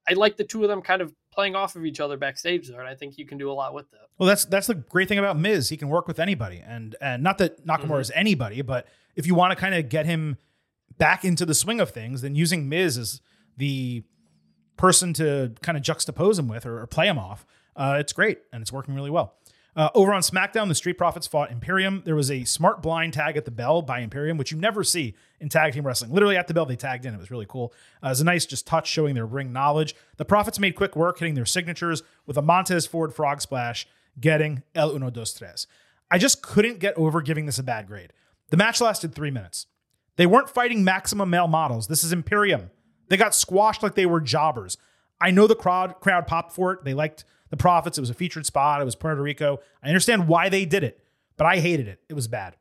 [0.07, 2.79] I like the two of them kind of playing off of each other backstage there,
[2.79, 4.07] and I think you can do a lot with that.
[4.17, 5.69] Well, that's that's the great thing about Miz.
[5.69, 8.01] He can work with anybody, and and not that Nakamura Mhm.
[8.01, 10.37] is anybody, but if you want to kind of get him
[10.97, 13.21] back into the swing of things, then using Miz as
[13.57, 14.03] the
[14.77, 17.45] person to kind of juxtapose him with or, or play him off,
[17.75, 19.35] uh, it's great and it's working really well.
[19.75, 22.03] Uh, over on SmackDown, the Street Profits fought Imperium.
[22.05, 25.15] There was a smart blind tag at the bell by Imperium, which you never see
[25.39, 26.11] in tag team wrestling.
[26.11, 27.13] Literally at the bell, they tagged in.
[27.13, 27.73] It was really cool.
[28.03, 29.95] Uh, it was a nice just touch showing their ring knowledge.
[30.17, 33.87] The Profits made quick work hitting their signatures with a Montez Ford frog splash,
[34.19, 35.65] getting El Uno Dos Tres.
[36.11, 38.13] I just couldn't get over giving this a bad grade.
[38.51, 39.65] The match lasted three minutes.
[40.15, 41.87] They weren't fighting maximum male models.
[41.87, 42.69] This is Imperium.
[43.09, 44.77] They got squashed like they were jobbers.
[45.23, 46.83] I know the crowd crowd popped for it.
[46.83, 47.97] They liked the Profits.
[47.97, 48.81] It was a featured spot.
[48.81, 49.59] It was Puerto Rico.
[49.81, 50.99] I understand why they did it,
[51.37, 51.99] but I hated it.
[52.09, 52.57] It was bad.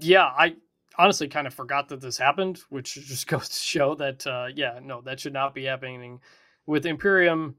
[0.00, 0.56] Yeah, I
[0.98, 4.78] honestly kind of forgot that this happened, which just goes to show that uh, yeah,
[4.82, 6.20] no, that should not be happening
[6.66, 7.56] with Imperium.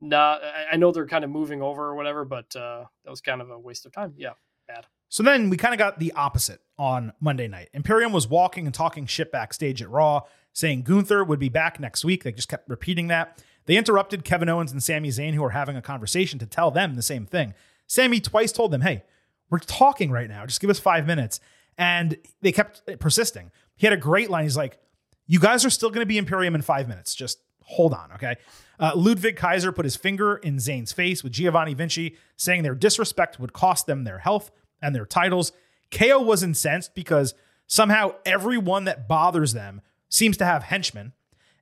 [0.00, 0.40] Not,
[0.72, 3.50] I- know they're kind of moving over or whatever, but uh, that was kind of
[3.50, 4.14] a waste of time.
[4.16, 4.32] Yeah,
[4.66, 4.86] bad.
[5.08, 7.68] So then we kind of got the opposite on Monday night.
[7.72, 10.22] Imperium was walking and talking shit backstage at Raw,
[10.54, 12.24] saying Gunther would be back next week.
[12.24, 13.42] They just kept repeating that.
[13.66, 16.94] They interrupted Kevin Owens and Sami Zayn, who were having a conversation, to tell them
[16.94, 17.54] the same thing.
[17.86, 19.02] Sami twice told them, hey,
[19.50, 20.46] we're talking right now.
[20.46, 21.40] Just give us five minutes.
[21.76, 23.50] And they kept persisting.
[23.76, 24.44] He had a great line.
[24.44, 24.78] He's like,
[25.26, 27.14] You guys are still going to be Imperium in five minutes.
[27.14, 28.36] Just hold on, okay?
[28.78, 33.40] Uh, Ludwig Kaiser put his finger in Zayn's face with Giovanni Vinci, saying their disrespect
[33.40, 34.50] would cost them their health
[34.82, 35.52] and their titles.
[35.90, 37.34] KO was incensed because
[37.66, 39.80] somehow everyone that bothers them
[40.14, 41.12] seems to have henchmen,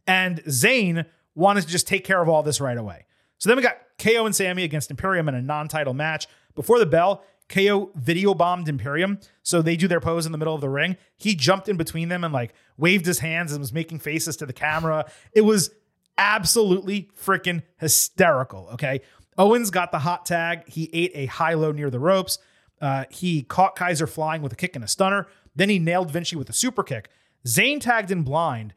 [0.07, 3.07] and Zayn wanted to just take care of all this right away.
[3.39, 6.27] So then we got KO and Sami against Imperium in a non title match.
[6.55, 9.19] Before the bell, KO video bombed Imperium.
[9.43, 10.97] So they do their pose in the middle of the ring.
[11.17, 14.47] He jumped in between them and like waved his hands and was making faces to
[14.47, 15.11] the camera.
[15.33, 15.71] It was
[16.19, 18.69] absolutely freaking hysterical.
[18.75, 19.01] Okay.
[19.39, 20.69] Owens got the hot tag.
[20.69, 22.39] He ate a high low near the ropes.
[22.81, 25.27] Uh, he caught Kaiser flying with a kick and a stunner.
[25.55, 27.09] Then he nailed Vinci with a super kick.
[27.47, 28.75] Zayn tagged in blind,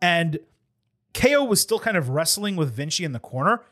[0.00, 0.38] and
[1.12, 3.62] KO was still kind of wrestling with Vinci in the corner.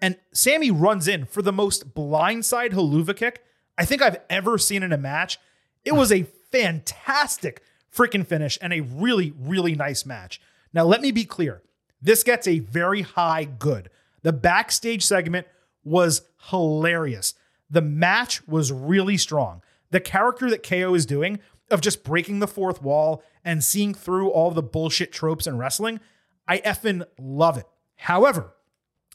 [0.00, 3.42] And Sami runs in for the most blindside Helluva kick
[3.80, 5.38] I think I've ever seen in a match.
[5.86, 10.38] It was a fantastic freaking finish and a really, really nice match.
[10.74, 11.62] Now, let me be clear
[12.02, 13.88] this gets a very high good.
[14.20, 15.46] The backstage segment
[15.82, 17.32] was hilarious.
[17.70, 19.62] The match was really strong.
[19.92, 21.40] The character that KO is doing
[21.70, 26.00] of just breaking the fourth wall and seeing through all the bullshit tropes in wrestling,
[26.46, 27.66] I effing love it.
[27.96, 28.54] However,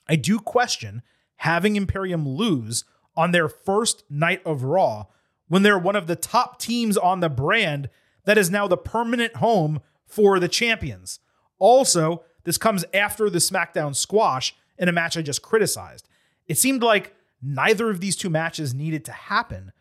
[0.08, 1.02] I do question
[1.38, 2.86] having Imperium lose
[3.16, 5.06] on their first night of Raw
[5.48, 7.90] when they're one of the top teams on the brand
[8.26, 11.20] that is now the permanent home for the champions.
[11.60, 16.08] Also, this comes after the SmackDown squash in a match I just criticized.
[16.48, 19.72] It seemed like neither of these two matches needed to happen,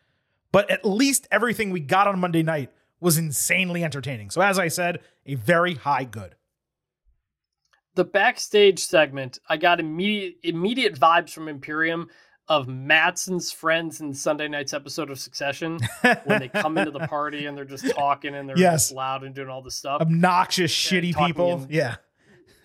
[0.53, 2.71] but at least everything we got on Monday night
[3.05, 4.31] was insanely entertaining.
[4.31, 6.35] So, as I said, a very high good.
[7.95, 12.09] The backstage segment, I got immediate immediate vibes from Imperium
[12.49, 15.79] of Matsson's friends in Sunday night's episode of Succession
[16.25, 18.87] when they come into the party and they're just talking and they're Yes.
[18.87, 20.01] just loud and doing all this stuff.
[20.03, 21.63] Obnoxious, shitty people.
[21.63, 21.97] in- yeah.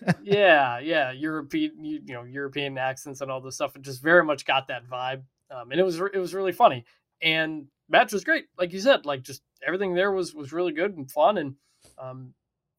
[0.22, 3.76] yeah, yeah, European, you, you know, European accents and all this stuff.
[3.76, 6.86] It just very much got that vibe, um, and it was it was really funny.
[7.22, 10.96] And match was great, like you said, like just everything there was was really good
[10.96, 11.38] and fun.
[11.38, 11.54] And
[11.98, 12.34] um,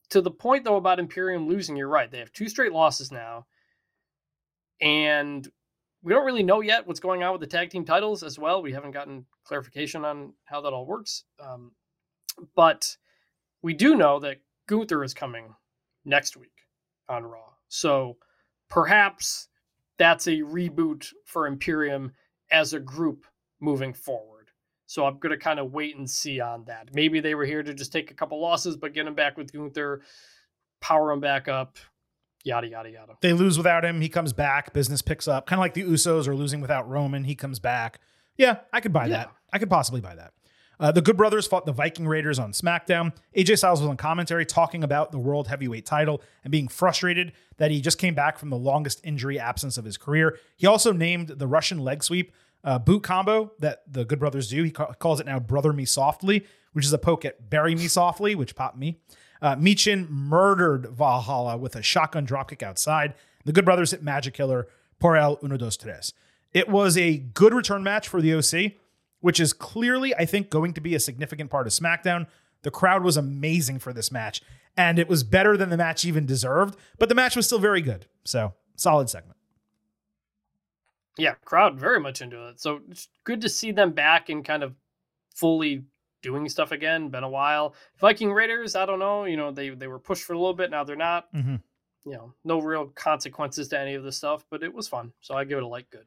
[0.10, 2.10] to the point though about Imperium losing, you're right.
[2.10, 3.46] They have two straight losses now,
[4.82, 5.48] and
[6.04, 8.62] we don't really know yet what's going on with the tag team titles as well.
[8.62, 11.72] We haven't gotten clarification on how that all works, um,
[12.56, 12.98] but
[13.62, 14.38] we do know that
[14.68, 15.54] Gunther is coming
[16.06, 16.52] next week
[17.08, 17.52] on Raw.
[17.68, 18.18] So
[18.70, 19.48] perhaps
[19.98, 22.14] that's a reboot for Imperium
[22.52, 23.26] as a group
[23.60, 24.31] moving forward.
[24.92, 26.90] So I'm going to kind of wait and see on that.
[26.94, 29.54] Maybe they were here to just take a couple losses, but get him back with
[29.54, 30.02] Gunther,
[30.82, 31.78] power him back up,
[32.44, 33.14] yada, yada, yada.
[33.22, 34.02] They lose without him.
[34.02, 34.74] He comes back.
[34.74, 35.46] Business picks up.
[35.46, 37.24] Kind of like the Usos are losing without Roman.
[37.24, 38.02] He comes back.
[38.36, 39.16] Yeah, I could buy Yeah.
[39.18, 39.32] that.
[39.54, 40.34] I could possibly buy that.
[40.78, 43.14] Uh, the Good Brothers fought the Viking Raiders on SmackDown.
[43.34, 47.72] AJ Styles was on commentary talking about the World Heavyweight title and being frustrated that
[47.72, 50.38] he just came back from the longest injury absence of his career.
[50.58, 52.34] He also named the Russian leg sweep
[52.64, 54.64] uh, boot combo that the Good Brothers do.
[54.64, 57.88] He ca- calls it now Brother Me Softly, which is a poke at Bury Me
[57.88, 59.00] Softly, which popped me.
[59.42, 63.16] Uh, Michin murdered Valhalla with a shotgun dropkick outside.
[63.46, 64.68] The Good Brothers hit Magic Killer
[65.00, 66.14] por el uno dos tres.
[66.54, 68.74] It was a good return match for the OC,
[69.22, 72.28] which is clearly, I think, going to be a significant part of SmackDown.
[72.64, 74.42] The crowd was amazing for this match,
[74.78, 77.82] and it was better than the match even deserved, but the match was still very
[77.82, 78.06] good.
[78.24, 79.38] So, solid segment.
[81.18, 82.60] Yeah, crowd very much into it.
[82.60, 84.74] So it's good to see them back and kind of
[85.36, 85.84] fully
[86.22, 87.10] doing stuff again.
[87.10, 87.76] Been a while.
[88.00, 89.26] Viking Raiders, I don't know.
[89.26, 90.72] You know, they they were pushed for a little bit.
[90.72, 91.34] Now they're not.
[91.34, 91.56] Mm-hmm.
[92.06, 95.14] You know, no real consequences to any of this stuff, but it was fun.
[95.22, 96.06] So I give it a like good.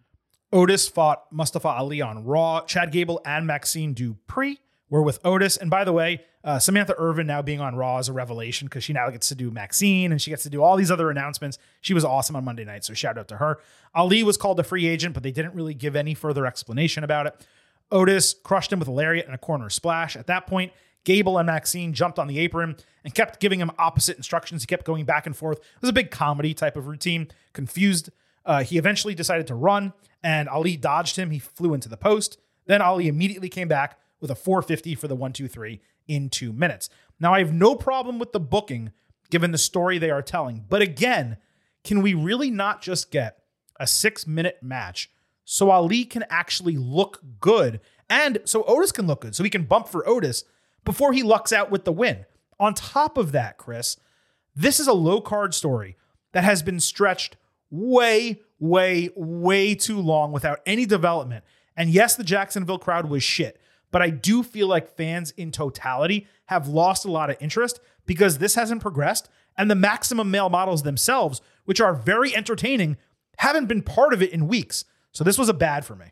[0.53, 2.63] Otis fought Mustafa Ali on Raw.
[2.63, 4.59] Chad Gable and Maxxine Dupri
[4.89, 5.57] were with Otis.
[5.57, 8.85] And by the way, uh, Samantha Irvin now being on Raw is a revelation because
[8.85, 11.59] she now gets to do Maxxine and she gets to do all these other announcements.
[11.81, 13.59] She was awesome on Monday night, so shout out to her.
[13.95, 17.27] Ali was called a free agent, but they didn't really give any further explanation about
[17.27, 17.47] it.
[17.91, 20.17] Otis crushed him with a lariat and a corner splash.
[20.17, 20.73] At that point,
[21.05, 24.63] Gable and Maxxine jumped on the apron and kept giving him opposite instructions.
[24.63, 25.59] He kept going back and forth.
[25.59, 27.29] It was a big comedy type of routine.
[27.55, 28.11] Confused,
[28.45, 31.31] uh, he eventually decided to run, and Ali dodged him.
[31.31, 32.39] He flew into the post.
[32.67, 36.53] Then Ali immediately came back with a 450 for the 1 2 3 in two
[36.53, 36.89] minutes.
[37.21, 38.93] Now, I have no problem with the booking
[39.31, 40.65] given the story they are telling.
[40.69, 41.39] But again,
[41.83, 43.39] can we really not just get
[43.79, 45.11] a six minute match
[45.45, 49.65] so Ali can actually look good and so Otis can look good so he can
[49.65, 50.45] bump for Otis
[50.85, 52.27] before he lucks out with the win?
[52.61, 53.97] On top of that, Chris,
[54.55, 55.97] this is a low card story
[56.33, 57.37] that has been stretched
[57.71, 61.45] way, way, way too long without any development.
[61.77, 63.61] And yes, the Jacksonville crowd was shit,
[63.95, 68.39] but I do feel like fans in totality have lost a lot of interest because
[68.39, 69.29] this hasn't progressed.
[69.57, 72.97] And the maximum male models themselves, which are very entertaining,
[73.39, 74.85] haven't been part of it in weeks.
[75.13, 76.07] So this was a bad for me.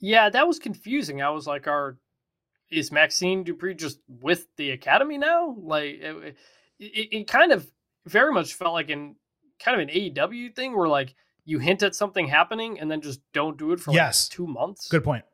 [0.00, 1.22] Yeah, that was confusing.
[1.22, 1.96] I was like, "Are
[2.70, 6.36] is Maxxine Dupri just with the academy now?" Like, it,
[6.78, 7.66] it, it kind of
[8.04, 9.16] very much felt like in
[9.58, 11.14] kind of an AEW thing where like
[11.46, 14.28] you hint at something happening and then just don't do it for Yes.
[14.28, 14.88] like two months.
[14.88, 15.24] Good point.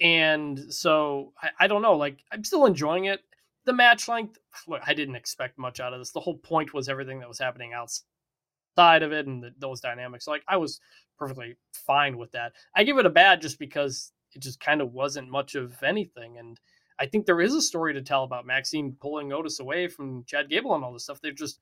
[0.00, 1.96] And so I, I don't know.
[1.96, 3.20] Like I'm still enjoying it.
[3.64, 4.38] The match length,
[4.68, 6.12] look, I didn't expect much out of this.
[6.12, 10.26] The whole point was everything that was happening outside of it and the, those dynamics.
[10.26, 10.80] Like I was
[11.18, 12.52] perfectly fine with that.
[12.74, 16.38] I give it a bad just because it just kind of wasn't much of anything.
[16.38, 16.60] And
[16.98, 20.48] I think there is a story to tell about Maxxine pulling Otis away from Chad
[20.48, 21.20] Gable and all this stuff.
[21.20, 21.60] They're just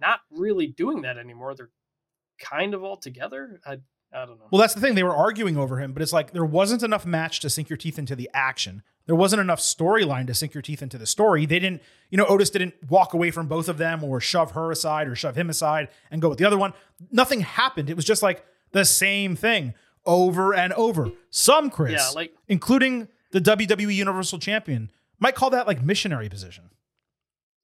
[0.00, 1.54] not really doing that anymore.
[1.54, 1.70] They're
[2.38, 3.60] kind of all together.
[3.66, 3.78] I
[4.12, 4.46] I don't know.
[4.50, 4.94] Well, that's the thing.
[4.94, 7.76] They were arguing over him, but it's like there wasn't enough match to sink your
[7.76, 8.82] teeth into the action.
[9.06, 11.46] There wasn't enough storyline to sink your teeth into the story.
[11.46, 14.70] They didn't, you know, Otis didn't walk away from both of them or shove her
[14.70, 16.72] aside or shove him aside and go with the other one.
[17.10, 17.88] Nothing happened.
[17.90, 19.74] It was just like the same thing
[20.06, 21.10] over and over.
[21.30, 26.64] Some Chris, Yeah, like- including the WWE Universal Champion, might call that like missionary position.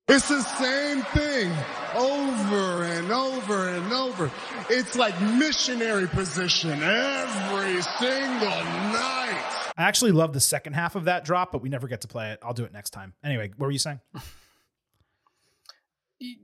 [0.06, 1.50] It's the same thing
[1.96, 4.30] over and over and over.
[4.68, 9.72] It's like missionary position every single night.
[9.76, 12.32] I actually love the second half of that drop, but we never get to play
[12.32, 12.38] it.
[12.42, 13.14] I'll do it next time.
[13.24, 14.00] Anyway, what were you saying?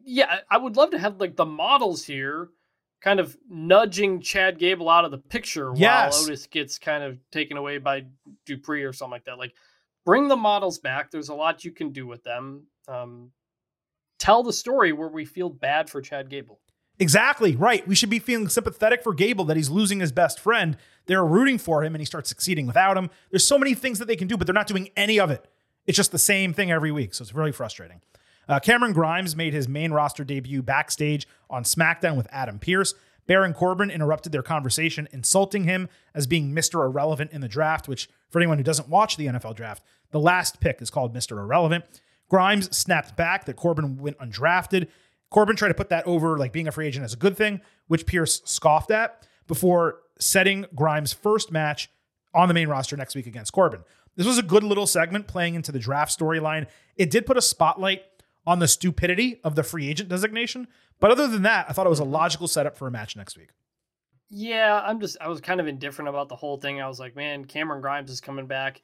[0.04, 2.48] Yeah, I would love to have like the models here
[3.00, 6.18] kind of nudging Chad Gable out of the picture Yes.
[6.20, 8.04] while Otis gets kind of taken away by
[8.46, 9.38] Dupri or something like that.
[9.38, 9.54] Like
[10.04, 11.10] bring the models back.
[11.10, 12.64] There's a lot you can do with them.
[12.88, 13.30] Um,
[14.20, 16.60] tell the story where we feel bad for Chad Gable.
[17.00, 17.88] Exactly, right.
[17.88, 20.76] We should be feeling sympathetic for Gable that he's losing his best friend.
[21.06, 23.10] They're rooting for him and he starts succeeding without him.
[23.30, 25.48] There's so many things that they can do, but they're not doing any of it.
[25.86, 27.14] It's just the same thing every week.
[27.14, 28.02] So it's really frustrating.
[28.46, 32.94] Uh, Cameron Grimes made his main roster debut backstage on SmackDown with Adam Pearce.
[33.26, 36.84] Baron Corbin interrupted their conversation, insulting him as being Mr.
[36.84, 40.60] Irrelevant in the draft, which, for anyone who doesn't watch the NFL draft, the last
[40.60, 41.38] pick is called Mr.
[41.38, 41.84] Irrelevant.
[42.30, 44.86] Grimes snapped back that Corbin went undrafted.
[45.30, 47.60] Corbin tried to put that over like being a free agent as a good thing,
[47.88, 51.90] which Pearce scoffed at before setting Grimes' first match
[52.32, 53.82] on the main roster next week against Corbin.
[54.16, 56.66] This was a good little segment playing into the draft storyline.
[56.96, 58.02] It did put a spotlight
[58.46, 60.68] on the stupidity of the free agent designation,
[61.00, 62.12] but other than that, I thought it was a mm-hmm.
[62.12, 63.50] logical setup for a match next week.
[64.28, 66.80] Yeah, I'm just I was kind of indifferent about the whole thing.
[66.80, 68.80] I was like, man, Cameron Grimes is coming back.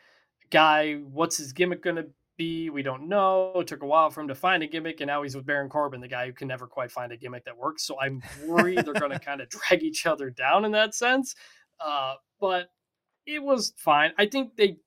[0.50, 2.06] Guy, what's his gimmick gonna
[2.36, 2.70] be?
[2.70, 3.52] We don't know.
[3.56, 5.68] It took a while for him to find a gimmick, and now he's with Baron
[5.68, 7.84] Corbin, the guy who can never quite find a gimmick that works.
[7.84, 11.34] So I'm worried they're gonna kind of drag each other down in that sense.
[11.80, 12.70] Uh, but
[13.26, 14.12] it was fine.
[14.18, 14.78] I think they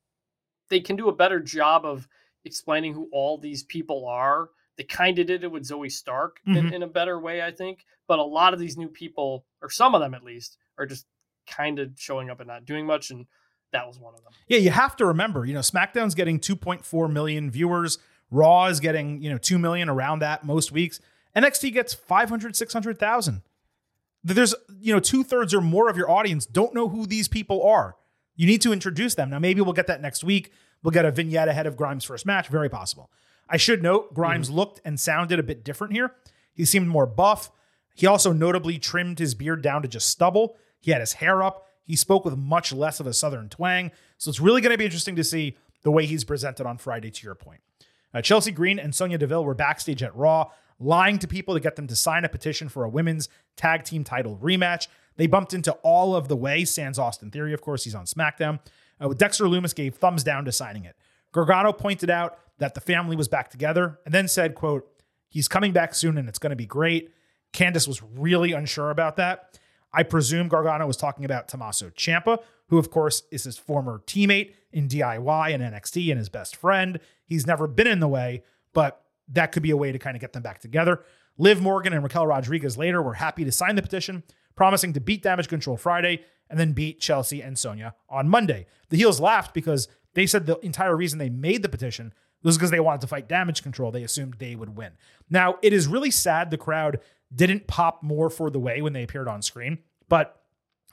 [0.69, 2.07] they can do a better job of
[2.45, 4.49] explaining who all these people are.
[4.77, 6.71] They kind of did it with Zoey Stark in, Mhm.
[6.73, 7.83] in a better way, I think.
[8.07, 11.05] But a lot of these new people, or some of them at least, are just
[11.47, 13.09] kind of showing up and not doing much.
[13.09, 13.25] And
[13.71, 14.33] that was one of them.
[14.47, 17.97] Yeah, you have to remember, you know, SmackDown's getting 2.4 million viewers.
[18.31, 20.99] Raw is getting, you know, 2 million around that most weeks.
[21.35, 23.41] NXT gets 500, 600,000.
[24.23, 27.63] There's, you know, two thirds or more of your audience don't know who these people
[27.63, 27.95] are.
[28.35, 29.29] You need to introduce them.
[29.29, 30.51] Now, maybe we'll get that next week.
[30.83, 32.47] We'll get a vignette ahead of Grimes' first match.
[32.47, 33.11] Very possible.
[33.49, 34.57] I should note Grimes mm-hmm.
[34.57, 36.15] looked and sounded a bit different here.
[36.53, 37.51] He seemed more buff.
[37.95, 40.57] He also notably trimmed his beard down to just stubble.
[40.79, 41.65] He had his hair up.
[41.89, 43.89] He spoke with much less of a southern twang.
[44.19, 47.09] So it's really going to be interesting to see the way he's presented on Friday,
[47.09, 47.61] to your point.
[48.13, 51.77] Uh, Chelsea Green and Sonya Deville were backstage at Raw, lying to people to get
[51.77, 54.87] them to sign a petition for a women's tag team title rematch.
[55.15, 58.59] They bumped into all of the way, sans Austin Theory, of course, he's on SmackDown.
[59.01, 60.95] Uh, Dexter Lumis gave thumbs down to signing it.
[61.31, 64.87] Gargano pointed out that the family was back together and then said, quote,
[65.27, 67.11] he's coming back soon and it's going to be great.
[67.51, 69.58] Candice was really unsure about that.
[69.91, 74.53] I presume Gargano was talking about Tommaso Ciampa, who of course is his former teammate
[74.71, 76.99] in DIY and NXT and his best friend.
[77.25, 78.43] He's never been in the way,
[78.73, 81.03] but that could be a way to kind of get them back together.
[81.37, 84.23] Liv Morgan and Raquel Rodriguez later were happy to sign the petition,
[84.55, 88.65] promising to beat Damage Control Friday and then beat Chelsea and Sonya on Monday.
[88.89, 92.13] The heels laughed because they said the entire reason they made the petition
[92.43, 93.91] was because they wanted to fight Damage Control.
[93.91, 94.93] They assumed they would win.
[95.29, 96.99] Now, it is really sad the crowd
[97.33, 100.41] didn't pop more for the way when they appeared on screen, but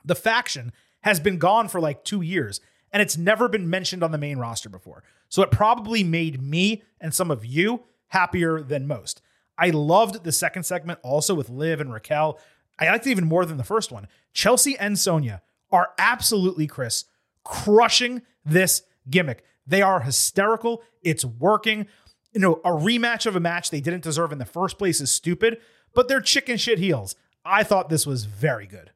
[0.05, 2.61] the faction has been gone for like two years
[2.93, 5.03] and it's never been mentioned on the main roster before.
[5.29, 9.23] So it probably made me and some of you happier than most.
[9.59, 12.39] I loved the second segment also with Liv and Raquel.
[12.79, 14.09] I liked it even more than the first one.
[14.33, 17.07] Chelsea and Sonya are absolutely, Chris,
[17.43, 19.45] crushing this gimmick.
[19.67, 20.83] They are hysterical.
[21.03, 21.87] It's working.
[22.33, 25.11] You know, a rematch of a match they didn't deserve in the first place is
[25.11, 25.59] stupid,
[25.95, 27.17] but they're chicken shit heels.
[27.45, 28.91] I thought this was very good.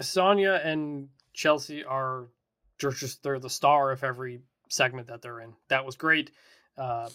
[0.00, 2.28] Sonya and Chelsea are
[2.78, 5.54] just they're the star of every segment that they're in.
[5.68, 6.30] That was great.
[6.76, 7.08] Uh,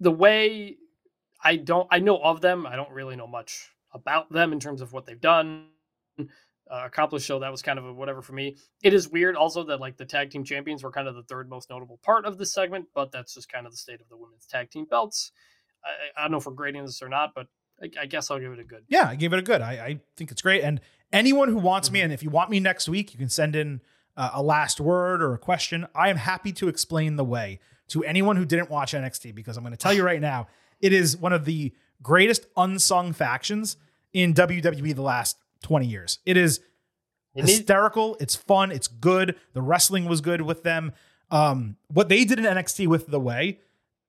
[0.00, 0.76] the way
[1.42, 4.80] I don't I know of them, I don't really know much about them in terms
[4.80, 5.66] of what they've done.
[6.72, 8.56] Uh, accomplished so that was kind of a whatever for me.
[8.82, 11.50] It is weird also that like the tag team champions were kind of the third
[11.50, 14.16] most notable part of this segment, but that's just kind of the state of the
[14.16, 15.32] women's tag team belts.
[15.84, 17.48] I, I don't know if we're grading this or not, but
[17.82, 18.84] I, I, guess I'll give it a good.
[18.88, 19.60] Yeah, I gave it a good.
[19.60, 20.62] I, I think it's great.
[20.62, 20.80] And
[21.12, 21.94] anyone who wants mm-hmm.
[21.94, 23.82] me, and if you want me next week, you can send in
[24.16, 25.86] uh, a last word or a question.
[25.94, 29.62] I am happy to explain the way to anyone who didn't watch NXT because I'm
[29.62, 30.46] going to tell you right now,
[30.80, 33.76] it is one of the greatest unsung factions
[34.12, 36.18] in WWE the last 20 years.
[36.26, 36.60] It is
[37.34, 38.16] it hysterical.
[38.20, 38.70] It's fun.
[38.70, 39.36] It's good.
[39.54, 40.92] The wrestling was good with them.
[41.30, 43.60] Um, what they did in NXT with the way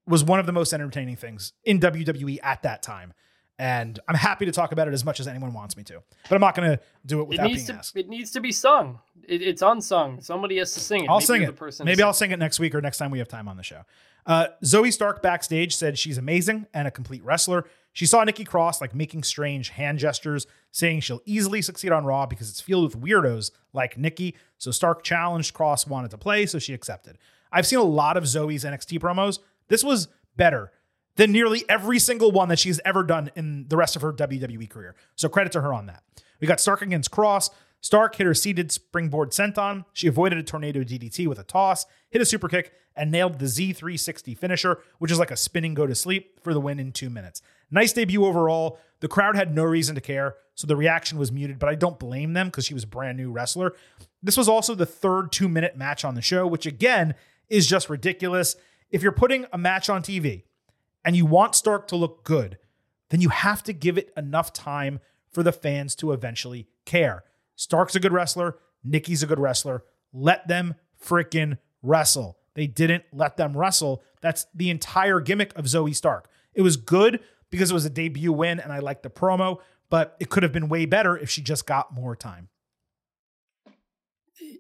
[0.06, 3.14] was one of the most entertaining things in WWE at that time.
[3.60, 6.36] And I'm happy to talk about it as much as anyone wants me to, but
[6.36, 7.96] I'm not going to do it without it needs being to, asked.
[7.96, 9.00] It needs to be sung.
[9.28, 10.22] It, it's unsung.
[10.22, 11.10] Somebody has to sing it.
[11.10, 11.86] I'll Maybe sing it.
[11.86, 13.84] Maybe I'll sing it next week or next time we have time on the show.
[14.26, 17.66] Uh, Zoey Stark backstage said she's amazing and a complete wrestler.
[17.92, 22.26] She saw Nikki Cross like making strange hand gestures, saying she'll easily succeed on Raw
[22.26, 24.36] because it's filled with weirdos like Nikki.
[24.58, 27.18] So Stark challenged Cross wanted to play, so she accepted.
[27.52, 29.40] I've seen a lot of Zoey's NXT promos.
[29.68, 30.72] This was better
[31.16, 34.70] than nearly every single one that she's ever done in the rest of her WWE
[34.70, 34.96] career.
[35.16, 36.04] So credit to her on that.
[36.40, 37.52] We got Stark against Cross.
[37.82, 39.86] Stark hit her seated springboard senton.
[39.92, 43.46] She avoided a tornado DDT with a toss, hit a super kick, and nailed the
[43.46, 47.10] Z360 finisher, which is like a spinning go to sleep for the win in two
[47.10, 47.42] minutes.
[47.70, 48.80] Nice debut overall.
[49.02, 52.00] The crowd had no reason to care, so the reaction was muted, but I don't
[52.00, 53.74] blame them because she was a brand new wrestler.
[54.22, 57.16] This was also the third two minute match on the show, which again
[57.50, 58.56] is just ridiculous.
[58.92, 60.44] If you're putting a match on TV,
[61.06, 62.58] and you want Stark to look good,
[63.10, 65.00] then you have to give it enough time
[65.32, 67.24] for the fans to eventually care.
[67.56, 68.58] Stark's a good wrestler.
[68.84, 69.84] Nikki's a good wrestler.
[70.12, 72.38] Let them freaking wrestle.
[72.56, 74.04] They didn't let them wrestle.
[74.22, 76.30] That's the entire gimmick of Zoey Stark.
[76.54, 77.20] It was good
[77.50, 79.60] because it was a debut win and I liked the promo,
[79.90, 82.50] but it could have been way better if she just got more time.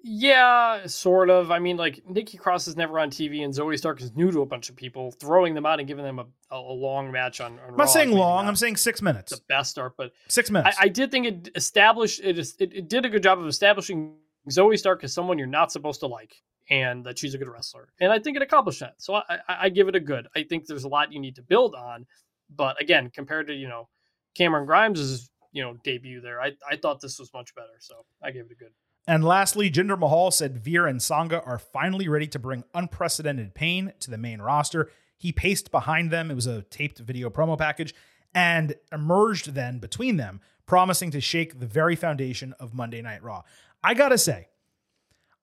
[0.05, 1.49] Yeah, sort of.
[1.49, 4.41] I mean, like Nikki Cross is never on TV, and Zoey Stark is new to
[4.41, 5.11] a bunch of people.
[5.11, 7.53] Throwing them out and giving them a, a long match on.
[7.53, 8.45] on I'm not Raw saying long.
[8.45, 9.31] I'm saying six minutes.
[9.31, 10.75] The best start, but six minutes.
[10.77, 12.53] I, I did think it established it, it.
[12.59, 14.15] It did a good job of establishing
[14.49, 16.35] Zoey Stark as someone you're not supposed to like,
[16.69, 17.87] and that she's a good wrestler.
[18.01, 18.95] And I think it accomplished that.
[18.97, 20.27] So I, I, I give it a good.
[20.35, 22.05] I think there's a lot you need to build on,
[22.53, 23.87] but again, compared to you know
[24.35, 27.77] Cameron Grimes' you know debut there, I I thought this was much better.
[27.79, 28.73] So I gave it a good.
[29.05, 33.93] And lastly, Jinder Mahal said Veer and Sangha are finally ready to bring unprecedented pain
[33.99, 34.89] to the main roster.
[35.17, 36.31] He paced behind them.
[36.31, 37.93] It was a taped video promo package
[38.33, 43.43] and emerged then between them, promising to shake the very foundation of Monday Night Raw.
[43.83, 44.47] I gotta say,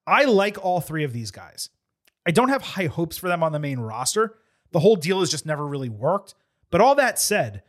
[0.07, 1.69] I like all three of these guys.
[2.25, 4.35] I don't have high hopes for them on the main roster.
[4.71, 6.33] The whole deal has just never really worked.
[6.69, 7.63] But all that said,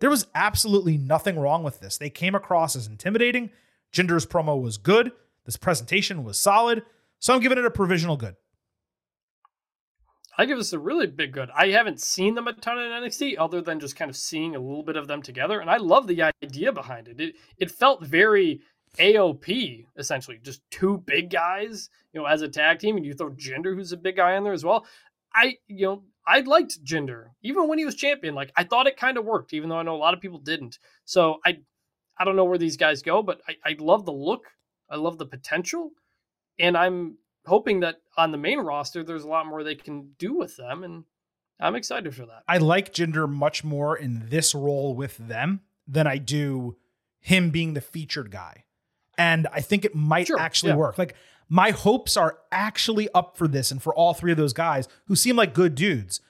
[0.00, 1.98] there was absolutely nothing wrong with this.
[1.98, 3.50] They came across as intimidating.
[3.92, 5.12] Jinder's promo was good.
[5.48, 6.82] This presentation was solid,
[7.20, 8.34] so I'm giving it a provisional good.
[10.36, 11.48] I give this a really big good.
[11.56, 14.60] I haven't seen them a ton in NXT other than just kind of seeing a
[14.60, 17.18] little bit of them together, and I love the idea behind it.
[17.18, 18.60] It it felt very
[18.98, 23.30] AOP essentially, just two big guys, you know, as a tag team, and you throw
[23.30, 24.84] Jinder, who's a big guy in there as well.
[25.34, 28.34] I you know I liked Jinder even when he was champion.
[28.34, 30.40] Like I thought it kind of worked, even though I know a lot of people
[30.40, 30.78] didn't.
[31.06, 31.60] So I
[32.18, 34.42] I don't know where these guys go, but I, I love the look
[34.90, 35.90] I love the potential,
[36.58, 40.34] and I'm hoping that on the main roster, there's a lot more they can do
[40.34, 41.04] with them, and
[41.60, 42.44] I'm excited for that.
[42.46, 46.76] I like Jinder much more in this role with them than I do
[47.20, 48.64] him being the featured guy,
[49.16, 50.76] and I think it might sure, actually yeah.
[50.76, 50.98] work.
[50.98, 51.14] Like
[51.48, 55.16] my hopes are actually up for this, and for all three of those guys who
[55.16, 56.20] seem like good dudes.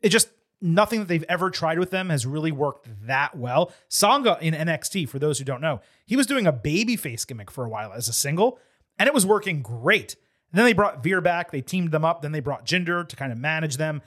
[0.00, 0.28] It just
[0.60, 3.72] nothing that they've ever tried with them has really worked that well.
[3.88, 7.64] Sangha in NXT, for those who don't know, he was doing a babyface gimmick for
[7.64, 8.58] a while as a single,
[8.98, 10.16] and it was working great.
[10.50, 13.16] And then they brought Veer back, they teamed them up, then they brought Jinder to
[13.16, 14.02] kind of manage them.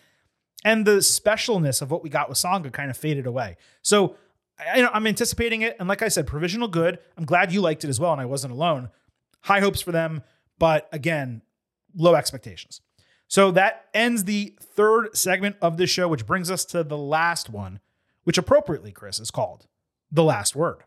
[0.63, 3.57] And the specialness of what we got with Sangha kind of faded away.
[3.81, 4.15] So
[4.59, 5.75] I, know I'm anticipating it.
[5.79, 6.99] And like I said, provisional good.
[7.17, 8.89] I'm glad you liked it as well, and I wasn't alone.
[9.41, 10.21] High hopes for them,
[10.59, 11.41] but again,
[11.95, 12.81] low expectations.
[13.31, 17.49] So that ends the third segment of this show, which brings us to the last
[17.49, 17.79] one,
[18.25, 19.67] which appropriately, Chris, is called
[20.11, 20.83] The Last Word.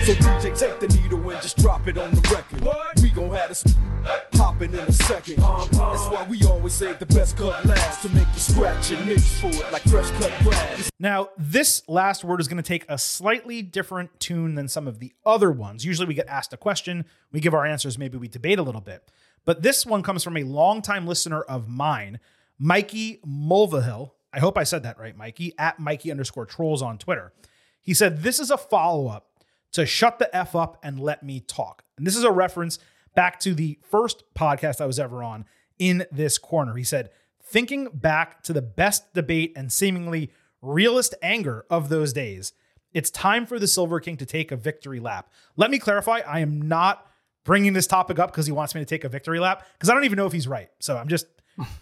[0.00, 2.60] So DJ, take the needle and just drop it on the record.
[2.60, 3.00] What?
[3.00, 3.64] We gon' have this
[4.04, 5.42] pop popping in a second.
[5.42, 5.64] Uh-huh.
[5.70, 9.20] That's why we always say the best cut last to make you scratch and itch
[9.20, 10.90] for it like fresh cut grass.
[11.00, 14.98] Now, this last word is going to take a slightly different tune than some of
[14.98, 15.86] the other ones.
[15.86, 18.82] Usually we get asked a question, we give our answers, maybe we debate a little
[18.82, 19.10] bit.
[19.46, 22.20] But this one comes from a longtime listener of mine,
[22.58, 24.10] Mikey Mulvihill.
[24.32, 27.32] I hope I said that right, Mikey, at Mikey underscore trolls on Twitter.
[27.80, 29.28] He said, This is a follow up
[29.72, 31.84] to shut the F up and let me talk.
[31.96, 32.78] And this is a reference
[33.14, 35.46] back to the first podcast I was ever on
[35.78, 36.74] in this corner.
[36.74, 37.10] He said,
[37.40, 42.52] Thinking back to the best debate and seemingly realist anger of those days,
[42.92, 45.30] it's time for the Silver King to take a victory lap.
[45.54, 47.06] Let me clarify, I am not
[47.46, 49.94] bringing this topic up because he wants me to take a victory lap because I
[49.94, 50.68] don't even know if he's right.
[50.80, 51.26] So I'm just,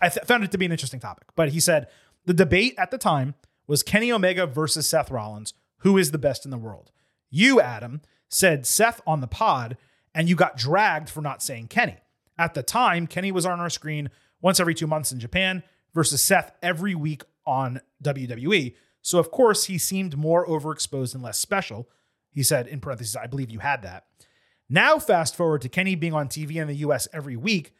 [0.01, 1.27] I th- found it to be an interesting topic.
[1.35, 1.89] But he said
[2.27, 3.35] the debate at the time
[3.67, 5.55] was Kenny Omega versus Seth Rollins.
[5.79, 6.93] Who is the best in the world?
[7.31, 9.77] You, Adam, said Seth on the pod,
[10.15, 11.97] and you got dragged for not saying Kenny.
[12.39, 14.11] At the time, Kenny was on our screen
[14.41, 15.63] once every two months in Japan
[15.95, 18.75] versus Seth every week on WWE.
[19.03, 21.89] So, of course, he seemed more overexposed and less special.
[22.31, 24.05] He said, in parentheses, I believe you had that.
[24.69, 27.75] Now, fast forward to Kenny being on TV in the US every week,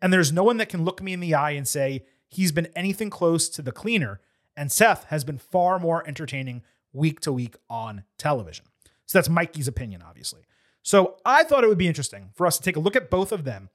[0.00, 2.68] and there's no one that can look me in the eye and say he's been
[2.76, 4.20] anything close to the cleaner,
[4.56, 6.62] and Seth has been far more entertaining
[6.92, 8.66] week to week on television.
[9.06, 10.42] So that's Mikey's opinion, obviously.
[10.82, 13.32] So I thought it would be interesting for us to take a look at both
[13.32, 13.70] of them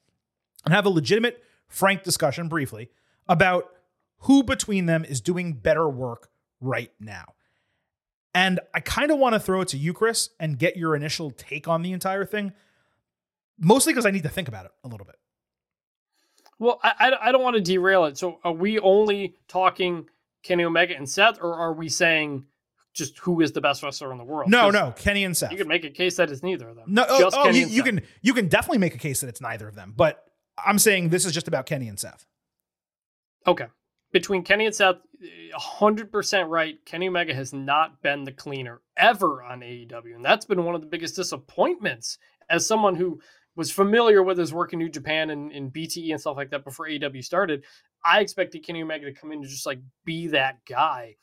[0.66, 2.90] and have a legitimate, frank discussion briefly
[3.28, 3.70] about
[4.20, 6.30] who between them is doing better work
[6.62, 7.34] right now.
[8.34, 11.32] And I kind of want to throw it to you, Chris, and get your initial
[11.32, 12.54] take on the entire thing,
[13.60, 15.16] mostly because I need to think about it a little bit.
[16.60, 18.18] Well, I, I, don't want to derail it.
[18.18, 20.08] So, are we only talking
[20.44, 22.46] Kenny Omega and Seth, or are we saying
[22.94, 24.50] just who is the best wrestler in the world?
[24.50, 25.52] No, no, Kenny and Seth.
[25.52, 26.86] You can make a case that it's neither of them.
[26.88, 29.28] No, oh, just oh, Kenny you, you can you can definitely make a case that
[29.28, 30.24] it's neither of them, but
[30.58, 32.26] I'm saying this is just about Kenny and Seth.
[33.46, 33.66] Okay.
[34.14, 34.98] Between Kenny and Seth,
[35.54, 36.86] 100% right.
[36.86, 40.16] Kenny Omega has not been the cleaner ever on AEW.
[40.16, 42.20] And that's been one of the biggest disappointments
[42.50, 43.20] as someone who
[43.56, 46.64] was familiar with his work in New Japan and in BTE and stuff like that
[46.64, 47.64] before AEW started.
[48.06, 51.16] I expected Kenny Omega to come in and just like be that guy.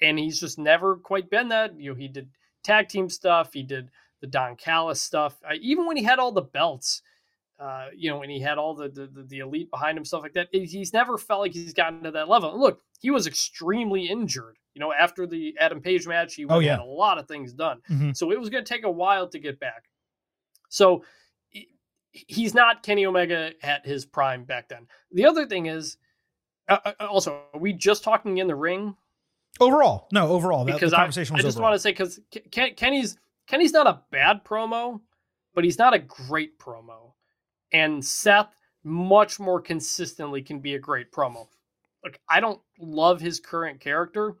[0.00, 1.78] And he's just never quite been that.
[1.78, 2.30] You know, he did
[2.62, 5.36] tag team stuff, he did the Don Callis stuff.
[5.44, 7.02] Uh, even when he had all the belts,
[7.58, 10.32] uh, you know, and he had all the, the the elite behind him, stuff like
[10.34, 10.48] that.
[10.52, 12.52] He's never felt like he's gotten to that level.
[12.52, 14.56] And look, he was extremely injured.
[14.74, 16.72] You know, after the Adam Page match, he Oh, yeah.
[16.72, 17.80] had a lot of things done.
[17.90, 18.16] Mhm.
[18.16, 19.84] So it was going to take a while to get back.
[20.68, 21.02] So
[22.12, 24.86] he's not Kenny Omega at his prime back then.
[25.12, 25.96] The other thing is,
[26.68, 28.96] uh, uh, also, are we just talking in the ring?
[29.60, 31.70] Overall, no, overall, that, Because the I, conversation I was just overall.
[31.70, 32.20] want to say because
[32.52, 33.16] Ken, Kenny's
[33.48, 35.00] Kenny's not a bad promo,
[35.54, 37.14] but he's not a great promo.
[37.72, 38.54] And Seth
[38.84, 41.46] much more consistently can be a great promo.
[42.04, 44.34] Look, I don't love his current character,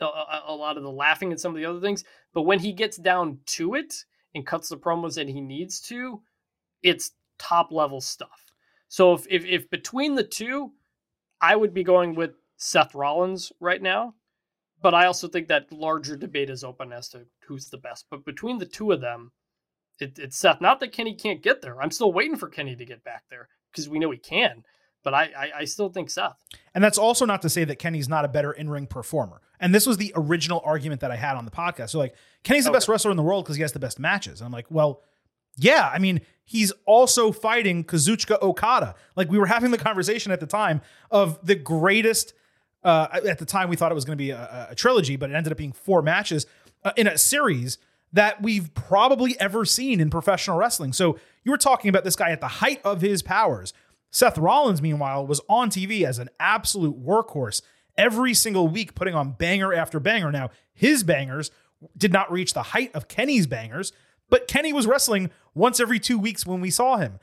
[0.00, 2.58] a, a, a lot of the laughing and some of the other things, but when
[2.58, 4.04] he gets down to it
[4.34, 6.22] and cuts the promos that he needs to,
[6.82, 8.46] it's top level stuff.
[8.88, 10.72] So if, if if between the two,
[11.40, 14.14] I would be going with Seth Rollins right now.
[14.82, 18.06] But I also think that larger debate is open as to who's the best.
[18.10, 19.30] But between the two of them,
[20.00, 20.60] it, it's Seth.
[20.60, 21.80] Not that Kenny can't get there.
[21.80, 24.64] I'm still waiting for Kenny to get back there because we know he can.
[25.02, 26.36] But I, I, I still think Seth.
[26.74, 29.40] And that's also not to say that Kenny's not a better in ring performer.
[29.58, 31.90] And this was the original argument that I had on the podcast.
[31.90, 34.40] So, like, Kenny's the best wrestler in the world because he has the best matches.
[34.40, 35.02] And I'm like, well,
[35.56, 35.90] yeah.
[35.92, 38.94] I mean, he's also fighting Kazuchika Okada.
[39.16, 42.34] Like, we were having the conversation at the time of the greatest.
[42.82, 45.30] Uh, at the time, we thought it was going to be a, a trilogy, but
[45.30, 46.46] it ended up being four matches
[46.84, 47.78] uh, in a series
[48.12, 50.92] that we've probably ever seen in professional wrestling.
[50.92, 53.72] So, you were talking about this guy at the height of his powers.
[54.10, 57.62] Seth Rollins, meanwhile, was on TV as an absolute workhorse
[57.96, 60.32] every single week, putting on banger after banger.
[60.32, 61.50] Now, his bangers
[61.96, 63.92] did not reach the height of Kenny's bangers,
[64.28, 67.18] but Kenny was wrestling once every two weeks when we saw him.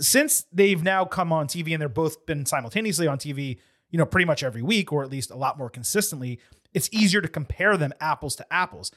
[0.00, 3.58] Since they've now come on TV and they're both been simultaneously on TV,
[3.90, 6.38] you know, pretty much every week, or at least a lot more consistently,
[6.74, 8.92] it's easier to compare them apples to apples.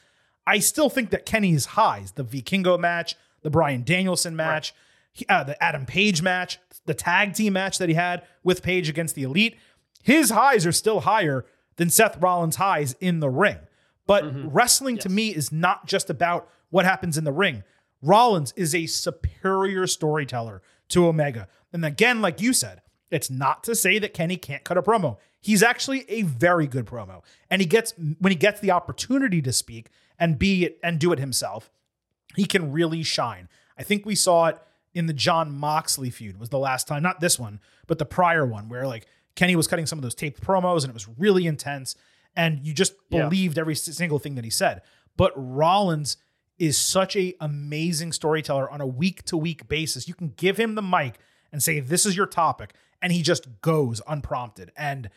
[0.47, 4.73] I still think that Kenny's highs, the Vikingo match, the Bryan Danielson match,
[5.13, 8.89] he- uh, the Adam Page match, the tag team match that he had with Page
[8.89, 9.57] against the Elite,
[10.03, 11.45] his highs are still higher
[11.75, 13.57] than Seth Rollins' highs in the ring.
[14.07, 14.23] But
[14.53, 17.63] wrestling to me is not just about what happens in the ring.
[18.01, 21.47] Rollins is a superior storyteller to Omega.
[21.71, 22.81] And again, like you said,
[23.11, 25.17] it's not to say that Kenny can't cut a promo.
[25.39, 27.21] He's actually a very good promo.
[27.49, 29.89] And he gets when he gets the opportunity to speak
[30.21, 31.69] and be it and do it himself,
[32.35, 33.49] he can really shine.
[33.77, 34.57] I think we saw it
[34.93, 38.45] in the Jon Moxley feud was the last time, not this one, but the prior
[38.45, 41.47] one where like Kenny was cutting some of those taped promos and it was really
[41.47, 41.95] intense
[42.35, 43.23] and you just Yeah.
[43.23, 44.81] believed every single thing that he said.
[45.17, 46.17] But Rollins
[46.59, 50.07] is such a amazing storyteller on a week to week basis.
[50.07, 51.17] You can give him the mic
[51.51, 54.71] and say this is your topic and he just goes unprompted.
[54.77, 55.09] And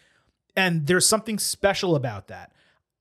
[0.57, 2.53] and there's something special about that.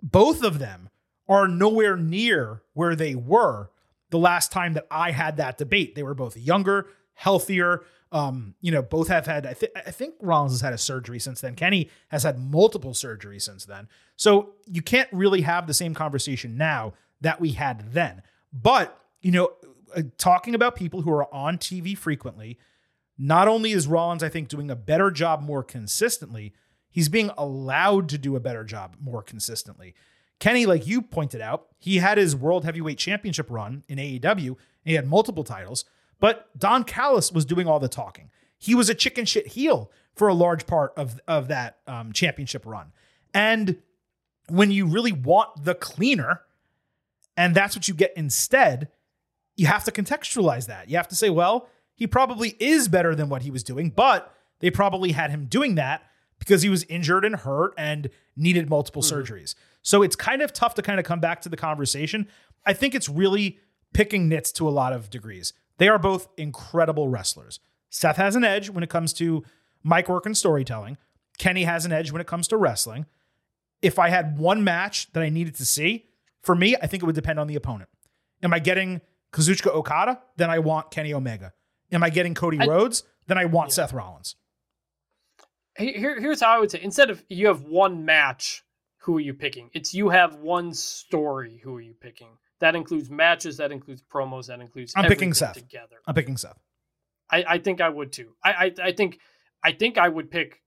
[0.02, 0.90] Both of them
[1.28, 3.70] are nowhere near where they were
[4.10, 5.96] the last time that I had that debate.
[5.96, 7.84] They were both younger, healthier.
[8.12, 9.46] Um, you know, both have had.
[9.46, 11.56] I, th- I think Rollins has had a surgery since then.
[11.56, 13.88] Kenny has had multiple surgeries since then.
[14.16, 18.22] So you can't really have the same conversation now that we had then.
[18.52, 19.54] But you know,
[19.96, 22.60] uh, talking about people who are on TV frequently,
[23.18, 26.54] not only is Rollins, I think, doing a better job more consistently,
[26.92, 29.96] he's being allowed to do a better job more consistently.
[30.44, 34.58] Kenny, like you pointed out, he had his World Heavyweight Championship run in AEW, and
[34.84, 35.86] he had multiple titles,
[36.20, 38.30] but Don Callis was doing all the talking.
[38.58, 42.66] He was a chicken shit heel for a large part of, of that um, championship
[42.66, 42.92] run.
[43.34, 43.78] And
[44.50, 46.42] when you really want the cleaner,
[47.38, 48.90] and that's what you get instead,
[49.56, 50.90] you have to contextualize that.
[50.90, 54.36] You have to say, well, he probably is better than what he was doing, but
[54.60, 56.04] they probably had him doing that
[56.38, 59.56] because he was injured and hurt and needed multiple surgeries.
[59.84, 62.28] So it's kind of tough to kind of come back to the conversation.
[62.66, 63.60] I think it's really
[63.94, 65.54] picking nits to a lot of degrees.
[65.78, 67.60] They are both incredible wrestlers.
[67.90, 69.44] Seth has an edge when it comes to
[69.84, 70.98] mic work and storytelling.
[71.38, 73.06] Kenny has an edge when it comes to wrestling.
[73.82, 76.06] If I had one match that I needed to see,
[76.42, 77.90] for me, I think it would depend on the opponent.
[78.42, 79.02] Am I getting
[79.32, 80.22] Kazuchika Okada?
[80.38, 81.54] Then I want Kenny Omega.
[81.92, 83.04] Am I getting Cody I- Rhodes?
[83.28, 84.36] Then I want Seth Rollins.
[85.78, 88.64] Here, here's how I would say: instead of you have one match,
[89.04, 89.70] who are you picking?
[89.74, 91.60] It's you have one story.
[91.64, 92.30] Who are you picking?
[92.60, 93.58] That includes matches.
[93.58, 94.48] That includes promos.
[94.48, 94.94] That includes.
[94.96, 95.54] I'm picking Seth.
[95.56, 95.98] together.
[96.08, 96.58] I'm picking Seth.
[97.30, 98.36] I, I think I would too.
[98.44, 99.20] I, I I think
[99.64, 100.62] I think I would pick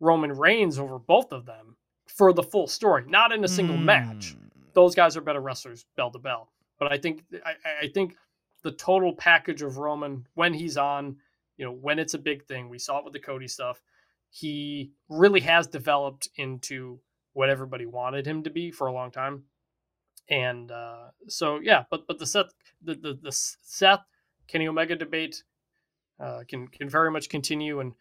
[0.00, 1.76] Roman Reigns over both of them
[2.06, 3.84] for the full story, not in a single Hmm.
[3.84, 4.36] match.
[4.74, 6.50] Those guys are better wrestlers, bell to bell.
[6.78, 8.16] But I think I- I think
[8.62, 11.16] the total package of Roman when he's on,
[11.56, 13.80] you know, when it's a big thing, we saw it with the Cody stuff.
[14.30, 17.00] He really has developed into
[17.32, 19.44] what everybody wanted him to be for a long time.
[20.28, 22.52] And uh, so yeah, but but the Seth
[22.82, 24.00] the the, the Seth
[24.48, 25.42] Kenny Omega debate
[26.20, 27.92] uh, can can very much continue and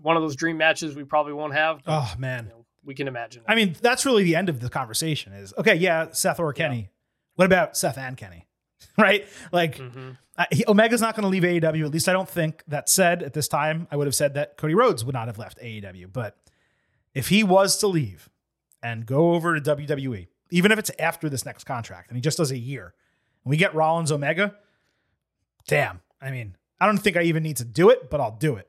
[0.00, 1.82] one of those dream matches we probably won't have.
[1.84, 2.44] but, Oh man.
[2.44, 3.42] you know, we can imagine.
[3.46, 3.50] it.
[3.50, 6.90] I mean, that's really the end of the conversation is okay, yeah, Seth or Kenny.
[7.34, 8.46] What about Seth and Kenny?
[8.98, 9.26] right?
[9.50, 10.16] Like Mhm.
[10.38, 11.84] uh, he, Omega's not going to leave AEW.
[11.86, 12.62] At least I don't think.
[12.68, 15.38] That said, at this time, I would have said that Cody Rhodes would not have
[15.38, 16.12] left AEW.
[16.12, 16.36] But
[17.14, 18.28] if he was to leave
[18.82, 22.38] and go over to WWE, even if it's after this next contract and he just
[22.38, 22.94] does a year,
[23.44, 24.54] and we get Rollins Omega,
[25.66, 26.00] damn.
[26.20, 28.68] I mean, I don't think I even need to do it, but I'll do it.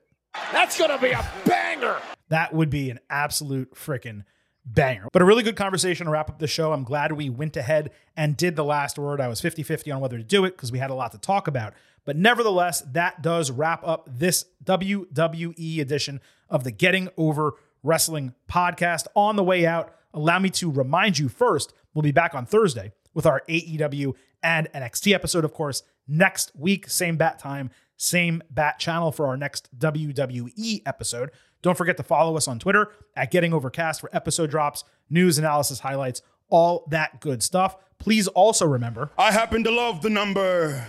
[0.52, 1.98] That's gonna be a banger.
[2.30, 4.24] That would be an absolute freaking
[4.66, 5.08] banger.
[5.12, 6.74] But a really good conversation to wrap up the show.
[6.74, 9.22] I'm glad we went ahead and did the last word.
[9.22, 11.18] I was 50 50 on whether to do it because we had a lot to
[11.18, 11.74] talk about.
[12.04, 17.54] But nevertheless, that does wrap up this WWE edition of the Getting Over
[17.86, 19.06] Wrestling podcast.
[19.16, 22.92] On the way out, allow me to remind you first, we'll be back on Thursday
[23.14, 24.14] with our AEW
[24.44, 29.38] and NXT episode, of course, next week, same bat time, same bat channel for our
[29.38, 31.32] next WWE episode.
[31.62, 35.80] Don't forget to follow us on Twitter at Getting Overcast for episode drops, news, analysis,
[35.80, 37.78] highlights, all that good stuff.
[37.98, 40.88] Please also remember, I happen to love the number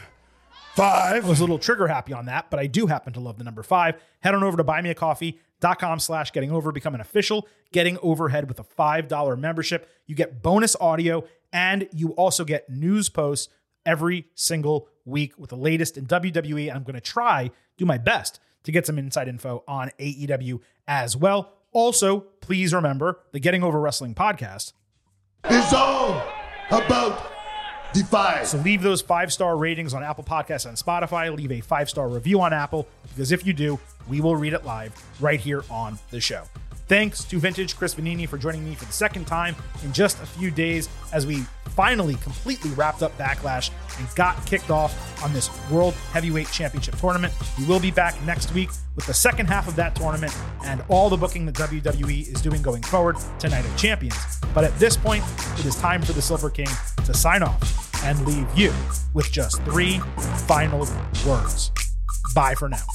[0.76, 1.28] I five.
[1.28, 3.62] was a little trigger happy on that, but I do happen to love the number
[3.62, 3.94] five.
[4.20, 4.64] Head on over to
[5.60, 9.88] buymeacoffee.com slash getting over, become an official getting overhead with a $5 membership.
[10.06, 13.52] You get bonus audio and you also get news posts
[13.84, 16.74] every single week with the latest in WWE.
[16.74, 21.16] I'm going to try, do my best to get some inside info on AEW as
[21.16, 21.52] well.
[21.72, 24.72] Also, please remember the Getting Over Wrestling podcast
[25.48, 26.22] is all
[26.70, 27.32] about
[27.92, 28.44] Defy.
[28.44, 31.34] So leave those five star ratings on Apple Podcasts and Spotify.
[31.34, 33.78] Leave a five star review on Apple because if you do,
[34.08, 36.44] we will read it live right here on the show.
[36.88, 40.26] Thanks to Vintage Chris Vannini for joining me for the second time in just a
[40.26, 45.50] few days as we finally completely wrapped up Backlash and got kicked off on this
[45.68, 47.34] World Heavyweight Championship tournament.
[47.58, 50.34] We will be back next week with the second half of that tournament
[50.64, 54.38] and all the booking that WWE is doing going forward to Night of Champions.
[54.54, 55.24] But at this point,
[55.58, 56.68] it is time for the Silver King
[57.04, 58.72] to sign off and leave you
[59.12, 59.98] with just three
[60.46, 60.86] final
[61.26, 61.72] words.
[62.34, 62.86] Bye for now.